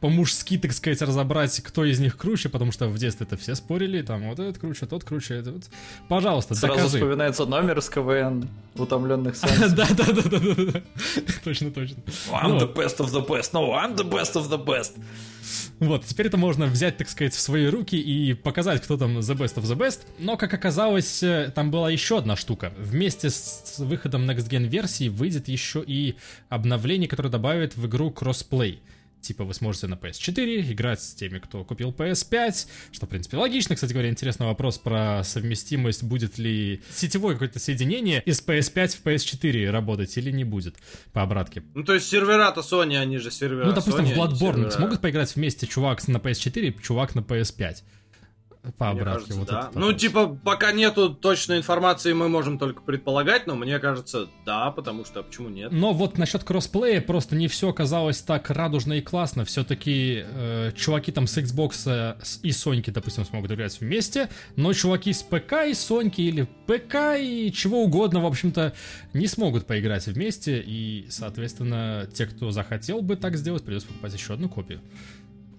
по-мужски, 0.00 0.58
так 0.58 0.72
сказать, 0.72 1.02
разобрать, 1.02 1.60
кто 1.60 1.84
из 1.84 1.98
них 1.98 2.16
круче, 2.16 2.48
потому 2.48 2.72
что 2.72 2.88
в 2.88 2.98
детстве 2.98 3.26
это 3.26 3.36
все 3.36 3.54
спорили, 3.54 4.02
там 4.02 4.28
вот 4.28 4.38
этот 4.38 4.58
круче, 4.58 4.86
тот 4.86 5.04
круче, 5.04 5.34
это 5.34 5.52
вот. 5.52 5.64
Пожалуйста, 6.08 6.54
Сразу 6.54 6.76
докажи. 6.76 6.96
вспоминается 6.98 7.46
номер 7.46 7.78
из 7.78 7.88
КВН 7.88 8.48
утомленных 8.76 9.36
солнц. 9.36 9.72
Да, 9.72 9.86
да, 9.90 10.12
да, 10.12 10.22
да, 10.22 10.38
да, 10.38 10.72
да. 10.72 10.82
Точно, 11.44 11.70
точно. 11.70 11.96
I'm 12.32 12.48
Ну, 12.48 12.58
the 12.58 12.72
best 12.74 12.98
of 12.98 13.10
the 13.12 13.26
best. 13.26 13.52
No, 13.52 13.72
I'm 13.72 13.96
the 13.96 14.08
best 14.08 14.34
of 14.34 14.48
the 14.50 14.62
best. 14.64 14.92
Вот, 15.78 16.04
теперь 16.04 16.26
это 16.26 16.36
можно 16.38 16.66
взять, 16.66 16.96
так 16.96 17.08
сказать, 17.08 17.34
в 17.34 17.40
свои 17.40 17.66
руки 17.66 17.96
и 17.96 18.34
показать, 18.34 18.82
кто 18.82 18.96
там 18.96 19.18
the 19.18 19.36
best 19.36 19.56
of 19.56 19.62
the 19.64 19.76
best. 19.76 20.00
Но, 20.18 20.36
как 20.36 20.52
оказалось, 20.54 21.22
э, 21.22 21.52
там 21.54 21.70
была 21.70 21.90
еще 21.90 22.18
одна 22.18 22.34
штука. 22.36 22.72
Вместе 22.78 23.30
с 23.30 23.74
выходом 23.78 24.28
Next 24.28 24.48
Gen 24.48 24.66
версии 24.66 25.08
выйдет 25.08 25.48
еще 25.48 25.84
и 25.86 26.16
обновление, 26.48 27.08
которое 27.08 27.28
добавит 27.28 27.76
в 27.76 27.86
игру 27.86 28.10
кроссплей. 28.10 28.80
Типа 29.26 29.42
вы 29.42 29.54
сможете 29.54 29.88
на 29.88 29.94
PS4 29.94 30.72
играть 30.72 31.02
с 31.02 31.12
теми, 31.12 31.40
кто 31.40 31.64
купил 31.64 31.90
PS5, 31.90 32.66
что, 32.92 33.06
в 33.06 33.08
принципе, 33.08 33.36
логично. 33.36 33.74
Кстати 33.74 33.92
говоря, 33.92 34.08
интересный 34.08 34.46
вопрос 34.46 34.78
про 34.78 35.24
совместимость, 35.24 36.04
будет 36.04 36.38
ли 36.38 36.80
сетевое 36.94 37.34
какое-то 37.34 37.58
соединение 37.58 38.22
из 38.24 38.40
PS5 38.40 38.88
в 38.88 39.04
PS4 39.04 39.70
работать 39.70 40.16
или 40.16 40.30
не 40.30 40.44
будет 40.44 40.76
по 41.12 41.22
обратке. 41.22 41.64
Ну, 41.74 41.82
то 41.82 41.94
есть 41.94 42.08
сервера-то 42.08 42.60
Sony, 42.60 42.96
они 42.96 43.18
же 43.18 43.32
сервера 43.32 43.66
Ну, 43.66 43.72
допустим, 43.72 44.04
Sony, 44.04 44.14
в 44.14 44.18
Bloodborne 44.18 44.70
смогут 44.70 45.00
поиграть 45.00 45.34
вместе 45.34 45.66
чувак 45.66 46.06
на 46.06 46.18
PS4 46.18 46.60
и 46.60 46.82
чувак 46.82 47.16
на 47.16 47.20
PS5? 47.20 47.78
По 48.78 48.92
Мне 48.92 49.00
обратке. 49.02 49.32
кажется, 49.32 49.38
вот 49.38 49.48
да. 49.48 49.70
Ну, 49.74 49.92
типа, 49.92 50.26
пока 50.28 50.72
нету 50.72 51.14
точной 51.14 51.58
информации, 51.58 52.12
мы 52.12 52.28
можем 52.28 52.58
только 52.58 52.82
предполагать, 52.82 53.46
но 53.46 53.54
мне 53.54 53.78
кажется, 53.78 54.28
да, 54.44 54.70
потому 54.70 55.04
что 55.04 55.22
почему 55.22 55.48
нет? 55.48 55.72
Но 55.72 55.92
вот 55.92 56.18
насчет 56.18 56.44
кроссплея 56.44 57.00
просто 57.00 57.36
не 57.36 57.48
все 57.48 57.68
оказалось 57.70 58.22
так 58.22 58.50
радужно 58.50 58.94
и 58.94 59.00
классно. 59.00 59.44
Все-таки 59.44 60.24
э, 60.24 60.72
чуваки 60.76 61.12
там 61.12 61.26
с 61.26 61.38
Xbox 61.38 61.82
э, 61.86 62.16
и 62.42 62.52
Соньки, 62.52 62.90
допустим, 62.90 63.24
смогут 63.24 63.52
играть 63.52 63.80
вместе, 63.80 64.28
но 64.56 64.72
чуваки 64.72 65.12
с 65.12 65.22
ПК 65.22 65.66
и 65.68 65.74
Соньки 65.74 66.20
или 66.20 66.48
ПК 66.66 67.18
и 67.18 67.52
чего 67.54 67.82
угодно, 67.82 68.20
в 68.20 68.26
общем-то, 68.26 68.72
не 69.12 69.26
смогут 69.26 69.66
поиграть 69.66 70.06
вместе. 70.06 70.62
И, 70.64 71.06
соответственно, 71.10 72.08
те, 72.12 72.26
кто 72.26 72.50
захотел 72.50 73.02
бы 73.02 73.16
так 73.16 73.36
сделать, 73.36 73.64
придется 73.64 73.88
покупать 73.88 74.14
еще 74.14 74.34
одну 74.34 74.48
копию. 74.48 74.80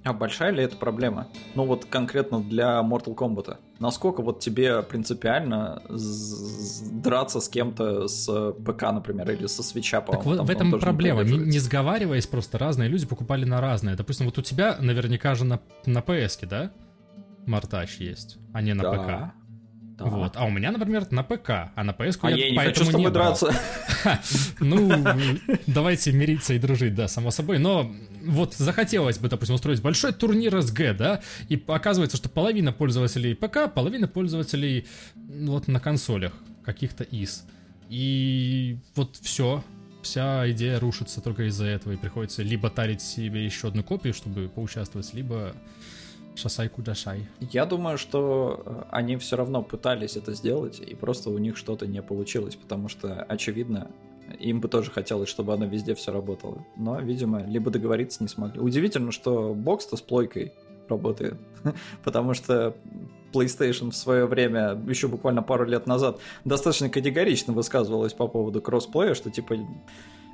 А 0.07 0.13
большая 0.13 0.51
ли 0.51 0.63
это 0.63 0.77
проблема? 0.77 1.27
Ну 1.53 1.65
вот 1.65 1.83
конкретно 1.85 2.41
для 2.41 2.79
Mortal 2.79 3.13
Kombat. 3.13 3.57
Насколько 3.79 4.21
вот 4.21 4.39
тебе 4.39 4.81
принципиально 4.81 5.81
драться 5.89 7.41
с 7.41 7.49
кем-то 7.49 8.07
с 8.07 8.53
ПК, 8.53 8.83
например, 8.83 9.29
или 9.31 9.47
со 9.47 9.63
свеча, 9.63 9.99
Так 9.99 10.21
по-моему, 10.21 10.43
вот 10.43 10.47
в 10.47 10.49
этом 10.49 10.79
проблема. 10.79 11.23
Не, 11.23 11.37
не 11.37 11.59
сговариваясь, 11.59 12.25
просто 12.25 12.57
разные 12.57 12.87
люди 12.87 13.05
покупали 13.05 13.43
на 13.43 13.59
разные. 13.59 13.97
Допустим, 13.97 14.27
вот 14.27 14.37
у 14.37 14.41
тебя 14.41 14.77
наверняка 14.79 15.35
же 15.35 15.43
на, 15.43 15.59
на 15.85 15.99
PS, 15.99 16.47
да? 16.47 16.71
Мартач 17.45 17.97
есть, 17.97 18.37
а 18.53 18.61
не 18.61 18.73
на 18.73 18.83
Да. 18.83 18.93
ПК. 18.93 19.36
Да. 19.97 20.05
Вот. 20.05 20.33
А 20.35 20.45
у 20.45 20.51
меня, 20.51 20.71
например, 20.71 21.07
на 21.11 21.23
ПК, 21.23 21.49
а 21.73 21.83
на 21.83 21.91
PS 21.91 22.19
А 22.21 22.29
я, 22.29 22.37
я 22.37 22.51
не 22.51 22.55
поэтому 22.55 22.85
хочу 22.85 22.89
с 22.89 22.95
тобой 22.95 23.11
брал. 23.11 23.37
драться. 23.39 23.53
Ну, 24.59 24.91
давайте 25.65 26.11
мириться 26.11 26.53
и 26.53 26.59
дружить, 26.59 26.93
да, 26.93 27.07
само 27.07 27.31
собой. 27.31 27.57
Но 27.57 27.91
вот 28.23 28.53
захотелось 28.53 29.17
бы, 29.17 29.27
допустим, 29.27 29.55
устроить 29.55 29.81
большой 29.81 30.13
турнир 30.13 30.61
СГ, 30.61 30.95
да, 30.95 31.21
и 31.49 31.61
оказывается, 31.67 32.17
что 32.17 32.29
половина 32.29 32.71
пользователей 32.71 33.35
ПК, 33.35 33.73
половина 33.73 34.07
пользователей 34.07 34.85
ну, 35.15 35.53
вот 35.53 35.67
на 35.67 35.79
консолях 35.79 36.33
каких-то 36.63 37.03
ИС. 37.03 37.45
И 37.89 38.77
вот 38.95 39.17
все, 39.21 39.63
вся 40.03 40.49
идея 40.51 40.79
рушится 40.79 41.21
только 41.21 41.47
из-за 41.47 41.65
этого, 41.65 41.93
и 41.93 41.97
приходится 41.97 42.43
либо 42.43 42.69
тарить 42.69 43.01
себе 43.01 43.43
еще 43.43 43.69
одну 43.69 43.83
копию, 43.83 44.13
чтобы 44.13 44.47
поучаствовать, 44.47 45.13
либо 45.13 45.55
шасай 46.37 46.69
кудашай. 46.69 47.27
Я 47.39 47.65
думаю, 47.65 47.97
что 47.97 48.61
э, 48.65 48.83
они 48.91 49.17
все 49.17 49.35
равно 49.35 49.63
пытались 49.63 50.15
это 50.15 50.33
сделать, 50.33 50.79
и 50.79 50.95
просто 50.95 51.29
у 51.29 51.37
них 51.37 51.57
что-то 51.57 51.87
не 51.87 52.01
получилось, 52.01 52.55
потому 52.55 52.89
что, 52.89 53.23
очевидно, 53.23 53.89
им 54.39 54.61
бы 54.61 54.67
тоже 54.67 54.91
хотелось, 54.91 55.29
чтобы 55.29 55.53
оно 55.53 55.65
везде 55.65 55.95
все 55.95 56.11
работало. 56.11 56.65
Но, 56.75 56.99
видимо, 56.99 57.43
либо 57.43 57.71
договориться 57.71 58.23
не 58.23 58.29
смогли. 58.29 58.59
Удивительно, 58.59 59.11
что 59.11 59.53
бокс-то 59.53 59.97
с 59.97 60.01
плойкой 60.01 60.53
работает, 60.87 61.37
потому 62.03 62.33
что 62.33 62.75
PlayStation 63.33 63.91
в 63.91 63.95
свое 63.95 64.25
время, 64.25 64.79
еще 64.87 65.07
буквально 65.07 65.41
пару 65.41 65.65
лет 65.65 65.87
назад, 65.87 66.19
достаточно 66.45 66.89
категорично 66.89 67.53
высказывалась 67.53 68.13
по 68.13 68.27
поводу 68.27 68.61
кроссплея, 68.61 69.15
что 69.15 69.29
типа 69.29 69.57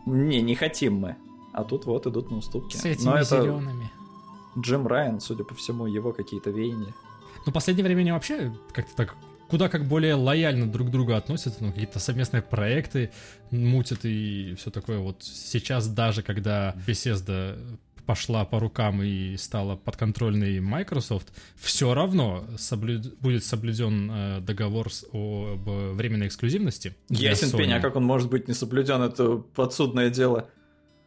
не, 0.05 0.41
не 0.41 0.55
хотим 0.55 0.95
мы. 0.95 1.15
А 1.53 1.63
тут 1.63 1.85
вот 1.85 2.07
идут 2.07 2.31
на 2.31 2.37
уступки. 2.37 2.75
С 2.75 2.85
этими 2.85 3.05
Но 3.05 3.15
это 3.17 3.41
зелеными. 3.41 3.91
Джим 4.57 4.87
Райан, 4.87 5.19
судя 5.19 5.43
по 5.43 5.53
всему, 5.55 5.85
его 5.87 6.13
какие-то 6.13 6.49
веяния. 6.51 6.93
Ну, 7.45 7.51
в 7.51 7.53
последнее 7.53 7.83
время 7.85 8.01
они 8.01 8.11
вообще 8.11 8.53
как-то 8.73 8.95
так 8.95 9.15
куда 9.49 9.69
как 9.69 9.85
более 9.85 10.15
лояльно 10.15 10.71
друг 10.71 10.87
к 10.87 10.91
другу 10.91 11.13
относятся, 11.13 11.63
ну, 11.63 11.71
какие-то 11.71 11.99
совместные 11.99 12.41
проекты 12.41 13.11
мутят 13.51 13.99
и 14.03 14.55
все 14.57 14.71
такое. 14.71 14.97
Вот 14.99 15.21
сейчас 15.21 15.87
даже, 15.87 16.23
когда 16.23 16.73
Bethesda 16.87 17.59
пошла 18.07 18.45
по 18.45 18.59
рукам 18.59 19.03
и 19.03 19.37
стала 19.37 19.75
подконтрольной 19.75 20.59
Microsoft, 20.59 21.27
все 21.55 21.93
равно 21.93 22.45
соблю- 22.57 23.13
будет 23.21 23.43
соблюден 23.45 24.11
э, 24.11 24.39
договор 24.41 24.91
с- 24.91 25.03
об 25.13 25.69
временной 25.69 26.27
эксклюзивности. 26.27 26.95
Ясен 27.09 27.51
пень, 27.55 27.73
а 27.73 27.79
как 27.79 27.95
он 27.95 28.03
может 28.05 28.29
быть 28.29 28.47
не 28.47 28.53
соблюден, 28.55 29.01
это 29.01 29.35
подсудное 29.37 30.09
дело. 30.09 30.49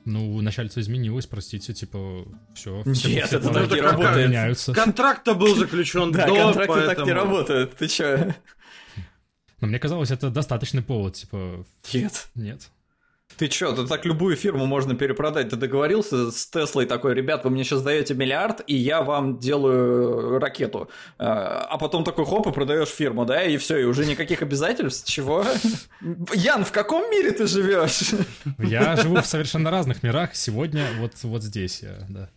Ну, 0.07 0.41
начальство 0.41 0.79
изменилось, 0.81 1.27
простите, 1.27 1.75
типа, 1.75 2.25
все. 2.55 2.83
Нет, 2.85 3.33
это 3.33 3.53
так 3.53 3.71
не 3.73 3.81
работает. 3.81 4.29
меняются. 4.29 4.73
Контракт-то 4.73 5.35
был 5.35 5.55
заключен 5.57 6.13
Да, 6.13 6.27
до, 6.27 6.35
контракты 6.35 6.75
так 6.75 6.87
поэтому- 6.87 7.07
не 7.09 7.13
работают, 7.13 7.77
ты 7.77 7.89
чё? 7.89 8.35
Но 9.61 9.67
мне 9.67 9.79
казалось, 9.81 10.13
это 10.13 10.31
достаточный 10.31 10.83
повод, 10.83 11.15
типа, 11.15 11.67
Нет. 11.93 12.29
нет. 12.37 12.71
Ты 13.37 13.49
чё, 13.49 13.73
ты 13.73 13.87
так 13.87 14.07
любую 14.07 14.35
фирму 14.35 14.65
можно 14.67 14.95
перепродать. 14.95 15.51
Ты 15.51 15.57
договорился 15.57 16.31
с 16.31 16.47
Теслой 16.47 16.87
такой, 16.87 17.15
ребят, 17.15 17.45
вы 17.45 17.51
мне 17.51 17.65
сейчас 17.65 17.83
даете 17.83 18.15
миллиард, 18.15 18.63
и 18.67 18.75
я 18.75 19.03
вам 19.03 19.39
делаю 19.39 20.39
ракету. 20.39 20.89
А 21.19 21.67
а 21.69 21.79
потом 21.79 22.05
такой 22.05 22.25
хоп, 22.25 22.47
и 22.47 22.53
продаешь 22.53 22.89
фирму, 22.89 23.27
да, 23.27 23.43
и 23.43 23.59
все, 23.59 23.77
и 23.77 23.85
уже 23.85 24.07
никаких 24.07 24.41
обязательств. 24.41 25.07
Чего? 25.07 25.45
Ян, 26.35 26.65
в 26.65 26.73
каком 26.73 27.11
мире 27.11 27.33
ты 27.33 27.47
живешь? 27.47 28.15
Я 28.59 28.97
живу 28.97 29.17
в 29.17 29.27
совершенно 29.27 29.71
разных 29.71 30.03
мирах. 30.03 30.35
Сегодня 30.35 30.87
вот, 30.99 31.13
вот 31.23 31.43
здесь 31.43 31.83
я, 31.83 31.99
да. 32.09 32.31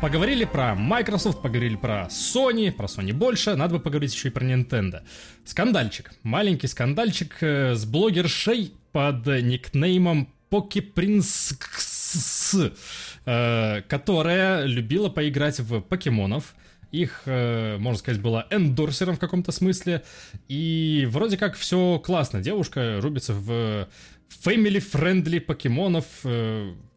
Поговорили 0.00 0.44
про 0.44 0.74
Microsoft, 0.74 1.40
поговорили 1.40 1.76
про 1.76 2.08
Sony, 2.10 2.70
про 2.70 2.86
Sony 2.86 3.12
больше, 3.14 3.56
надо 3.56 3.76
бы 3.76 3.80
поговорить 3.80 4.14
еще 4.14 4.28
и 4.28 4.30
про 4.30 4.44
Nintendo. 4.44 5.02
Скандальчик, 5.44 6.12
маленький 6.22 6.66
скандальчик 6.66 7.36
э, 7.40 7.74
с 7.74 7.86
блогершей 7.86 8.72
под 8.92 9.26
никнеймом 9.26 10.28
Покипринс, 10.50 11.54
э, 13.24 13.82
которая 13.88 14.64
любила 14.64 15.08
поиграть 15.08 15.60
в 15.60 15.80
покемонов. 15.80 16.54
Их, 16.92 17.22
э, 17.24 17.78
можно 17.78 17.98
сказать, 17.98 18.20
была 18.20 18.46
эндорсером 18.50 19.16
в 19.16 19.18
каком-то 19.18 19.50
смысле. 19.50 20.02
И 20.46 21.06
вроде 21.10 21.38
как 21.38 21.56
все 21.56 21.98
классно. 21.98 22.42
Девушка 22.42 23.00
рубится 23.00 23.32
в 23.32 23.88
family-friendly 24.44 25.40
покемонов, 25.40 26.04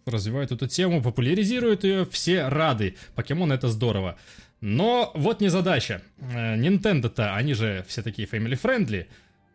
развивает 0.10 0.52
эту 0.52 0.68
тему, 0.68 1.02
популяризирует 1.02 1.84
ее, 1.84 2.06
все 2.06 2.48
рады. 2.48 2.96
Покемон 3.16 3.52
это 3.52 3.68
здорово. 3.70 4.18
Но 4.62 5.12
вот 5.16 5.42
не 5.42 5.50
задача. 5.50 6.02
Э, 6.20 6.56
Nintendo-то, 6.58 7.36
они 7.36 7.54
же 7.54 7.86
все 7.88 8.02
такие 8.02 8.28
family-friendly, 8.28 9.06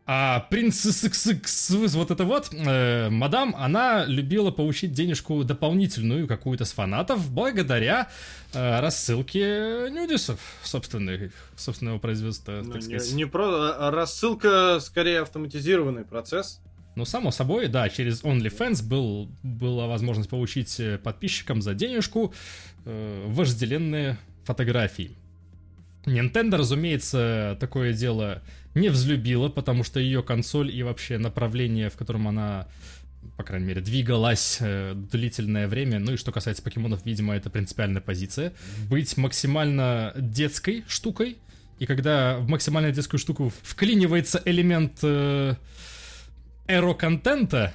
а 0.06 0.40
принцесса 0.50 1.06
XXX, 1.08 1.88
вот 1.96 2.10
это 2.10 2.24
вот, 2.24 2.50
э, 2.52 3.08
мадам, 3.08 3.54
она 3.56 4.04
любила 4.04 4.50
получить 4.50 4.92
денежку 4.92 5.44
дополнительную 5.44 6.26
какую-то 6.28 6.66
с 6.66 6.72
фанатов 6.72 7.30
благодаря 7.30 8.08
э, 8.52 8.80
рассылке 8.80 9.88
нюдисов 9.90 10.40
собственных, 10.62 11.32
собственного 11.56 11.98
производства, 11.98 12.60
Ну, 12.62 12.72
так 12.72 12.82
не, 12.82 12.98
сказать. 12.98 13.14
не 13.14 13.24
про... 13.24 13.72
а 13.78 13.90
Рассылка 13.90 14.78
скорее 14.80 15.20
автоматизированный 15.22 16.04
процесс. 16.04 16.60
Но, 16.94 17.04
само 17.04 17.30
собой, 17.30 17.68
да, 17.68 17.88
через 17.88 18.22
OnlyFans 18.22 18.84
был, 18.84 19.28
была 19.42 19.86
возможность 19.86 20.30
получить 20.30 20.78
э, 20.78 20.98
подписчикам 20.98 21.60
за 21.60 21.74
денежку 21.74 22.32
э, 22.84 23.24
вожделенные 23.26 24.16
фотографии. 24.44 25.10
Nintendo, 26.04 26.56
разумеется, 26.56 27.56
такое 27.60 27.92
дело 27.92 28.42
не 28.74 28.90
взлюбила, 28.90 29.48
потому 29.48 29.84
что 29.84 30.00
ее 30.00 30.22
консоль 30.22 30.74
и 30.74 30.82
вообще 30.82 31.18
направление, 31.18 31.90
в 31.90 31.96
котором 31.96 32.28
она 32.28 32.68
по 33.36 33.42
крайней 33.42 33.66
мере, 33.66 33.80
двигалась 33.80 34.58
э, 34.60 34.94
длительное 34.94 35.66
время. 35.66 35.98
Ну 35.98 36.12
и 36.12 36.16
что 36.16 36.30
касается 36.30 36.62
покемонов, 36.62 37.04
видимо, 37.04 37.34
это 37.34 37.50
принципиальная 37.50 38.00
позиция. 38.00 38.52
Быть 38.88 39.16
максимально 39.16 40.12
детской 40.16 40.84
штукой. 40.86 41.38
И 41.78 41.86
когда 41.86 42.38
в 42.38 42.48
максимально 42.48 42.92
детскую 42.92 43.18
штуку 43.18 43.52
вклинивается 43.62 44.40
элемент 44.44 44.98
э, 45.02 45.56
эро-контента, 46.66 47.72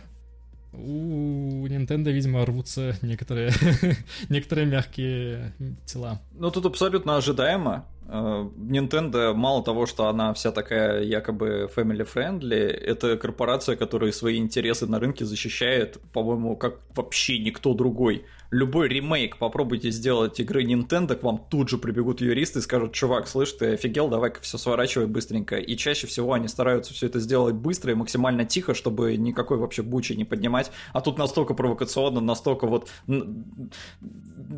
у 0.72 1.66
Nintendo, 1.68 2.12
видимо, 2.12 2.46
рвутся 2.46 2.96
некоторые, 3.02 3.52
некоторые 4.30 4.68
мягкие 4.68 5.54
тела. 5.86 6.22
Ну, 6.32 6.52
тут 6.52 6.66
абсолютно 6.66 7.18
ожидаемо. 7.18 7.86
Э, 8.12 8.50
Nintendo, 8.58 9.34
мало 9.34 9.64
того, 9.64 9.86
что 9.86 10.08
она 10.08 10.34
вся 10.34 10.52
такая 10.52 11.04
якобы 11.04 11.70
family-friendly, 11.76 12.56
это 12.56 13.18
корпорация, 13.18 13.76
которая 13.76 14.12
свои 14.12 14.38
интересы 14.38 14.88
на 14.88 15.00
рынке 15.00 15.26
защищает, 15.26 16.00
по-моему, 16.12 16.56
как 16.56 16.80
вообще 16.96 17.38
никто 17.40 17.74
другой. 17.74 18.26
Любой 18.52 18.88
ремейк 18.88 19.38
попробуйте 19.38 19.92
сделать 19.92 20.40
игры 20.40 20.64
Nintendo, 20.64 21.16
к 21.16 21.22
вам 21.22 21.46
тут 21.52 21.70
же 21.70 21.78
прибегут 21.78 22.20
юристы 22.20 22.60
и 22.60 22.62
скажут, 22.64 22.94
чувак, 22.94 23.28
слышь, 23.28 23.52
ты 23.52 23.74
офигел, 23.74 24.10
давай-ка 24.10 24.42
все 24.42 24.58
сворачивай 24.58 25.06
быстренько. 25.06 25.58
И 25.58 25.78
чаще 25.78 26.08
всего 26.08 26.34
они 26.34 26.48
стараются 26.48 26.96
все 26.96 27.06
это 27.06 27.20
сделать 27.20 27.54
быстро 27.54 27.92
и 27.92 27.96
максимально 27.96 28.46
тихо, 28.46 28.74
чтобы 28.74 29.18
никакой 29.18 29.58
вообще 29.58 29.84
бучи 29.84 30.14
не 30.14 30.26
поднимать. 30.26 30.72
А 30.94 31.02
тут 31.02 31.20
настолько 31.20 31.54
провокационно, 31.54 32.22
настолько 32.22 32.66
вот... 32.66 32.90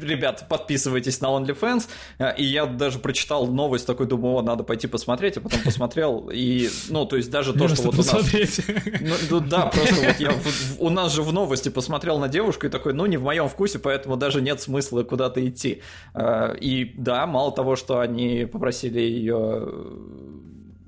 Ребят, 0.01 0.47
подписывайтесь 0.47 1.19
на 1.19 1.25
OnlyFans. 1.25 1.89
Э, 2.17 2.33
и 2.37 2.45
я 2.45 2.65
даже 2.65 2.97
прочитал 2.99 3.40
прочитал 3.41 3.47
новость, 3.47 3.87
такой 3.87 4.07
думаю, 4.07 4.35
о, 4.35 4.41
надо 4.41 4.63
пойти 4.63 4.87
посмотреть, 4.87 5.37
а 5.37 5.41
потом 5.41 5.59
посмотрел, 5.63 6.29
и, 6.33 6.69
ну, 6.89 7.05
то 7.05 7.17
есть 7.17 7.31
даже 7.31 7.53
то, 7.53 7.67
что 7.67 7.83
вот 7.83 7.95
у 7.95 7.97
нас... 7.97 8.59
Ну, 9.01 9.15
ну, 9.29 9.39
да, 9.39 9.67
просто 9.67 9.95
вот 9.95 10.19
я 10.19 10.33
у 10.79 10.89
нас 10.89 11.13
же 11.13 11.21
в 11.21 11.33
новости 11.33 11.69
посмотрел 11.69 12.19
на 12.19 12.27
девушку 12.27 12.67
и 12.67 12.69
такой, 12.69 12.93
ну, 12.93 13.05
не 13.05 13.17
в 13.17 13.23
моем 13.23 13.47
вкусе, 13.47 13.79
поэтому 13.79 14.17
даже 14.17 14.41
нет 14.41 14.61
смысла 14.61 15.03
куда-то 15.03 15.45
идти. 15.47 15.81
А, 16.13 16.53
и 16.53 16.93
да, 16.97 17.25
мало 17.25 17.51
того, 17.51 17.75
что 17.75 17.99
они 17.99 18.45
попросили 18.45 18.99
ее 18.99 19.67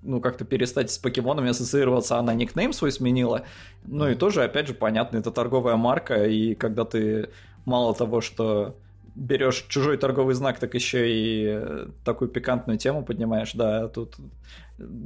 ну, 0.06 0.20
как-то 0.20 0.44
перестать 0.44 0.92
с 0.92 0.98
покемонами 0.98 1.50
ассоциироваться, 1.50 2.18
она 2.18 2.34
никнейм 2.34 2.74
свой 2.74 2.92
сменила. 2.92 3.44
Ну 3.86 4.10
и 4.10 4.16
тоже, 4.16 4.44
опять 4.44 4.68
же, 4.68 4.74
понятно, 4.74 5.18
это 5.18 5.32
торговая 5.32 5.78
марка, 5.78 6.26
и 6.26 6.56
когда 6.56 6.84
ты 6.84 7.30
мало 7.66 7.94
того, 7.96 8.20
что 8.20 8.76
берешь 9.16 9.66
чужой 9.68 9.98
торговый 9.98 10.36
знак, 10.36 10.60
так 10.60 10.74
еще 10.74 11.12
и 11.12 11.46
э, 11.48 11.88
такую 12.04 12.30
пикантную 12.30 12.78
тему 12.78 13.04
поднимаешь, 13.04 13.54
да, 13.54 13.88
тут 13.88 14.16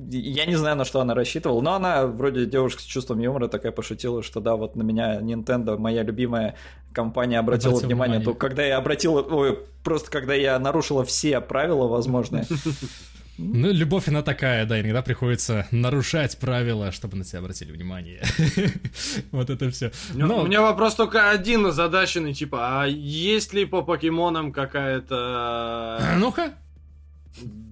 я 0.09 0.45
не 0.45 0.55
знаю, 0.55 0.77
на 0.77 0.85
что 0.85 1.01
она 1.01 1.13
рассчитывала, 1.13 1.61
но 1.61 1.73
она 1.73 2.07
вроде 2.07 2.45
девушка 2.45 2.81
с 2.81 2.85
чувством 2.85 3.19
юмора 3.19 3.49
такая 3.49 3.73
пошутила, 3.73 4.23
что 4.23 4.39
да, 4.39 4.55
вот 4.55 4.75
на 4.75 4.83
меня 4.83 5.19
Nintendo, 5.19 5.77
моя 5.77 6.03
любимая 6.03 6.55
компания, 6.93 7.37
обратила 7.37 7.73
Обратил 7.73 7.87
внимание, 7.87 8.19
внимание. 8.19 8.33
то 8.33 8.39
когда 8.39 8.63
я 8.65 8.77
обратила, 8.77 9.21
ой, 9.21 9.59
просто 9.83 10.09
когда 10.09 10.33
я 10.33 10.57
нарушила 10.57 11.03
все 11.03 11.41
правила 11.41 11.87
возможные, 11.87 12.45
Ну, 13.37 13.71
любовь 13.71 14.07
она 14.07 14.23
такая, 14.23 14.65
да, 14.65 14.81
иногда 14.81 15.01
приходится 15.03 15.67
нарушать 15.71 16.37
правила, 16.39 16.91
чтобы 16.91 17.17
на 17.17 17.23
тебя 17.23 17.39
обратили 17.39 17.71
внимание. 17.71 18.21
Вот 19.31 19.49
это 19.49 19.69
все. 19.69 19.91
У 20.13 20.17
меня 20.17 20.61
вопрос 20.61 20.95
только 20.95 21.29
один 21.29 21.71
задаченный, 21.71 22.33
типа, 22.33 22.81
а 22.81 22.87
есть 22.87 23.53
ли 23.53 23.65
по 23.65 23.83
покемонам 23.83 24.51
какая-то... 24.51 26.15
Ну-ка. 26.17 26.53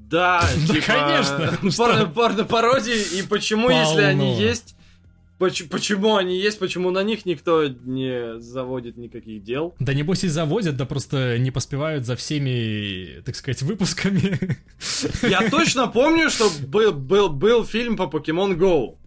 Да, 0.07 0.47
типа... 0.67 0.85
конечно. 0.85 2.11
Порно-пародии, 2.13 3.19
и 3.19 3.23
почему, 3.23 3.71
если 3.71 4.03
они 4.03 4.39
есть, 4.39 4.74
Почему 5.37 6.15
они 6.15 6.39
есть, 6.39 6.59
почему 6.59 6.91
на 6.91 7.03
них 7.03 7.25
никто 7.25 7.67
не 7.67 8.39
заводит 8.39 8.95
никаких 8.95 9.43
дел? 9.43 9.75
Да 9.79 9.93
небось 9.93 10.23
и 10.23 10.29
заводят, 10.29 10.77
да 10.77 10.85
просто 10.85 11.37
не 11.37 11.51
поспевают 11.51 12.05
за 12.05 12.15
всеми, 12.15 13.21
так 13.25 13.35
сказать, 13.35 13.61
выпусками. 13.61 14.57
Я 15.21 15.49
точно 15.49 15.87
помню, 15.87 16.29
что 16.29 16.49
был, 16.67 16.93
был, 16.93 17.29
был 17.29 17.65
фильм 17.65 17.97
по 17.97 18.03
Pokemon 18.03 18.57
Go. 18.57 18.97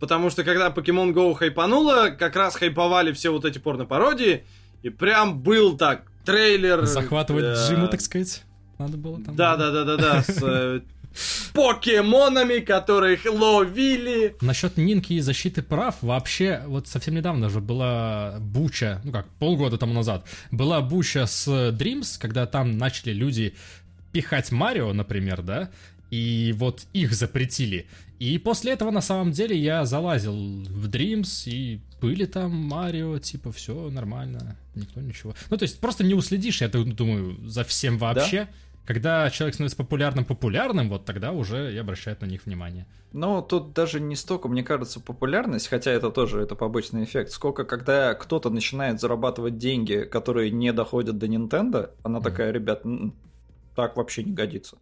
Потому 0.00 0.28
что 0.30 0.44
когда 0.44 0.68
Pokemon 0.68 1.14
Go 1.14 1.34
хайпануло, 1.34 2.10
как 2.10 2.36
раз 2.36 2.56
хайповали 2.56 3.12
все 3.12 3.30
вот 3.30 3.46
эти 3.46 3.58
порно-пародии, 3.58 4.44
и 4.82 4.90
прям 4.90 5.40
был 5.40 5.76
так 5.78 6.04
трейлер... 6.24 6.84
Захватывать 6.84 7.44
э... 7.44 7.68
Джиму, 7.68 7.88
так 7.88 8.00
сказать, 8.02 8.44
надо 8.80 8.96
было 8.96 9.22
там. 9.22 9.36
Да-да-да-да-да, 9.36 10.22
с 10.22 10.42
э, 10.42 10.80
покемонами, 11.54 12.60
которых 12.60 13.24
ловили. 13.26 14.36
Насчет 14.40 14.76
Нинки 14.76 15.12
и 15.14 15.20
защиты 15.20 15.62
прав, 15.62 15.96
вообще, 16.02 16.62
вот 16.66 16.88
совсем 16.88 17.14
недавно 17.14 17.48
же 17.48 17.60
была 17.60 18.36
буча, 18.40 19.00
ну 19.04 19.12
как, 19.12 19.28
полгода 19.38 19.76
тому 19.78 19.92
назад, 19.92 20.26
была 20.50 20.80
буча 20.80 21.26
с 21.26 21.46
Dreams, 21.48 22.18
когда 22.18 22.46
там 22.46 22.78
начали 22.78 23.12
люди 23.12 23.54
пихать 24.12 24.50
Марио, 24.50 24.92
например, 24.92 25.42
да, 25.42 25.70
и 26.10 26.54
вот 26.56 26.86
их 26.92 27.12
запретили. 27.12 27.86
И 28.18 28.36
после 28.38 28.72
этого, 28.72 28.90
на 28.90 29.00
самом 29.00 29.32
деле, 29.32 29.56
я 29.56 29.86
залазил 29.86 30.34
в 30.34 30.88
Dreams, 30.88 31.48
и 31.48 31.80
были 32.00 32.26
там 32.26 32.54
Марио, 32.54 33.18
типа, 33.18 33.50
все 33.52 33.88
нормально, 33.88 34.56
никто 34.74 35.00
ничего. 35.00 35.34
Ну, 35.48 35.56
то 35.56 35.62
есть, 35.62 35.78
просто 35.80 36.04
не 36.04 36.14
уследишь, 36.14 36.60
я 36.60 36.68
думаю, 36.68 37.38
за 37.48 37.64
всем 37.64 37.98
вообще. 37.98 38.44
Да? 38.44 38.48
Когда 38.86 39.30
человек 39.30 39.54
становится 39.54 39.76
популярным-популярным, 39.76 40.88
вот 40.88 41.04
тогда 41.04 41.32
уже 41.32 41.72
и 41.72 41.76
обращают 41.76 42.22
на 42.22 42.26
них 42.26 42.46
внимание. 42.46 42.86
Ну, 43.12 43.42
тут 43.42 43.72
даже 43.72 44.00
не 44.00 44.16
столько, 44.16 44.48
мне 44.48 44.62
кажется, 44.62 45.00
популярность, 45.00 45.68
хотя 45.68 45.90
это 45.90 46.10
тоже 46.10 46.40
это 46.40 46.54
побочный 46.54 47.04
эффект, 47.04 47.30
сколько 47.30 47.64
когда 47.64 48.14
кто-то 48.14 48.50
начинает 48.50 49.00
зарабатывать 49.00 49.58
деньги, 49.58 50.08
которые 50.10 50.50
не 50.50 50.72
доходят 50.72 51.18
до 51.18 51.26
Nintendo, 51.26 51.90
она 52.02 52.18
mm. 52.18 52.22
такая, 52.22 52.50
ребят, 52.52 52.82
так 53.76 53.96
вообще 53.96 54.24
не 54.24 54.32
годится. 54.32 54.76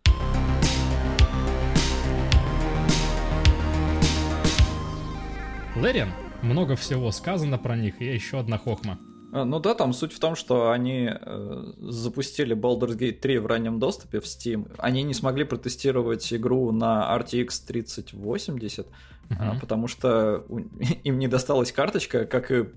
Лэриан, 5.77 6.09
много 6.43 6.77
всего 6.77 7.11
сказано 7.13 7.59
про 7.59 7.77
них, 7.77 8.01
и 8.01 8.07
еще 8.07 8.41
одна 8.41 8.59
хохма. 8.59 8.99
А, 9.33 9.45
ну 9.45 9.59
да, 9.61 9.75
там 9.75 9.93
суть 9.93 10.13
в 10.13 10.19
том, 10.19 10.37
что 10.37 10.71
они 10.71 11.11
э, 11.11 11.73
запустили 11.79 12.57
Baldur's 12.57 12.97
Gate 12.97 13.21
3 13.21 13.39
в 13.39 13.47
раннем 13.47 13.79
доступе 13.79 14.21
в 14.21 14.25
Steam. 14.25 14.71
Они 14.79 15.03
не 15.03 15.15
смогли 15.15 15.45
протестировать 15.45 16.33
игру 16.33 16.73
на 16.73 17.17
RTX 17.19 17.67
3080, 17.67 18.87
uh-huh. 18.87 19.35
а, 19.39 19.59
потому 19.61 19.87
что 19.87 20.45
у, 20.49 20.59
им 21.05 21.19
не 21.19 21.29
досталась 21.29 21.73
карточка, 21.73 22.25
как 22.25 22.51
и 22.51 22.69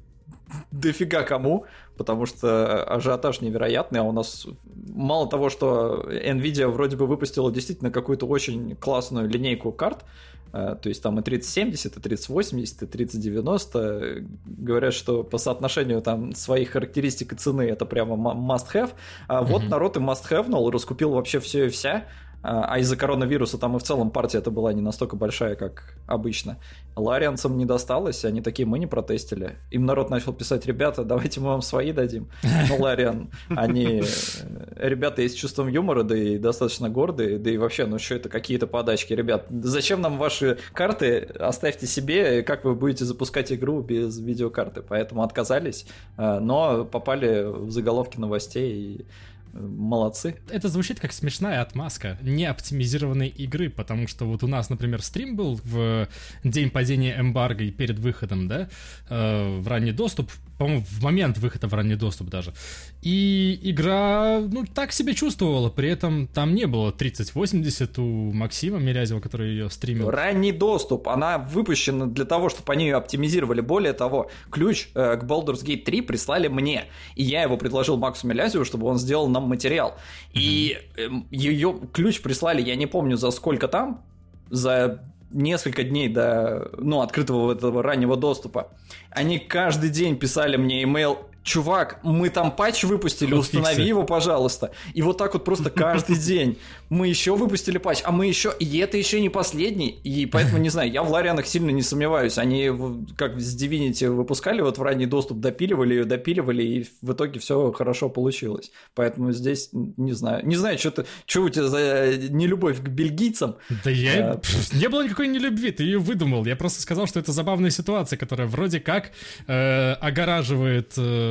дофига 0.72 1.24
кому, 1.24 1.66
потому 1.96 2.26
что 2.26 2.84
ажиотаж 2.84 3.40
невероятный, 3.40 4.02
а 4.02 4.04
у 4.04 4.12
нас 4.12 4.46
мало 4.94 5.30
того, 5.30 5.50
что 5.50 6.06
Nvidia 6.10 6.68
вроде 6.68 6.98
бы 6.98 7.08
выпустила 7.08 7.52
действительно 7.52 7.90
какую-то 7.90 8.26
очень 8.26 8.76
классную 8.76 9.30
линейку 9.30 9.72
карт, 9.72 10.04
Э, 10.04 10.41
то 10.52 10.82
есть 10.86 11.02
там 11.02 11.20
и 11.20 11.24
3070, 11.24 11.98
и 11.98 12.00
3080, 12.00 12.84
и 12.84 12.86
3090. 12.86 14.26
Говорят, 14.46 14.94
что 14.94 15.24
по 15.24 15.38
соотношению 15.38 16.02
там 16.02 16.34
своих 16.34 16.72
характеристик 16.72 17.34
и 17.34 17.36
цены 17.36 17.64
это 17.64 17.86
прямо 17.86 18.16
must-have. 18.16 18.92
А 19.28 19.44
вот 19.44 19.64
mm-hmm. 19.64 19.70
народ 19.70 19.98
и 19.98 20.00
must-have, 20.00 20.70
раскупил 20.72 21.12
вообще 21.12 21.40
все 21.40 21.66
и 21.66 21.70
вся. 21.70 22.06
А, 22.44 22.80
из-за 22.80 22.96
коронавируса 22.96 23.58
там 23.58 23.76
и 23.76 23.80
в 23.80 23.84
целом 23.84 24.10
партия 24.10 24.40
это 24.40 24.50
была 24.52 24.74
не 24.74 24.82
настолько 24.82 25.16
большая, 25.16 25.56
как 25.56 25.96
обычно. 26.08 26.58
Ларианцам 26.96 27.58
не 27.58 27.66
досталось, 27.66 28.26
они 28.26 28.42
такие, 28.42 28.68
мы 28.68 28.80
не 28.80 28.88
протестили. 28.88 29.58
Им 29.70 29.86
народ 29.86 30.10
начал 30.10 30.34
писать, 30.34 30.66
ребята, 30.66 31.04
давайте 31.04 31.40
мы 31.40 31.48
вам 31.48 31.62
свои 31.62 31.92
дадим. 31.92 32.30
Ну, 32.70 32.78
Лариан, 32.80 33.30
они 33.50 34.02
э, 34.02 34.88
ребята 34.90 35.22
есть 35.22 35.38
чувством 35.38 35.68
юмора, 35.68 36.04
да 36.04 36.18
и 36.18 36.38
достаточно 36.38 36.90
гордые, 36.90 37.38
да 37.38 37.52
и 37.52 37.58
вообще, 37.58 37.86
ну 37.86 38.00
что 38.00 38.16
это 38.16 38.30
какие-то 38.30 38.68
подачки, 38.68 39.14
ребят, 39.14 39.46
зачем 39.50 40.02
нам 40.02 40.18
ваши 40.18 40.58
карты, 40.74 41.20
оставьте 41.40 41.86
себе, 41.86 42.44
как 42.44 42.66
вы 42.66 42.76
будете 42.76 43.06
запускать 43.06 43.52
игру 43.52 43.82
без 43.82 44.20
видеокарты, 44.20 44.82
поэтому 44.82 45.24
отказались, 45.24 45.86
э, 46.18 46.40
но 46.40 46.86
попали 46.86 47.44
в 47.44 47.70
заголовки 47.70 48.18
новостей 48.18 48.74
и 48.74 49.06
молодцы. 49.54 50.38
Это 50.50 50.70
звучит 50.70 51.00
как 51.00 51.12
смешная 51.12 51.62
отмазка 51.62 52.18
не 52.22 52.46
оптимизированной 52.46 53.28
игры, 53.28 53.70
потому 53.70 54.08
что 54.08 54.26
вот 54.26 54.44
у 54.44 54.48
нас, 54.48 54.70
например, 54.70 55.02
стрим 55.02 55.36
был 55.36 55.60
в 55.64 56.08
день 56.44 56.70
падения 56.70 57.20
эмбарго 57.20 57.64
и 57.64 57.72
перед 57.72 58.00
выходом, 58.00 58.48
да, 58.48 58.70
э, 59.10 59.60
в 59.60 59.68
ранний 59.68 59.92
доступ, 59.92 60.32
по-моему, 60.58 60.84
в 60.84 61.04
момент 61.04 61.38
выхода 61.38 61.68
в 61.68 61.74
ранний 61.74 61.96
доступ 61.96 62.30
даже. 62.30 62.54
И 63.02 63.60
игра, 63.64 64.42
ну, 64.42 64.64
так 64.66 64.92
себе 64.92 65.16
чувствовала, 65.16 65.70
при 65.70 65.90
этом 65.90 66.28
там 66.28 66.54
не 66.54 66.68
было 66.68 66.92
3080 66.92 67.98
у 67.98 68.32
Максима 68.32 68.78
Мирязева, 68.78 69.20
который 69.20 69.50
ее 69.50 69.72
стримил. 69.72 70.12
Ранний 70.12 70.52
доступ, 70.52 71.08
она 71.08 71.40
выпущена 71.40 72.06
для 72.06 72.26
того, 72.26 72.50
чтобы 72.50 72.72
они 72.74 72.86
ее 72.86 72.98
оптимизировали. 72.98 73.62
Более 73.62 73.94
того, 73.94 74.30
ключ 74.52 74.90
э, 74.94 75.18
к 75.18 75.24
Baldur's 75.24 75.66
Gate 75.66 75.84
3 75.84 76.02
прислали 76.02 76.48
мне, 76.48 76.86
и 77.16 77.24
я 77.24 77.42
его 77.42 77.58
предложил 77.58 77.98
Максу 77.98 78.28
Милязеву, 78.28 78.66
чтобы 78.66 78.86
он 78.88 79.00
сделал 79.00 79.28
нам 79.28 79.44
материал. 79.44 79.98
И 80.34 80.78
э, 80.96 81.08
ее 81.32 81.80
ключ 81.94 82.22
прислали, 82.22 82.62
я 82.62 82.76
не 82.76 82.86
помню 82.86 83.18
за 83.18 83.32
сколько 83.32 83.68
там, 83.68 84.04
за 84.52 85.02
несколько 85.32 85.84
дней 85.84 86.10
до 86.10 86.70
ну, 86.78 87.02
открытого 87.02 87.54
этого 87.54 87.82
раннего 87.82 88.16
доступа. 88.16 88.70
Они 89.10 89.40
каждый 89.40 89.90
день 89.90 90.18
писали 90.18 90.58
мне 90.58 90.84
имейл, 90.84 91.20
чувак, 91.44 92.00
мы 92.04 92.30
там 92.30 92.52
патч 92.52 92.84
выпустили, 92.84 93.34
установи 93.34 93.84
его, 93.84 94.04
пожалуйста. 94.04 94.72
И 94.94 95.02
вот 95.02 95.18
так 95.18 95.34
вот 95.34 95.44
просто 95.44 95.70
каждый 95.70 96.16
день. 96.18 96.58
Мы 96.90 97.08
еще 97.08 97.36
выпустили 97.36 97.78
патч, 97.78 98.02
а 98.04 98.12
мы 98.12 98.28
еще... 98.28 98.54
И 98.60 98.78
это 98.78 98.98
еще 98.98 99.22
не 99.22 99.30
последний. 99.30 99.90
И 100.04 100.26
поэтому, 100.26 100.58
не 100.60 100.70
знаю, 100.70 100.92
я 100.92 101.04
в 101.04 101.12
Ларианах 101.12 101.48
сильно 101.48 101.70
не 101.70 101.82
сомневаюсь. 101.82 102.38
Они 102.38 102.70
как 103.18 103.40
с 103.40 103.62
Divinity 103.62 104.10
выпускали 104.10 104.62
вот 104.62 104.78
в 104.78 104.82
ранний 104.82 105.06
доступ, 105.06 105.40
допиливали 105.40 105.96
ее, 105.96 106.06
допиливали, 106.06 106.64
и 106.64 106.88
в 107.02 107.14
итоге 107.14 107.40
все 107.40 107.72
хорошо 107.72 108.10
получилось. 108.10 108.72
Поэтому 108.94 109.32
здесь, 109.32 109.70
не 109.72 110.14
знаю. 110.14 110.46
Не 110.46 110.56
знаю, 110.56 110.78
что 110.78 110.92
ты... 110.92 111.06
Что 111.26 111.44
у 111.44 111.50
тебя 111.50 111.68
за 111.68 112.18
нелюбовь 112.30 112.80
к 112.80 112.88
бельгийцам? 112.88 113.56
Да 113.84 113.90
я... 113.90 114.34
А... 114.34 114.42
Не 114.74 114.90
было 114.90 115.04
никакой 115.04 115.28
нелюбви, 115.28 115.72
ты 115.72 115.84
ее 115.84 115.98
выдумал. 116.00 116.46
Я 116.46 116.56
просто 116.56 116.82
сказал, 116.82 117.08
что 117.08 117.20
это 117.20 117.32
забавная 117.32 117.72
ситуация, 117.72 118.18
которая 118.18 118.48
вроде 118.48 118.80
как 118.80 119.12
э, 119.48 119.94
огораживает... 119.94 120.94
Э, 120.98 121.31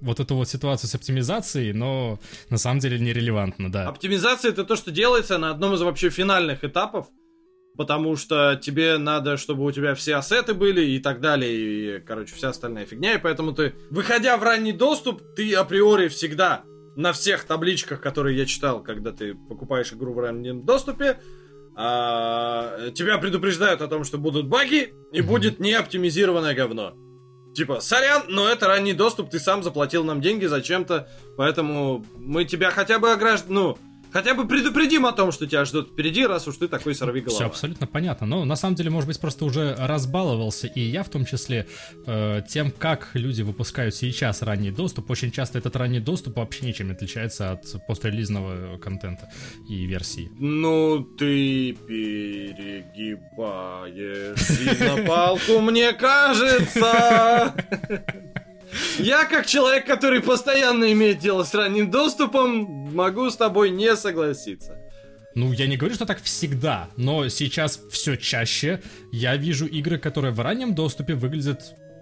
вот 0.00 0.20
эту 0.20 0.34
вот 0.34 0.48
ситуацию 0.48 0.90
с 0.90 0.94
оптимизацией, 0.94 1.72
но 1.72 2.18
на 2.50 2.58
самом 2.58 2.80
деле 2.80 2.98
нерелевантно, 2.98 3.70
да. 3.70 3.88
Оптимизация 3.88 4.50
это 4.50 4.64
то, 4.64 4.76
что 4.76 4.90
делается 4.90 5.38
на 5.38 5.50
одном 5.50 5.74
из 5.74 5.82
вообще 5.82 6.10
финальных 6.10 6.64
этапов, 6.64 7.06
потому 7.76 8.16
что 8.16 8.56
тебе 8.56 8.98
надо, 8.98 9.36
чтобы 9.36 9.64
у 9.64 9.70
тебя 9.70 9.94
все 9.94 10.16
ассеты 10.16 10.54
были 10.54 10.84
и 10.84 10.98
так 10.98 11.20
далее, 11.20 11.98
и, 11.98 12.00
короче, 12.00 12.34
вся 12.34 12.48
остальная 12.48 12.86
фигня, 12.86 13.14
и 13.14 13.18
поэтому 13.18 13.52
ты, 13.52 13.74
выходя 13.90 14.36
в 14.36 14.42
ранний 14.42 14.72
доступ, 14.72 15.22
ты 15.34 15.54
априори 15.54 16.08
всегда 16.08 16.64
на 16.96 17.12
всех 17.12 17.44
табличках, 17.44 18.00
которые 18.00 18.36
я 18.38 18.46
читал, 18.46 18.82
когда 18.82 19.12
ты 19.12 19.34
покупаешь 19.34 19.92
игру 19.92 20.14
в 20.14 20.18
раннем 20.18 20.64
доступе, 20.64 21.18
а, 21.78 22.90
тебя 22.92 23.18
предупреждают 23.18 23.82
о 23.82 23.88
том, 23.88 24.02
что 24.04 24.16
будут 24.16 24.48
баги 24.48 24.94
и 25.12 25.20
будет 25.20 25.60
неоптимизированное 25.60 26.54
говно. 26.54 26.94
Типа, 27.56 27.80
сорян, 27.80 28.24
но 28.28 28.46
это 28.50 28.66
ранний 28.68 28.92
доступ, 28.92 29.30
ты 29.30 29.38
сам 29.38 29.62
заплатил 29.62 30.04
нам 30.04 30.20
деньги 30.20 30.44
зачем-то, 30.44 31.08
поэтому 31.38 32.04
мы 32.18 32.44
тебя 32.44 32.70
хотя 32.70 32.98
бы 32.98 33.10
огражд... 33.10 33.46
ну, 33.48 33.78
Хотя 34.16 34.32
бы 34.32 34.48
предупредим 34.48 35.04
о 35.04 35.12
том, 35.12 35.30
что 35.30 35.46
тебя 35.46 35.66
ждут 35.66 35.88
впереди, 35.88 36.24
раз 36.24 36.48
уж 36.48 36.56
ты 36.56 36.68
такой 36.68 36.94
сорви 36.94 37.20
голова. 37.20 37.36
Все 37.36 37.44
абсолютно 37.44 37.86
понятно. 37.86 38.26
Но 38.26 38.46
на 38.46 38.56
самом 38.56 38.74
деле, 38.74 38.88
может 38.88 39.08
быть, 39.08 39.20
просто 39.20 39.44
уже 39.44 39.76
разбаловался, 39.78 40.68
и 40.68 40.80
я 40.80 41.02
в 41.02 41.10
том 41.10 41.26
числе, 41.26 41.66
э, 42.06 42.40
тем, 42.48 42.70
как 42.70 43.10
люди 43.12 43.42
выпускают 43.42 43.94
сейчас 43.94 44.40
ранний 44.40 44.70
доступ. 44.70 45.10
Очень 45.10 45.32
часто 45.32 45.58
этот 45.58 45.76
ранний 45.76 46.00
доступ 46.00 46.38
вообще 46.38 46.64
ничем 46.64 46.86
не 46.86 46.94
отличается 46.94 47.50
от 47.52 47.86
пострелизного 47.86 48.78
контента 48.78 49.28
и 49.68 49.84
версии. 49.84 50.30
Ну, 50.38 51.04
ты 51.18 51.74
перегибаешь 51.86 53.20
и 54.60 54.82
на 54.82 54.96
палку, 55.06 55.60
мне 55.60 55.92
кажется. 55.92 57.54
Я, 58.98 59.24
как 59.24 59.46
человек, 59.46 59.86
который 59.86 60.20
постоянно 60.20 60.92
имеет 60.92 61.18
дело 61.18 61.44
с 61.44 61.54
ранним 61.54 61.90
доступом, 61.90 62.64
могу 62.94 63.30
с 63.30 63.36
тобой 63.36 63.70
не 63.70 63.94
согласиться. 63.96 64.78
Ну, 65.34 65.52
я 65.52 65.66
не 65.66 65.76
говорю, 65.76 65.94
что 65.94 66.06
так 66.06 66.22
всегда, 66.22 66.88
но 66.96 67.28
сейчас 67.28 67.78
все 67.90 68.16
чаще 68.16 68.82
я 69.12 69.36
вижу 69.36 69.66
игры, 69.66 69.98
которые 69.98 70.32
в 70.32 70.40
раннем 70.40 70.74
доступе 70.74 71.14
выглядят 71.14 71.60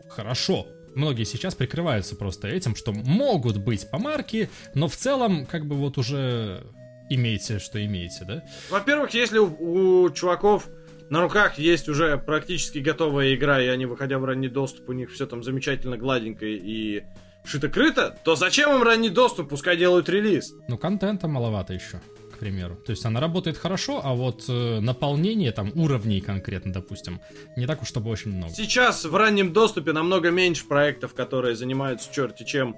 хорошо. 0.08 0.68
Многие 0.94 1.24
сейчас 1.24 1.56
прикрываются 1.56 2.14
просто 2.14 2.46
этим, 2.46 2.76
что 2.76 2.92
могут 2.92 3.56
быть 3.56 3.90
помарки, 3.90 4.48
но 4.74 4.86
в 4.86 4.94
целом, 4.94 5.46
как 5.46 5.66
бы 5.66 5.74
вот 5.74 5.98
уже 5.98 6.64
имеете, 7.10 7.58
что 7.58 7.84
имеете, 7.84 8.24
да? 8.24 8.44
Во-первых, 8.70 9.12
если 9.14 9.38
у, 9.38 10.04
у 10.04 10.10
чуваков 10.10 10.68
на 11.14 11.20
руках 11.20 11.58
есть 11.58 11.88
уже 11.88 12.18
практически 12.18 12.78
готовая 12.78 13.36
игра, 13.36 13.62
и 13.62 13.68
они, 13.68 13.86
выходя 13.86 14.18
в 14.18 14.24
ранний 14.24 14.48
доступ, 14.48 14.88
у 14.88 14.92
них 14.92 15.12
все 15.12 15.26
там 15.26 15.44
замечательно 15.44 15.96
гладенько 15.96 16.44
и 16.44 17.04
шито-крыто, 17.44 18.16
то 18.24 18.34
зачем 18.34 18.74
им 18.74 18.82
ранний 18.82 19.10
доступ? 19.10 19.50
Пускай 19.50 19.76
делают 19.76 20.08
релиз. 20.08 20.52
Ну, 20.68 20.76
контента 20.76 21.28
маловато 21.28 21.72
еще 21.72 22.00
к 22.32 22.38
примеру. 22.38 22.74
То 22.74 22.90
есть 22.90 23.04
она 23.04 23.20
работает 23.20 23.56
хорошо, 23.56 24.00
а 24.02 24.12
вот 24.12 24.46
э, 24.48 24.80
наполнение 24.80 25.52
там 25.52 25.70
уровней 25.76 26.20
конкретно, 26.20 26.72
допустим, 26.72 27.20
не 27.56 27.64
так 27.68 27.82
уж 27.82 27.88
чтобы 27.88 28.10
очень 28.10 28.32
много. 28.32 28.52
Сейчас 28.52 29.04
в 29.04 29.14
раннем 29.14 29.52
доступе 29.52 29.92
намного 29.92 30.32
меньше 30.32 30.66
проектов, 30.66 31.14
которые 31.14 31.54
занимаются 31.54 32.12
черти 32.12 32.42
чем, 32.42 32.74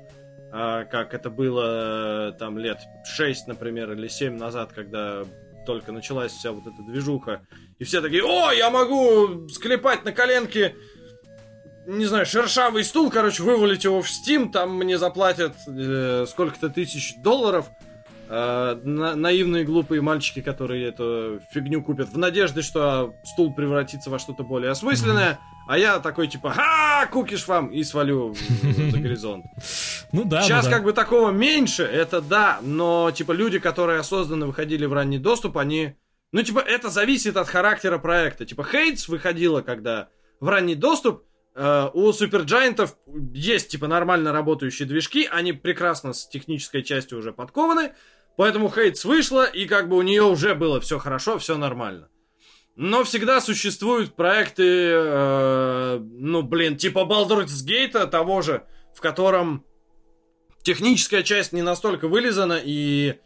э, 0.53 0.85
как 0.85 1.15
это 1.15 1.31
было 1.31 2.33
э, 2.35 2.39
там 2.39 2.59
лет 2.59 2.81
6, 3.07 3.47
например, 3.47 3.93
или 3.93 4.09
7 4.09 4.37
назад, 4.37 4.75
когда 4.75 5.25
только 5.65 5.93
началась 5.93 6.33
вся 6.33 6.53
вот 6.53 6.67
эта 6.67 6.83
движуха. 6.83 7.41
И 7.79 7.85
все 7.85 8.01
такие, 8.01 8.25
о, 8.25 8.53
я 8.53 8.71
могу 8.71 9.49
склепать 9.49 10.05
на 10.05 10.13
коленке 10.13 10.75
не 11.87 12.05
знаю, 12.07 12.27
шершавый 12.27 12.85
стул, 12.85 13.11
короче, 13.11 13.43
вывалить 13.43 13.85
его 13.85 14.03
в 14.03 14.07
Steam, 14.07 14.51
там 14.51 14.77
мне 14.77 14.99
заплатят 14.99 15.55
э, 15.69 16.27
сколько-то 16.29 16.69
тысяч 16.69 17.15
долларов. 17.23 17.67
Э, 18.29 18.77
на, 18.83 19.15
наивные 19.15 19.65
глупые 19.65 20.03
мальчики, 20.03 20.43
которые 20.43 20.89
эту 20.89 21.41
фигню 21.53 21.83
купят 21.83 22.09
в 22.09 22.19
надежде, 22.19 22.63
что 22.63 23.15
стул 23.25 23.55
превратится 23.55 24.11
во 24.11 24.19
что-то 24.19 24.43
более 24.43 24.73
осмысленное. 24.73 25.33
Mm-hmm. 25.33 25.69
А 25.69 25.79
я 25.79 25.99
такой 26.01 26.27
типа, 26.27 26.51
ха, 26.51 27.07
кукиш 27.07 27.47
вам, 27.47 27.69
и 27.69 27.85
свалю 27.85 28.35
за 28.63 28.99
горизонт. 28.99 29.45
Ну 30.13 30.25
да. 30.25 30.43
Сейчас 30.43 30.65
ну, 30.65 30.71
да. 30.71 30.77
как 30.77 30.85
бы 30.85 30.93
такого 30.93 31.31
меньше, 31.31 31.83
это 31.83 32.21
да, 32.21 32.61
но 32.63 33.11
типа 33.11 33.33
люди, 33.33 33.59
которые 33.59 33.99
осознанно 33.99 34.47
выходили 34.47 34.87
в 34.87 34.93
ранний 34.93 35.19
доступ, 35.19 35.59
они... 35.59 35.95
Ну 36.33 36.43
типа 36.43 36.61
это 36.61 36.91
зависит 36.91 37.37
от 37.37 37.49
характера 37.49 37.99
проекта. 37.99 38.45
Типа 38.45 38.65
Хейтс 38.65 39.09
выходила, 39.09 39.63
когда 39.63 40.09
в 40.41 40.49
ранний 40.49 40.75
доступ, 40.75 41.25
Uh, 41.57 41.91
у 41.95 42.13
суперджайантов 42.13 42.99
есть 43.33 43.71
типа 43.71 43.87
нормально 43.89 44.31
работающие 44.31 44.87
движки, 44.87 45.27
они 45.33 45.55
прекрасно 45.55 46.13
с 46.13 46.29
технической 46.29 46.83
частью 46.83 47.19
уже 47.19 47.33
подкованы, 47.33 47.95
поэтому 48.37 48.71
Хейтс 48.71 49.07
вышла, 49.07 49.45
и 49.45 49.65
как 49.65 49.89
бы 49.89 49.97
у 49.97 50.03
нее 50.03 50.25
уже 50.25 50.55
было 50.55 50.83
все 50.83 50.99
хорошо, 50.99 51.39
все 51.39 51.57
нормально. 51.57 52.11
Но 52.75 53.05
всегда 53.05 53.41
существуют 53.41 54.17
проекты, 54.17 54.65
э, 54.67 55.99
ну, 55.99 56.43
блин, 56.43 56.77
типа 56.77 57.07
Baldur's 57.11 57.67
Gate 57.67 58.07
того 58.09 58.43
же, 58.43 58.65
в 58.95 59.01
котором 59.01 59.65
техническая 60.63 61.23
часть 61.23 61.55
не 61.55 61.63
настолько 61.63 62.07
вылизана, 62.07 62.61
и 62.63 63.15
э, 63.15 63.17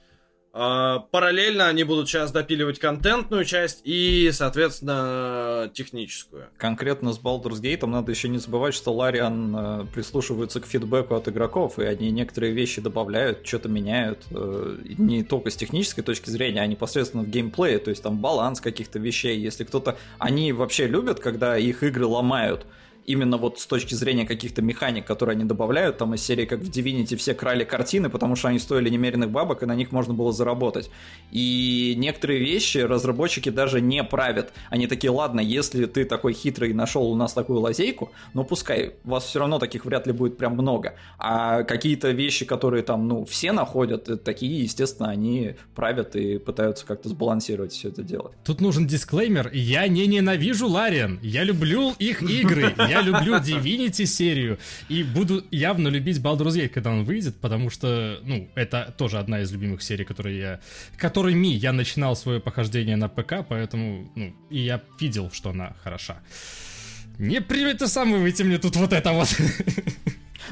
параллельно 0.52 1.68
они 1.68 1.84
будут 1.84 2.08
сейчас 2.08 2.32
допиливать 2.32 2.78
контентную 2.78 3.44
часть 3.44 3.82
и, 3.84 4.30
соответственно, 4.32 5.70
техническую. 5.72 6.48
Конкретно 6.56 7.12
с 7.12 7.20
Baldur's 7.20 7.60
Gate 7.60 7.86
надо 7.86 8.10
еще 8.10 8.28
не 8.28 8.38
забывать, 8.38 8.74
что 8.74 8.92
Лариан 8.92 9.56
э, 9.56 9.86
прислушивается 9.92 10.60
к 10.60 10.66
фидбэку 10.66 11.14
от 11.14 11.28
игроков, 11.28 11.78
и 11.78 11.84
они 11.84 12.10
некоторые 12.10 12.52
вещи 12.52 12.80
добавляют, 12.80 13.46
что-то 13.46 13.68
меняют, 13.68 14.26
э, 14.30 14.76
не 14.98 15.22
только 15.22 15.50
с 15.50 15.56
технической 15.56 16.02
точки 16.02 16.30
зрения, 16.30 16.62
а 16.62 16.66
непосредственно 16.66 17.22
в 17.22 17.28
геймплее, 17.28 17.78
то 17.78 17.90
есть 17.90 18.02
там 18.02 18.18
баланс 18.18 18.60
каких-то 18.60 18.98
вещей. 18.98 19.38
Если 19.38 19.64
кто-то... 19.64 19.96
Они 20.18 20.52
вообще 20.52 20.86
любят, 20.86 21.20
когда 21.20 21.56
их 21.56 21.82
игры 21.82 22.06
ломают, 22.06 22.66
именно 23.10 23.36
вот 23.36 23.58
с 23.58 23.66
точки 23.66 23.94
зрения 23.94 24.26
каких-то 24.26 24.62
механик, 24.62 25.04
которые 25.04 25.34
они 25.34 25.44
добавляют, 25.44 25.98
там 25.98 26.14
из 26.14 26.22
серии 26.22 26.44
как 26.44 26.60
в 26.60 26.70
Divinity 26.70 27.16
все 27.16 27.34
крали 27.34 27.64
картины, 27.64 28.08
потому 28.08 28.36
что 28.36 28.48
они 28.48 28.58
стоили 28.58 28.88
немеренных 28.88 29.30
бабок, 29.30 29.62
и 29.62 29.66
на 29.66 29.74
них 29.74 29.92
можно 29.92 30.14
было 30.14 30.32
заработать. 30.32 30.90
И 31.30 31.94
некоторые 31.96 32.40
вещи 32.40 32.78
разработчики 32.78 33.48
даже 33.48 33.80
не 33.80 34.04
правят. 34.04 34.52
Они 34.68 34.86
такие, 34.86 35.10
ладно, 35.10 35.40
если 35.40 35.86
ты 35.86 36.04
такой 36.04 36.32
хитрый 36.32 36.72
нашел 36.72 37.10
у 37.10 37.16
нас 37.16 37.32
такую 37.32 37.60
лазейку, 37.60 38.12
но 38.34 38.44
пускай, 38.44 38.94
вас 39.04 39.24
все 39.24 39.40
равно 39.40 39.58
таких 39.58 39.84
вряд 39.84 40.06
ли 40.06 40.12
будет 40.12 40.36
прям 40.36 40.52
много. 40.54 40.94
А 41.18 41.62
какие-то 41.64 42.10
вещи, 42.10 42.44
которые 42.44 42.82
там, 42.82 43.08
ну, 43.08 43.24
все 43.24 43.52
находят, 43.52 44.08
э, 44.08 44.16
такие, 44.16 44.62
естественно, 44.62 45.10
они 45.10 45.54
правят 45.74 46.16
и 46.16 46.38
пытаются 46.38 46.86
как-то 46.86 47.08
сбалансировать 47.08 47.72
все 47.72 47.88
это 47.88 48.02
дело. 48.02 48.32
Тут 48.44 48.60
нужен 48.60 48.86
дисклеймер. 48.86 49.50
Я 49.52 49.88
не 49.88 50.06
ненавижу 50.06 50.68
Лариан. 50.68 51.18
Я 51.22 51.44
люблю 51.44 51.92
их 51.98 52.22
игры. 52.22 52.74
Я 52.78 52.99
люблю 53.02 53.34
Divinity 53.36 54.06
серию 54.06 54.58
и 54.88 55.02
буду 55.02 55.44
явно 55.50 55.88
любить 55.88 56.18
Baldur's 56.18 56.56
Gate, 56.56 56.68
когда 56.68 56.90
он 56.90 57.04
выйдет, 57.04 57.36
потому 57.40 57.70
что, 57.70 58.20
ну, 58.22 58.48
это 58.54 58.94
тоже 58.96 59.18
одна 59.18 59.40
из 59.40 59.52
любимых 59.52 59.82
серий, 59.82 60.04
которые 60.04 60.38
я, 60.38 60.60
которыми 60.96 61.48
я 61.48 61.72
начинал 61.72 62.16
свое 62.16 62.40
похождение 62.40 62.96
на 62.96 63.08
ПК, 63.08 63.46
поэтому, 63.48 64.10
ну, 64.14 64.34
и 64.50 64.60
я 64.60 64.82
видел, 65.00 65.30
что 65.32 65.50
она 65.50 65.74
хороша. 65.82 66.20
Не 67.18 67.42
привет, 67.42 67.78
ты 67.78 67.86
сам 67.86 68.12
выведите 68.12 68.44
мне 68.44 68.58
тут 68.58 68.76
вот 68.76 68.94
это 68.94 69.12
вот. 69.12 69.28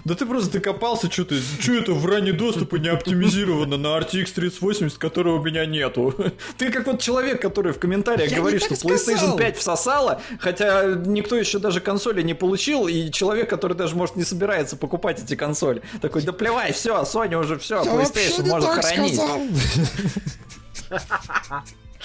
Да 0.08 0.14
ты 0.14 0.24
просто 0.24 0.52
докопался, 0.52 1.12
что 1.12 1.26
ты, 1.26 1.38
что 1.60 1.74
это 1.74 1.92
в 1.92 2.06
ранней 2.06 2.32
доступе 2.32 2.78
не 2.78 2.88
оптимизировано 2.88 3.76
на 3.76 3.88
RTX 3.98 4.32
3080, 4.34 4.96
которого 4.96 5.38
у 5.38 5.44
меня 5.44 5.66
нету. 5.66 6.14
Ты 6.56 6.72
как 6.72 6.86
вот 6.86 7.02
человек, 7.02 7.42
который 7.42 7.74
в 7.74 7.78
комментариях 7.78 8.30
Я 8.30 8.38
говорит, 8.38 8.62
что 8.64 8.72
PlayStation 8.74 9.16
сказал. 9.18 9.36
5 9.36 9.56
всосала, 9.58 10.22
хотя 10.40 10.94
никто 10.94 11.36
еще 11.36 11.58
даже 11.58 11.80
консоли 11.80 12.22
не 12.22 12.32
получил, 12.32 12.88
и 12.88 13.10
человек, 13.10 13.50
который 13.50 13.76
даже, 13.76 13.96
может, 13.96 14.16
не 14.16 14.24
собирается 14.24 14.78
покупать 14.78 15.22
эти 15.22 15.36
консоли, 15.36 15.82
такой, 16.00 16.22
да 16.22 16.32
плевай, 16.32 16.72
все, 16.72 17.02
Sony 17.02 17.38
уже 17.38 17.58
все, 17.58 17.82
PlayStation 17.82 18.48
можно 18.48 18.80
хранить. 18.80 19.20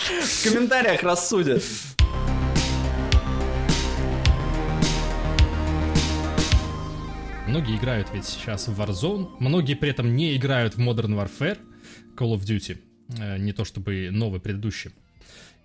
В 0.04 0.44
комментариях 0.44 1.04
рассудят. 1.04 1.64
Многие 7.54 7.76
играют 7.76 8.08
ведь 8.12 8.26
сейчас 8.26 8.68
в 8.68 8.82
Warzone, 8.82 9.30
многие 9.38 9.76
при 9.76 9.92
этом 9.92 10.16
не 10.16 10.36
играют 10.36 10.74
в 10.74 10.80
Modern 10.80 11.14
Warfare, 11.14 11.60
Call 12.18 12.34
of 12.34 12.40
Duty, 12.40 12.80
э, 13.20 13.38
не 13.38 13.54
то 13.54 13.64
чтобы 13.64 14.10
новый, 14.12 14.40
предыдущий. 14.40 14.90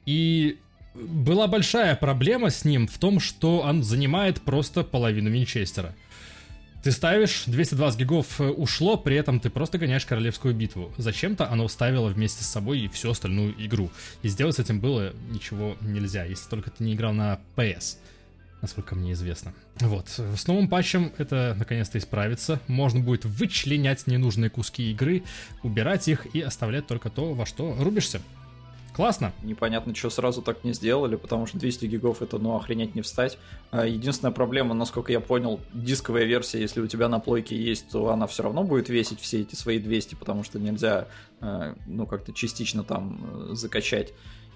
И 0.05 0.59
была 0.95 1.47
большая 1.47 1.97
проблема 1.97 2.51
с 2.51 2.67
ним 2.67 2.89
в 2.89 2.99
том, 2.99 3.21
что 3.21 3.61
он 3.61 3.83
занимает 3.83 4.43
просто 4.43 4.85
половину 4.85 5.31
Винчестера. 5.31 5.97
Ты 6.83 6.93
ставишь 6.93 7.45
220 7.47 7.99
гигов 7.99 8.39
э, 8.39 8.51
ушло, 8.51 8.99
при 8.99 9.17
этом 9.17 9.41
ты 9.41 9.49
просто 9.49 9.79
гоняешь 9.79 10.05
королевскую 10.05 10.53
битву. 10.55 10.93
Зачем-то 10.99 11.51
оно 11.51 11.69
ставило 11.69 12.11
вместе 12.11 12.45
с 12.45 12.49
собой 12.49 12.81
и 12.81 12.89
всю 12.89 13.13
остальную 13.13 13.55
игру. 13.65 13.91
И 14.23 14.29
сделать 14.29 14.57
с 14.57 14.59
этим 14.59 14.79
было 14.79 15.15
ничего 15.31 15.75
нельзя, 15.81 16.27
если 16.27 16.51
только 16.51 16.71
ты 16.71 16.85
не 16.85 16.93
играл 16.93 17.15
на 17.15 17.41
PS 17.57 17.97
насколько 18.61 18.95
мне 18.95 19.13
известно. 19.13 19.53
Вот, 19.81 20.09
с 20.09 20.47
новым 20.47 20.69
патчем 20.69 21.13
это 21.19 21.55
наконец-то 21.59 21.99
исправится. 21.99 22.61
Можно 22.67 23.01
будет 23.01 23.25
вычленять 23.25 24.07
ненужные 24.07 24.51
куски 24.51 24.91
игры, 24.91 25.23
убирать 25.63 26.09
их 26.09 26.35
и 26.35 26.41
оставлять 26.41 26.87
только 26.87 27.11
то, 27.11 27.35
во 27.35 27.47
что 27.47 27.77
рубишься. 27.79 28.21
Классно. 28.99 29.33
Непонятно, 29.45 29.95
что 29.95 30.11
сразу 30.11 30.43
так 30.43 30.65
не 30.65 30.73
сделали, 30.73 31.15
потому 31.15 31.47
что 31.47 31.57
200 31.57 31.87
гигов 31.87 32.21
это, 32.21 32.39
ну, 32.39 32.57
охренеть 32.57 32.97
не 32.97 33.03
встать. 33.03 33.39
А, 33.71 33.87
единственная 33.87 34.33
проблема, 34.33 34.75
насколько 34.75 35.13
я 35.13 35.21
понял, 35.21 35.61
дисковая 35.73 36.25
версия, 36.25 36.61
если 36.61 36.81
у 36.81 36.89
тебя 36.89 37.09
на 37.09 37.21
плойке 37.21 37.57
есть, 37.57 37.91
то 37.91 38.09
она 38.09 38.27
все 38.27 38.43
равно 38.43 38.65
будет 38.65 38.89
весить 38.89 39.21
все 39.21 39.43
эти 39.43 39.55
свои 39.55 39.79
200, 39.79 40.17
потому 40.17 40.43
что 40.43 40.59
нельзя, 40.59 41.07
а, 41.41 41.77
ну, 41.87 42.07
как-то 42.07 42.33
частично 42.33 42.83
там 42.83 43.21
э, 43.23 43.55
закачать 43.55 44.15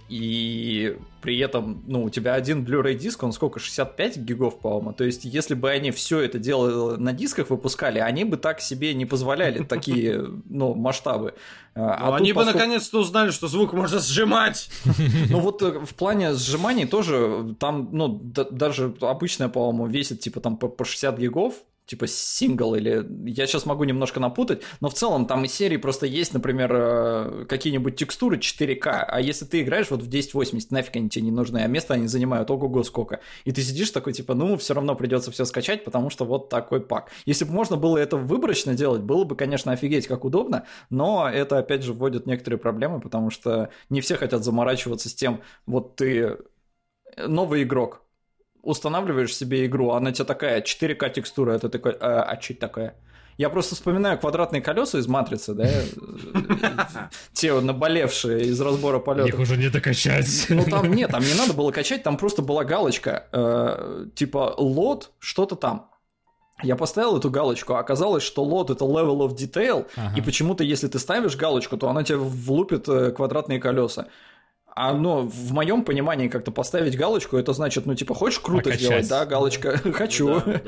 и 0.08 0.96
при 1.22 1.38
этом, 1.38 1.82
ну, 1.86 2.04
у 2.04 2.10
тебя 2.10 2.34
один 2.34 2.64
Blu-ray 2.64 2.94
диск, 2.94 3.22
он 3.22 3.32
сколько, 3.32 3.60
65 3.60 4.18
гигов, 4.18 4.58
по-моему, 4.58 4.92
то 4.92 5.04
есть 5.04 5.24
если 5.24 5.54
бы 5.54 5.70
они 5.70 5.90
все 5.90 6.20
это 6.20 6.38
дело 6.38 6.96
на 6.96 7.12
дисках 7.12 7.50
выпускали, 7.50 7.98
они 7.98 8.24
бы 8.24 8.36
так 8.36 8.60
себе 8.60 8.92
не 8.94 9.06
позволяли 9.06 9.62
такие, 9.68 10.24
ну, 10.48 10.74
масштабы. 10.74 11.34
А, 11.74 12.10
а 12.10 12.16
они 12.16 12.32
бы 12.32 12.44
наконец-то 12.44 13.00
узнали, 13.00 13.30
что 13.30 13.48
звук 13.48 13.72
можно 13.72 14.00
сжимать. 14.00 14.68
Ну 15.30 15.40
вот 15.40 15.62
э, 15.62 15.78
в 15.80 15.94
плане 15.94 16.34
сжиманий 16.34 16.86
тоже 16.86 17.54
там, 17.58 17.88
ну, 17.92 18.08
даже 18.08 18.94
обычная, 19.00 19.48
по-моему, 19.48 19.86
весит 19.86 20.20
типа 20.20 20.40
там 20.40 20.56
по 20.56 20.84
60 20.84 21.18
гигов, 21.18 21.54
типа 21.86 22.06
сингл 22.06 22.74
или 22.74 23.04
я 23.26 23.46
сейчас 23.46 23.66
могу 23.66 23.84
немножко 23.84 24.20
напутать, 24.20 24.62
но 24.80 24.88
в 24.88 24.94
целом 24.94 25.26
там 25.26 25.44
из 25.44 25.52
серии 25.52 25.76
просто 25.76 26.06
есть, 26.06 26.32
например, 26.32 26.70
э, 26.72 27.46
какие-нибудь 27.48 27.96
текстуры 27.96 28.38
4К, 28.38 29.04
а 29.08 29.20
если 29.20 29.44
ты 29.44 29.62
играешь 29.62 29.90
вот 29.90 30.02
в 30.02 30.08
1080, 30.08 30.70
нафиг 30.70 30.96
они 30.96 31.08
тебе 31.08 31.24
не 31.26 31.30
нужны, 31.30 31.58
а 31.58 31.66
место 31.66 31.94
они 31.94 32.06
занимают 32.06 32.50
ого-го 32.50 32.82
сколько. 32.84 33.20
И 33.44 33.52
ты 33.52 33.62
сидишь 33.62 33.90
такой 33.90 34.12
типа, 34.12 34.34
ну, 34.34 34.56
все 34.56 34.74
равно 34.74 34.94
придется 34.94 35.30
все 35.30 35.44
скачать, 35.44 35.84
потому 35.84 36.10
что 36.10 36.24
вот 36.24 36.48
такой 36.48 36.80
пак. 36.80 37.10
Если 37.26 37.44
бы 37.44 37.52
можно 37.52 37.76
было 37.76 37.98
это 37.98 38.16
выборочно 38.16 38.74
делать, 38.74 39.02
было 39.02 39.24
бы, 39.24 39.36
конечно, 39.36 39.72
офигеть 39.72 40.06
как 40.06 40.24
удобно, 40.24 40.66
но 40.90 41.28
это 41.28 41.58
опять 41.58 41.82
же 41.82 41.92
вводит 41.92 42.26
некоторые 42.26 42.58
проблемы, 42.58 43.00
потому 43.00 43.30
что 43.30 43.70
не 43.90 44.00
все 44.00 44.16
хотят 44.16 44.44
заморачиваться 44.44 45.08
с 45.08 45.14
тем, 45.14 45.42
вот 45.66 45.96
ты 45.96 46.38
новый 47.16 47.62
игрок, 47.62 48.01
устанавливаешь 48.62 49.34
себе 49.34 49.66
игру, 49.66 49.90
она 49.90 50.12
тебе 50.12 50.24
такая 50.24 50.62
4К 50.62 51.10
текстура, 51.10 51.52
это 51.52 51.68
такой, 51.68 51.92
а, 51.92 52.22
а 52.22 52.34
это 52.34 52.54
такое? 52.54 52.94
Я 53.38 53.48
просто 53.48 53.74
вспоминаю 53.74 54.18
квадратные 54.18 54.60
колеса 54.60 54.98
из 54.98 55.06
матрицы, 55.08 55.54
да, 55.54 55.68
те 57.32 57.58
наболевшие 57.58 58.44
из 58.44 58.60
разбора 58.60 58.98
полета. 58.98 59.28
Их 59.28 59.38
уже 59.38 59.56
не 59.56 59.68
докачать. 59.68 60.46
Ну 60.48 60.64
там 60.64 60.92
нет, 60.92 61.10
там 61.10 61.22
не 61.22 61.34
надо 61.34 61.54
было 61.54 61.70
качать, 61.72 62.02
там 62.02 62.16
просто 62.18 62.42
была 62.42 62.64
галочка, 62.64 63.26
э, 63.32 64.06
типа 64.14 64.54
лот, 64.58 65.12
что-то 65.18 65.56
там. 65.56 65.90
Я 66.62 66.76
поставил 66.76 67.16
эту 67.16 67.30
галочку, 67.30 67.74
а 67.74 67.80
оказалось, 67.80 68.22
что 68.22 68.44
лот 68.44 68.70
это 68.70 68.84
level 68.84 69.26
of 69.26 69.36
detail, 69.36 69.86
ага. 69.96 70.16
и 70.16 70.20
почему-то, 70.20 70.62
если 70.62 70.86
ты 70.86 70.98
ставишь 70.98 71.36
галочку, 71.36 71.76
то 71.76 71.88
она 71.88 72.04
тебе 72.04 72.18
влупит 72.18 72.88
э, 72.88 73.10
квадратные 73.10 73.58
колеса. 73.58 74.06
А, 74.74 74.94
ну, 74.94 75.26
в 75.26 75.52
моем 75.52 75.84
понимании 75.84 76.28
как-то 76.28 76.50
поставить 76.50 76.96
галочку, 76.96 77.36
это 77.36 77.52
значит, 77.52 77.84
ну, 77.84 77.94
типа, 77.94 78.14
хочешь 78.14 78.38
круто 78.38 78.64
Покачать. 78.64 78.82
сделать, 78.82 79.08
да, 79.08 79.26
галочка, 79.26 79.76
хочу. 79.92 80.40
Да, 80.40 80.40
да. 80.46 80.62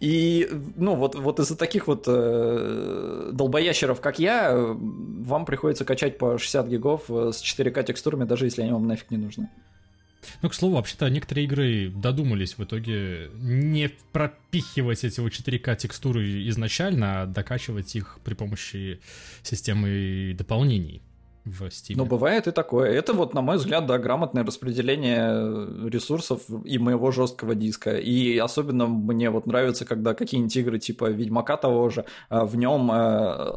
И, 0.00 0.50
ну, 0.74 0.96
вот, 0.96 1.14
вот 1.14 1.38
из-за 1.38 1.56
таких 1.56 1.86
вот 1.86 2.04
э, 2.08 3.30
долбоящеров, 3.32 4.00
как 4.00 4.18
я, 4.18 4.52
вам 4.56 5.44
приходится 5.44 5.84
качать 5.84 6.18
по 6.18 6.38
60 6.38 6.66
гигов 6.66 7.04
э, 7.08 7.30
с 7.32 7.40
4К 7.40 7.84
текстурами, 7.84 8.24
даже 8.24 8.46
если 8.46 8.62
они 8.62 8.72
вам 8.72 8.88
нафиг 8.88 9.12
не 9.12 9.18
нужны. 9.18 9.48
Ну, 10.42 10.48
к 10.48 10.54
слову, 10.54 10.74
вообще-то 10.74 11.08
некоторые 11.08 11.44
игры 11.44 11.88
додумались 11.88 12.58
в 12.58 12.64
итоге 12.64 13.30
не 13.34 13.90
пропихивать 14.10 15.04
эти 15.04 15.20
вот 15.20 15.30
4К 15.30 15.76
текстуры 15.76 16.48
изначально, 16.48 17.22
а 17.22 17.26
докачивать 17.26 17.94
их 17.94 18.18
при 18.24 18.34
помощи 18.34 18.98
системы 19.44 20.34
дополнений 20.36 21.02
в 21.46 21.62
Steam. 21.66 21.94
Ну, 21.96 22.04
бывает 22.04 22.46
и 22.48 22.50
такое. 22.50 22.90
Это 22.90 23.12
вот, 23.12 23.32
на 23.32 23.40
мой 23.40 23.56
взгляд, 23.56 23.86
да, 23.86 23.98
грамотное 23.98 24.44
распределение 24.44 25.88
ресурсов 25.88 26.42
и 26.64 26.78
моего 26.78 27.12
жесткого 27.12 27.54
диска. 27.54 27.96
И 27.96 28.36
особенно 28.36 28.86
мне 28.86 29.30
вот 29.30 29.46
нравится, 29.46 29.84
когда 29.84 30.14
какие-нибудь 30.14 30.56
игры 30.56 30.78
типа 30.78 31.10
Ведьмака 31.10 31.56
того 31.56 31.88
же, 31.88 32.04
а, 32.28 32.44
в 32.44 32.56
нем 32.56 32.90
э, 32.90 32.94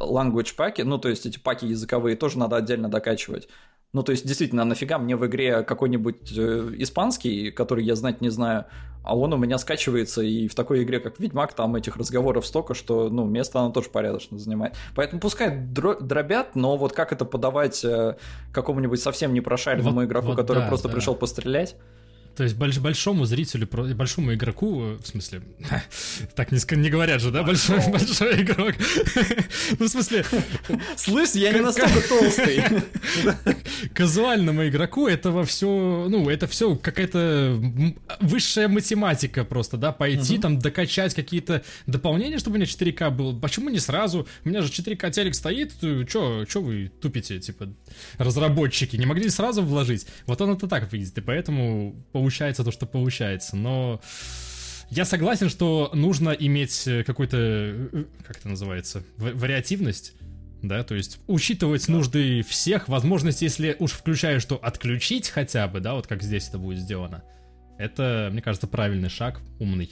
language 0.02 0.56
паки, 0.56 0.84
ну, 0.84 1.00
то 1.00 1.10
есть 1.10 1.26
эти 1.26 1.40
паки 1.40 1.66
языковые 1.66 2.16
тоже 2.16 2.38
надо 2.38 2.58
отдельно 2.58 2.90
докачивать. 2.90 3.50
Ну, 3.92 4.04
то 4.04 4.12
есть, 4.12 4.26
действительно, 4.26 4.66
нафига 4.66 5.00
мне 5.00 5.16
в 5.16 5.26
игре 5.26 5.64
какой-нибудь 5.64 6.32
э, 6.38 6.74
испанский, 6.78 7.50
который 7.50 7.84
я 7.84 7.96
знать 7.96 8.22
не 8.22 8.30
знаю, 8.30 8.66
а 9.10 9.16
он 9.16 9.34
у 9.34 9.38
меня 9.38 9.58
скачивается, 9.58 10.22
и 10.22 10.48
в 10.48 10.54
такой 10.54 10.84
игре, 10.84 11.00
как 11.00 11.20
Ведьмак, 11.20 11.54
там 11.54 11.76
этих 11.76 11.98
разговоров 11.98 12.46
столько, 12.46 12.76
что, 12.76 13.10
ну, 13.10 13.26
место 13.26 13.60
оно 13.60 13.72
тоже 13.72 13.90
порядочно 13.90 14.38
занимает. 14.38 14.76
Поэтому 14.94 15.20
пускай 15.20 15.50
дробят, 15.50 16.56
но 16.56 16.78
вот 16.78 16.94
как 16.94 17.12
это 17.12 17.26
подавать 17.26 17.84
э, 17.84 18.18
какому-нибудь 18.52 19.02
совсем 19.02 19.34
не 19.34 19.42
прошаренному 19.42 20.02
вот, 20.02 20.06
игроку, 20.06 20.28
вот 20.28 20.38
который 20.38 20.60
да, 20.60 20.68
просто 20.68 20.90
да. 20.90 20.94
пришел 20.94 21.16
пострелять? 21.16 21.76
То 22.40 22.44
есть 22.44 22.56
больш, 22.56 22.78
большому 22.78 23.26
зрителю, 23.26 23.68
большому 23.68 24.34
игроку, 24.34 24.96
в 24.96 25.06
смысле, 25.06 25.42
так 26.36 26.54
не, 26.54 26.76
не 26.78 26.90
говорят 26.90 27.22
же, 27.22 27.32
да, 27.32 27.44
большой, 27.44 27.80
большой 27.92 28.44
игрок. 28.44 28.76
ну, 29.78 29.86
в 29.86 29.90
смысле... 29.90 30.24
Слышь, 30.96 31.32
я 31.32 31.52
не 31.52 31.60
настолько 31.60 32.00
толстый. 32.08 32.64
Казуальному 33.94 34.66
игроку 34.70 35.06
этого 35.06 35.44
все, 35.44 36.08
ну, 36.10 36.30
это 36.30 36.48
все 36.48 36.78
какая-то 36.78 37.62
высшая 38.22 38.70
математика 38.70 39.44
просто, 39.44 39.76
да, 39.76 39.92
пойти 39.92 40.38
там 40.38 40.60
докачать 40.60 41.14
какие-то 41.14 41.62
дополнения, 41.88 42.38
чтобы 42.38 42.56
у 42.56 42.58
меня 42.60 42.68
4К 42.68 43.10
было. 43.10 43.38
Почему 43.38 43.68
не 43.68 43.80
сразу? 43.80 44.26
У 44.46 44.50
меня 44.50 44.62
же 44.62 44.70
4К 44.70 45.12
телек 45.12 45.36
стоит, 45.36 45.74
чё, 45.82 46.46
чё 46.46 46.62
вы 46.62 46.90
тупите, 47.02 47.38
типа, 47.42 47.68
разработчики, 48.18 48.96
не 48.96 49.06
могли 49.06 49.30
сразу 49.30 49.62
вложить? 49.62 50.08
Вот 50.26 50.40
он 50.40 50.52
это 50.52 50.70
так 50.70 50.90
выглядит, 50.90 51.18
и 51.18 51.22
поэтому 51.22 52.02
получается 52.30 52.64
то, 52.64 52.72
что 52.72 52.86
получается. 52.86 53.56
Но 53.56 54.00
я 54.92 55.04
согласен, 55.06 55.50
что 55.50 55.90
нужно 55.96 56.30
иметь 56.30 56.88
э, 56.88 57.04
какой-то, 57.04 57.38
э, 57.38 58.06
как 58.24 58.38
это 58.38 58.50
называется, 58.50 59.04
вариативность. 59.18 60.14
Да, 60.62 60.84
то 60.84 60.94
есть 60.94 61.20
учитывать 61.26 61.88
нужды 61.88 62.44
всех, 62.44 62.88
возможность, 62.88 63.42
если 63.42 63.76
уж 63.80 63.94
включаю, 63.94 64.42
что 64.42 64.58
отключить 64.58 65.30
хотя 65.30 65.68
бы, 65.68 65.80
да, 65.80 65.96
вот 65.96 66.06
как 66.06 66.22
здесь 66.22 66.50
это 66.50 66.60
будет 66.60 66.80
сделано. 66.80 67.24
Это, 67.80 68.30
мне 68.32 68.42
кажется, 68.42 68.68
правильный 68.68 69.10
шаг, 69.10 69.42
умный. 69.58 69.90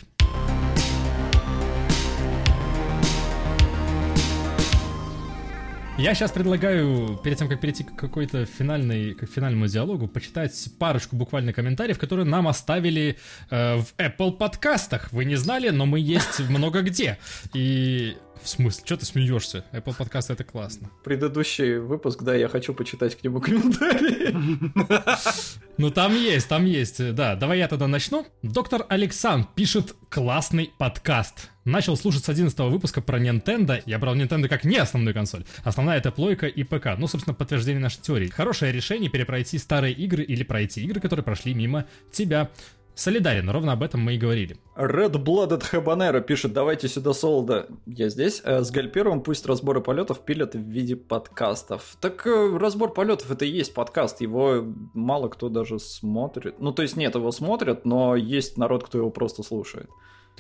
Я 5.97 6.13
сейчас 6.13 6.31
предлагаю, 6.31 7.19
перед 7.23 7.39
тем, 7.39 7.49
как 7.49 7.59
перейти 7.59 7.83
к 7.83 7.95
какой-то 7.95 8.45
финальной, 8.45 9.15
к 9.15 9.25
финальному 9.25 9.65
диалогу, 9.65 10.07
почитать 10.07 10.53
парочку 10.77 11.15
буквально 11.15 11.53
комментариев, 11.53 11.97
которые 11.97 12.27
нам 12.27 12.47
оставили 12.47 13.17
э, 13.49 13.77
в 13.77 13.95
Apple 13.97 14.33
подкастах. 14.33 15.11
Вы 15.11 15.25
не 15.25 15.37
знали, 15.37 15.69
но 15.69 15.87
мы 15.87 15.99
есть 15.99 16.39
много 16.49 16.83
где. 16.83 17.17
И 17.55 18.15
в 18.41 18.47
смысле? 18.47 18.83
Что 18.85 18.97
ты 18.97 19.05
смеешься? 19.05 19.65
Apple 19.71 19.95
подкасты 19.97 20.33
это 20.33 20.43
классно. 20.43 20.89
Предыдущий 21.03 21.77
выпуск, 21.77 22.23
да, 22.23 22.35
я 22.35 22.47
хочу 22.47 22.73
почитать 22.73 23.15
к 23.15 23.23
нему 23.23 23.41
комментарии. 23.41 24.35
Ну 25.79 25.91
там 25.91 26.15
есть, 26.15 26.49
там 26.49 26.65
есть. 26.65 27.13
Да, 27.13 27.35
давай 27.35 27.59
я 27.59 27.67
тогда 27.67 27.85
начну. 27.85 28.25
Доктор 28.41 28.87
Александр 28.89 29.47
пишет 29.53 29.95
классный 30.09 30.71
подкаст. 30.79 31.51
Начал 31.65 31.95
слушать 31.97 32.23
с 32.25 32.29
11 32.29 32.57
выпуска 32.59 32.99
про 32.99 33.19
Nintendo. 33.19 33.83
Я 33.85 33.99
брал 33.99 34.15
Nintendo 34.15 34.47
как 34.47 34.63
не 34.63 34.77
основную 34.77 35.13
консоль. 35.13 35.45
Основная 35.63 35.97
это 35.97 36.11
плойка 36.11 36.47
и 36.47 36.63
ПК. 36.63 36.97
Ну, 36.97 37.07
собственно, 37.07 37.35
подтверждение 37.35 37.81
нашей 37.81 38.01
теории. 38.01 38.27
Хорошее 38.27 38.71
решение 38.71 39.09
перепройти 39.11 39.59
старые 39.59 39.93
игры 39.93 40.23
или 40.23 40.43
пройти 40.43 40.81
игры, 40.83 40.99
которые 40.99 41.23
прошли 41.23 41.53
мимо 41.53 41.85
тебя. 42.11 42.49
Солидарен, 42.97 43.47
ровно 43.47 43.73
об 43.73 43.83
этом 43.83 44.01
мы 44.01 44.15
и 44.15 44.17
говорили. 44.17 44.57
Red 44.75 45.23
Blooded 45.23 45.63
Habanero 45.71 46.19
пишет, 46.19 46.51
давайте 46.51 46.87
сюда 46.87 47.13
солода. 47.13 47.67
Я 47.85 48.09
здесь. 48.09 48.41
Э, 48.43 48.63
с 48.63 48.71
Гальпером 48.71 49.21
пусть 49.21 49.45
разборы 49.45 49.81
полетов 49.81 50.25
пилят 50.25 50.55
в 50.55 50.59
виде 50.59 50.95
подкастов. 50.95 51.95
Так 52.01 52.25
э, 52.25 52.57
разбор 52.57 52.93
полетов 52.93 53.29
это 53.29 53.45
и 53.45 53.49
есть 53.49 53.75
подкаст. 53.75 54.21
Его 54.21 54.63
мало 54.95 55.29
кто 55.29 55.47
даже 55.47 55.77
смотрит. 55.77 56.59
Ну, 56.59 56.71
то 56.71 56.81
есть 56.81 56.97
нет, 56.97 57.13
его 57.13 57.31
смотрят, 57.31 57.85
но 57.85 58.15
есть 58.15 58.57
народ, 58.57 58.83
кто 58.83 58.97
его 58.97 59.11
просто 59.11 59.43
слушает. 59.43 59.89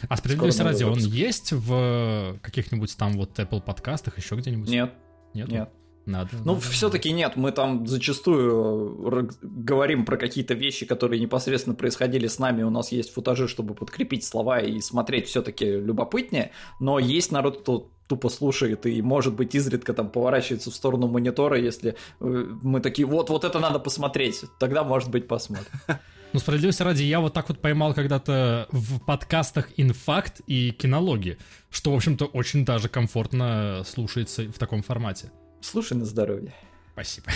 А 0.09 0.17
справедливость 0.17 0.59
ради, 0.59 0.83
он 0.83 0.97
есть 0.97 1.51
в 1.51 2.39
каких-нибудь 2.41 2.97
там 2.97 3.13
вот 3.13 3.37
Apple 3.37 3.61
подкастах, 3.61 4.17
еще 4.17 4.35
где-нибудь? 4.35 4.67
Нет. 4.67 4.93
Нет? 5.35 5.47
Нет. 5.47 5.69
Надо. 6.07 6.29
Ну, 6.45 6.53
надо. 6.53 6.61
все-таки 6.61 7.11
нет, 7.11 7.35
мы 7.35 7.51
там 7.51 7.85
зачастую 7.85 9.07
р- 9.07 9.29
говорим 9.41 10.05
про 10.05 10.15
какие-то 10.15 10.53
вещи, 10.53 10.85
которые 10.85 11.19
непосредственно 11.19 11.75
происходили 11.75 12.27
с 12.27 12.39
нами. 12.39 12.63
У 12.63 12.69
нас 12.69 12.93
есть 12.93 13.13
футажи, 13.13 13.49
чтобы 13.49 13.75
подкрепить 13.75 14.23
слова 14.23 14.59
и 14.59 14.79
смотреть 14.79 15.27
все-таки 15.27 15.65
любопытнее. 15.65 16.51
Но 16.79 16.97
есть 16.97 17.31
народ, 17.33 17.59
кто 17.59 17.91
тупо 18.07 18.29
слушает 18.29 18.85
и, 18.85 19.01
может 19.01 19.33
быть, 19.33 19.53
изредка 19.53 19.93
там 19.93 20.09
поворачивается 20.09 20.71
в 20.71 20.75
сторону 20.75 21.07
монитора, 21.07 21.59
если 21.59 21.97
э, 22.21 22.45
мы 22.61 22.79
такие, 22.79 23.05
вот, 23.05 23.29
вот 23.29 23.43
это 23.43 23.59
надо 23.59 23.79
посмотреть. 23.79 24.45
Тогда, 24.59 24.85
может 24.85 25.11
быть, 25.11 25.27
посмотрим. 25.27 25.67
Ну, 26.33 26.41
справедливости 26.41 26.83
ради, 26.83 27.03
я 27.03 27.21
вот 27.21 27.33
так 27.33 27.47
вот 27.47 27.59
поймал 27.59 27.93
когда-то 27.93 28.67
в 28.71 28.99
подкастах 28.99 29.69
инфакт 29.77 30.41
и 30.45 30.71
кинологи, 30.71 31.37
что, 31.71 31.93
в 31.93 31.95
общем-то, 31.95 32.25
очень 32.25 32.65
даже 32.65 32.89
комфортно 32.89 33.83
слушается 33.87 34.43
в 34.43 34.59
таком 34.59 34.83
формате. 34.83 35.31
Слушай 35.69 35.97
на 35.97 36.05
здоровье. 36.05 36.53
Спасибо. 36.93 37.29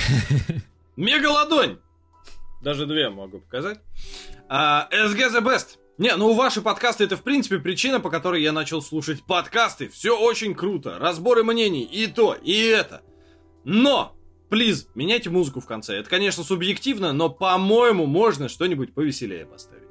Мегалодонь! 0.96 1.80
Даже 2.62 2.86
две 2.86 3.10
могу 3.10 3.40
показать. 3.40 3.82
А, 4.48 4.88
SG 4.90 5.34
The 5.34 5.44
Best. 5.44 5.78
Не, 5.98 6.16
ну 6.16 6.34
ваши 6.34 6.62
подкасты 6.62 7.04
это 7.04 7.18
в 7.18 7.24
принципе 7.24 7.60
причина, 7.60 8.00
по 8.00 8.10
которой 8.10 8.42
я 8.42 8.54
начал 8.54 8.82
слушать 8.82 9.26
подкасты. 9.26 9.90
Все 9.90 10.18
очень 10.18 10.56
круто. 10.56 10.98
Разборы 10.98 11.44
мнений 11.44 11.84
и 11.84 12.08
то, 12.08 12.34
и 12.34 12.56
это. 12.68 13.02
Но, 13.66 14.16
плиз, 14.50 14.88
меняйте 14.96 15.30
музыку 15.30 15.60
в 15.60 15.66
конце. 15.66 15.96
Это, 15.98 16.10
конечно, 16.10 16.46
субъективно, 16.46 17.12
но, 17.12 17.28
по-моему, 17.28 18.06
можно 18.06 18.48
что-нибудь 18.48 18.94
повеселее 18.94 19.46
поставить. 19.46 19.90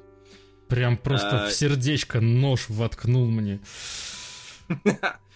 Прям 0.67 0.97
просто 0.97 1.45
А, 1.45 1.47
в 1.47 1.53
сердечко 1.53 2.19
нож 2.21 2.69
воткнул 2.69 3.27
мне. 3.29 3.59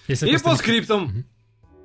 И 0.07 0.37
по 0.37 0.55
скриптам. 0.55 1.25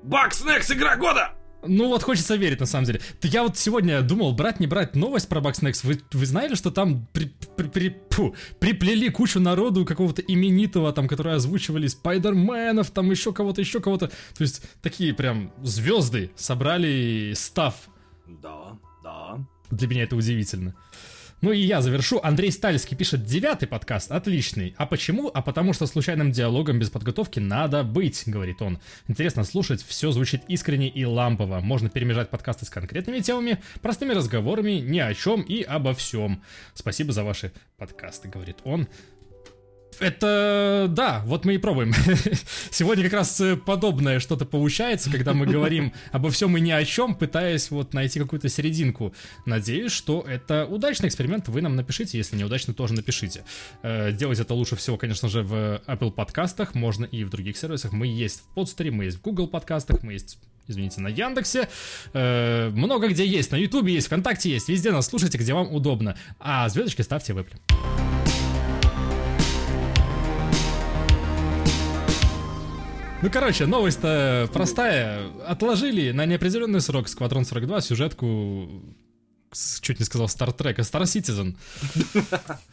Бакснекс 0.02 0.70
игра 0.70 0.96
года! 0.96 1.32
Ну 1.62 1.88
вот 1.88 2.02
хочется 2.02 2.36
верить, 2.36 2.60
на 2.60 2.64
самом 2.66 2.86
деле. 2.86 3.02
Я 3.22 3.42
вот 3.42 3.58
сегодня 3.58 4.00
думал, 4.00 4.32
брать, 4.32 4.60
не 4.60 4.66
брать 4.66 4.96
новость 4.96 5.28
про 5.28 5.42
Bugsnax. 5.42 5.80
Вы, 5.82 6.00
вы 6.12 6.24
знали, 6.24 6.54
что 6.54 6.70
там 6.70 7.06
при- 7.12 7.34
при- 7.54 7.68
при- 7.68 7.96
фу, 8.08 8.34
приплели 8.58 9.10
кучу 9.10 9.40
народу 9.40 9.84
какого-то 9.84 10.22
именитого, 10.22 10.90
там, 10.94 11.06
которые 11.06 11.36
озвучивали 11.36 11.86
Спайдерменов, 11.86 12.90
там 12.90 13.10
еще 13.10 13.34
кого-то, 13.34 13.60
еще 13.60 13.80
кого-то. 13.80 14.08
То 14.08 14.42
есть 14.42 14.62
такие 14.80 15.12
прям 15.12 15.52
звезды 15.62 16.30
собрали 16.34 17.34
став. 17.36 17.74
Да, 18.26 18.78
да. 19.04 19.38
Для 19.70 19.86
меня 19.86 20.04
это 20.04 20.16
удивительно. 20.16 20.74
Ну 21.40 21.52
и 21.52 21.58
я 21.58 21.80
завершу. 21.80 22.20
Андрей 22.22 22.52
Стальский 22.52 22.96
пишет 22.96 23.24
девятый 23.24 23.66
подкаст, 23.66 24.12
отличный. 24.12 24.74
А 24.76 24.84
почему? 24.84 25.30
А 25.32 25.40
потому 25.40 25.72
что 25.72 25.86
случайным 25.86 26.32
диалогом 26.32 26.78
без 26.78 26.90
подготовки 26.90 27.40
надо 27.40 27.82
быть, 27.82 28.24
говорит 28.26 28.60
он. 28.60 28.78
Интересно 29.08 29.44
слушать, 29.44 29.82
все 29.82 30.12
звучит 30.12 30.42
искренне 30.48 30.90
и 30.90 31.04
лампово. 31.06 31.60
Можно 31.60 31.88
перемежать 31.88 32.28
подкасты 32.28 32.66
с 32.66 32.70
конкретными 32.70 33.20
темами, 33.20 33.62
простыми 33.80 34.12
разговорами, 34.12 34.72
ни 34.72 34.98
о 34.98 35.14
чем 35.14 35.40
и 35.40 35.62
обо 35.62 35.94
всем. 35.94 36.42
Спасибо 36.74 37.12
за 37.12 37.24
ваши 37.24 37.52
подкасты, 37.78 38.28
говорит 38.28 38.58
он. 38.64 38.86
Это, 40.00 40.86
да, 40.88 41.22
вот 41.26 41.44
мы 41.44 41.54
и 41.54 41.58
пробуем. 41.58 41.92
Сегодня 42.70 43.04
как 43.04 43.12
раз 43.12 43.38
э, 43.40 43.56
подобное 43.56 44.18
что-то 44.18 44.46
получается, 44.46 45.10
когда 45.10 45.34
мы 45.34 45.46
говорим 45.46 45.92
обо 46.12 46.30
всем 46.30 46.56
и 46.56 46.60
ни 46.60 46.70
о 46.70 46.82
чем, 46.86 47.14
пытаясь 47.14 47.70
вот 47.70 47.92
найти 47.92 48.18
какую-то 48.18 48.48
серединку. 48.48 49.14
Надеюсь, 49.44 49.92
что 49.92 50.24
это 50.26 50.64
удачный 50.64 51.08
эксперимент, 51.08 51.48
вы 51.48 51.60
нам 51.60 51.76
напишите, 51.76 52.16
если 52.16 52.36
неудачно, 52.36 52.72
тоже 52.72 52.94
напишите. 52.94 53.44
Э, 53.82 54.10
Делать 54.10 54.40
это 54.40 54.54
лучше 54.54 54.74
всего, 54.74 54.96
конечно 54.96 55.28
же, 55.28 55.42
в 55.42 55.82
Apple 55.86 56.12
подкастах, 56.12 56.74
можно 56.74 57.04
и 57.04 57.22
в 57.22 57.28
других 57.28 57.58
сервисах. 57.58 57.92
Мы 57.92 58.06
есть 58.06 58.40
в 58.40 58.54
подстере, 58.54 58.90
мы 58.90 59.04
есть 59.04 59.18
в 59.18 59.22
Google 59.22 59.48
подкастах, 59.48 60.02
мы 60.02 60.14
есть 60.14 60.38
извините, 60.66 61.00
на 61.00 61.08
Яндексе. 61.08 61.68
Э, 62.14 62.70
много 62.70 63.08
где 63.08 63.26
есть. 63.26 63.50
На 63.50 63.56
Ютубе 63.56 63.92
есть, 63.92 64.06
ВКонтакте 64.06 64.50
есть. 64.50 64.68
Везде 64.68 64.92
нас 64.92 65.08
слушайте, 65.08 65.36
где 65.36 65.52
вам 65.52 65.74
удобно. 65.74 66.16
А 66.38 66.68
звездочки 66.68 67.02
ставьте 67.02 67.34
в 67.34 67.38
Apple. 67.38 67.99
Ну, 73.22 73.30
короче, 73.30 73.66
новость-то 73.66 74.48
простая. 74.52 75.28
Отложили 75.46 76.10
на 76.12 76.24
неопределенный 76.24 76.80
срок 76.80 77.06
Сквадрон 77.08 77.44
42 77.44 77.80
сюжетку 77.82 78.82
чуть 79.80 79.98
не 79.98 80.04
сказал 80.04 80.28
Star 80.28 80.56
Trek, 80.56 80.76
а 80.78 80.82
Star 80.82 81.02
Citizen. 81.04 81.56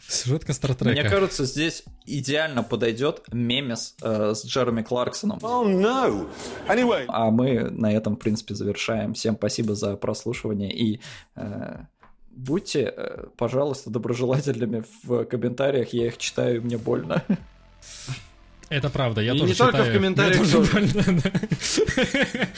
Сюжетка 0.08 0.52
Star 0.52 0.76
Trek. 0.76 0.92
Мне 0.92 1.04
кажется, 1.04 1.44
здесь 1.44 1.84
идеально 2.06 2.62
подойдет 2.62 3.22
мемес 3.32 3.94
э, 4.00 4.34
с 4.34 4.46
Джереми 4.46 4.82
Кларксоном. 4.82 5.38
Oh 5.38 5.66
no. 5.66 6.28
Anyway. 6.68 7.04
А 7.08 7.30
мы 7.30 7.70
на 7.70 7.92
этом, 7.92 8.16
в 8.16 8.18
принципе, 8.18 8.54
завершаем. 8.54 9.14
Всем 9.14 9.36
спасибо 9.36 9.74
за 9.74 9.96
прослушивание 9.96 10.72
и 10.72 11.00
э, 11.36 11.80
будьте, 12.30 12.92
э, 12.96 13.26
пожалуйста, 13.36 13.90
доброжелательными 13.90 14.84
в 15.02 15.24
комментариях. 15.24 15.92
Я 15.92 16.06
их 16.06 16.18
читаю, 16.18 16.56
и 16.56 16.60
мне 16.60 16.78
больно. 16.78 17.24
Это 18.70 18.90
правда, 18.90 19.20
я 19.22 19.32
И 19.34 19.38
тоже 19.38 19.52
не 19.52 19.54
только 19.58 19.76
в 19.76 19.80
читаю. 19.80 19.94
комментариях 19.94 20.50
тоже. 20.50 20.58
больно, 20.72 21.20
да. 21.22 22.48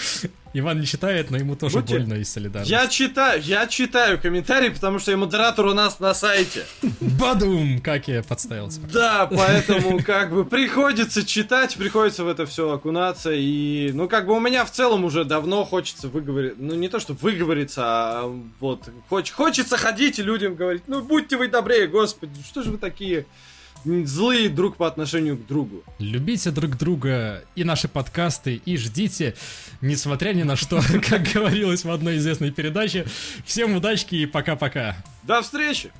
Иван 0.52 0.80
не 0.80 0.86
читает, 0.86 1.30
но 1.30 1.36
ему 1.36 1.54
тоже 1.54 1.78
Будьте- 1.78 1.94
больно 1.98 2.14
и 2.14 2.24
солидарно. 2.24 2.66
Я 2.66 2.88
читаю, 2.88 3.40
я 3.40 3.68
читаю 3.68 4.20
комментарии, 4.20 4.70
потому 4.70 4.98
что 4.98 5.12
я 5.12 5.16
модератор 5.16 5.66
у 5.66 5.74
нас 5.74 6.00
на 6.00 6.12
сайте. 6.12 6.64
Бадум! 7.00 7.80
Как 7.80 8.08
я 8.08 8.24
подставился. 8.24 8.80
Да, 8.92 9.26
поэтому 9.26 10.02
как 10.02 10.32
бы 10.32 10.44
приходится 10.44 11.24
читать, 11.24 11.76
приходится 11.76 12.24
в 12.24 12.28
это 12.28 12.46
все 12.46 12.68
окунаться. 12.72 13.30
И, 13.32 13.92
ну, 13.94 14.08
как 14.08 14.26
бы 14.26 14.34
у 14.34 14.40
меня 14.40 14.64
в 14.64 14.72
целом 14.72 15.04
уже 15.04 15.24
давно 15.24 15.64
хочется 15.64 16.08
выговорить, 16.08 16.54
ну, 16.58 16.74
не 16.74 16.88
то, 16.88 16.98
что 16.98 17.12
выговориться, 17.14 17.82
а 17.84 18.36
вот, 18.58 18.88
хоч- 19.08 19.30
хочется 19.30 19.76
ходить 19.76 20.18
и 20.18 20.22
людям 20.24 20.56
говорить, 20.56 20.82
ну, 20.88 21.00
будьте 21.00 21.36
вы 21.36 21.46
добрее, 21.46 21.86
господи, 21.86 22.40
что 22.44 22.64
же 22.64 22.72
вы 22.72 22.78
такие 22.78 23.24
злые 23.84 24.48
друг 24.48 24.76
по 24.76 24.86
отношению 24.86 25.36
к 25.36 25.46
другу. 25.46 25.82
Любите 25.98 26.50
друг 26.50 26.76
друга 26.76 27.44
и 27.54 27.64
наши 27.64 27.88
подкасты, 27.88 28.60
и 28.64 28.76
ждите, 28.76 29.34
несмотря 29.80 30.32
ни 30.32 30.42
на 30.42 30.56
что, 30.56 30.80
как 31.08 31.22
говорилось 31.22 31.84
в 31.84 31.90
одной 31.90 32.16
известной 32.18 32.50
передаче. 32.50 33.06
Всем 33.44 33.74
удачки 33.76 34.14
и 34.14 34.26
пока-пока. 34.26 34.96
До 35.22 35.42
встречи! 35.42 35.90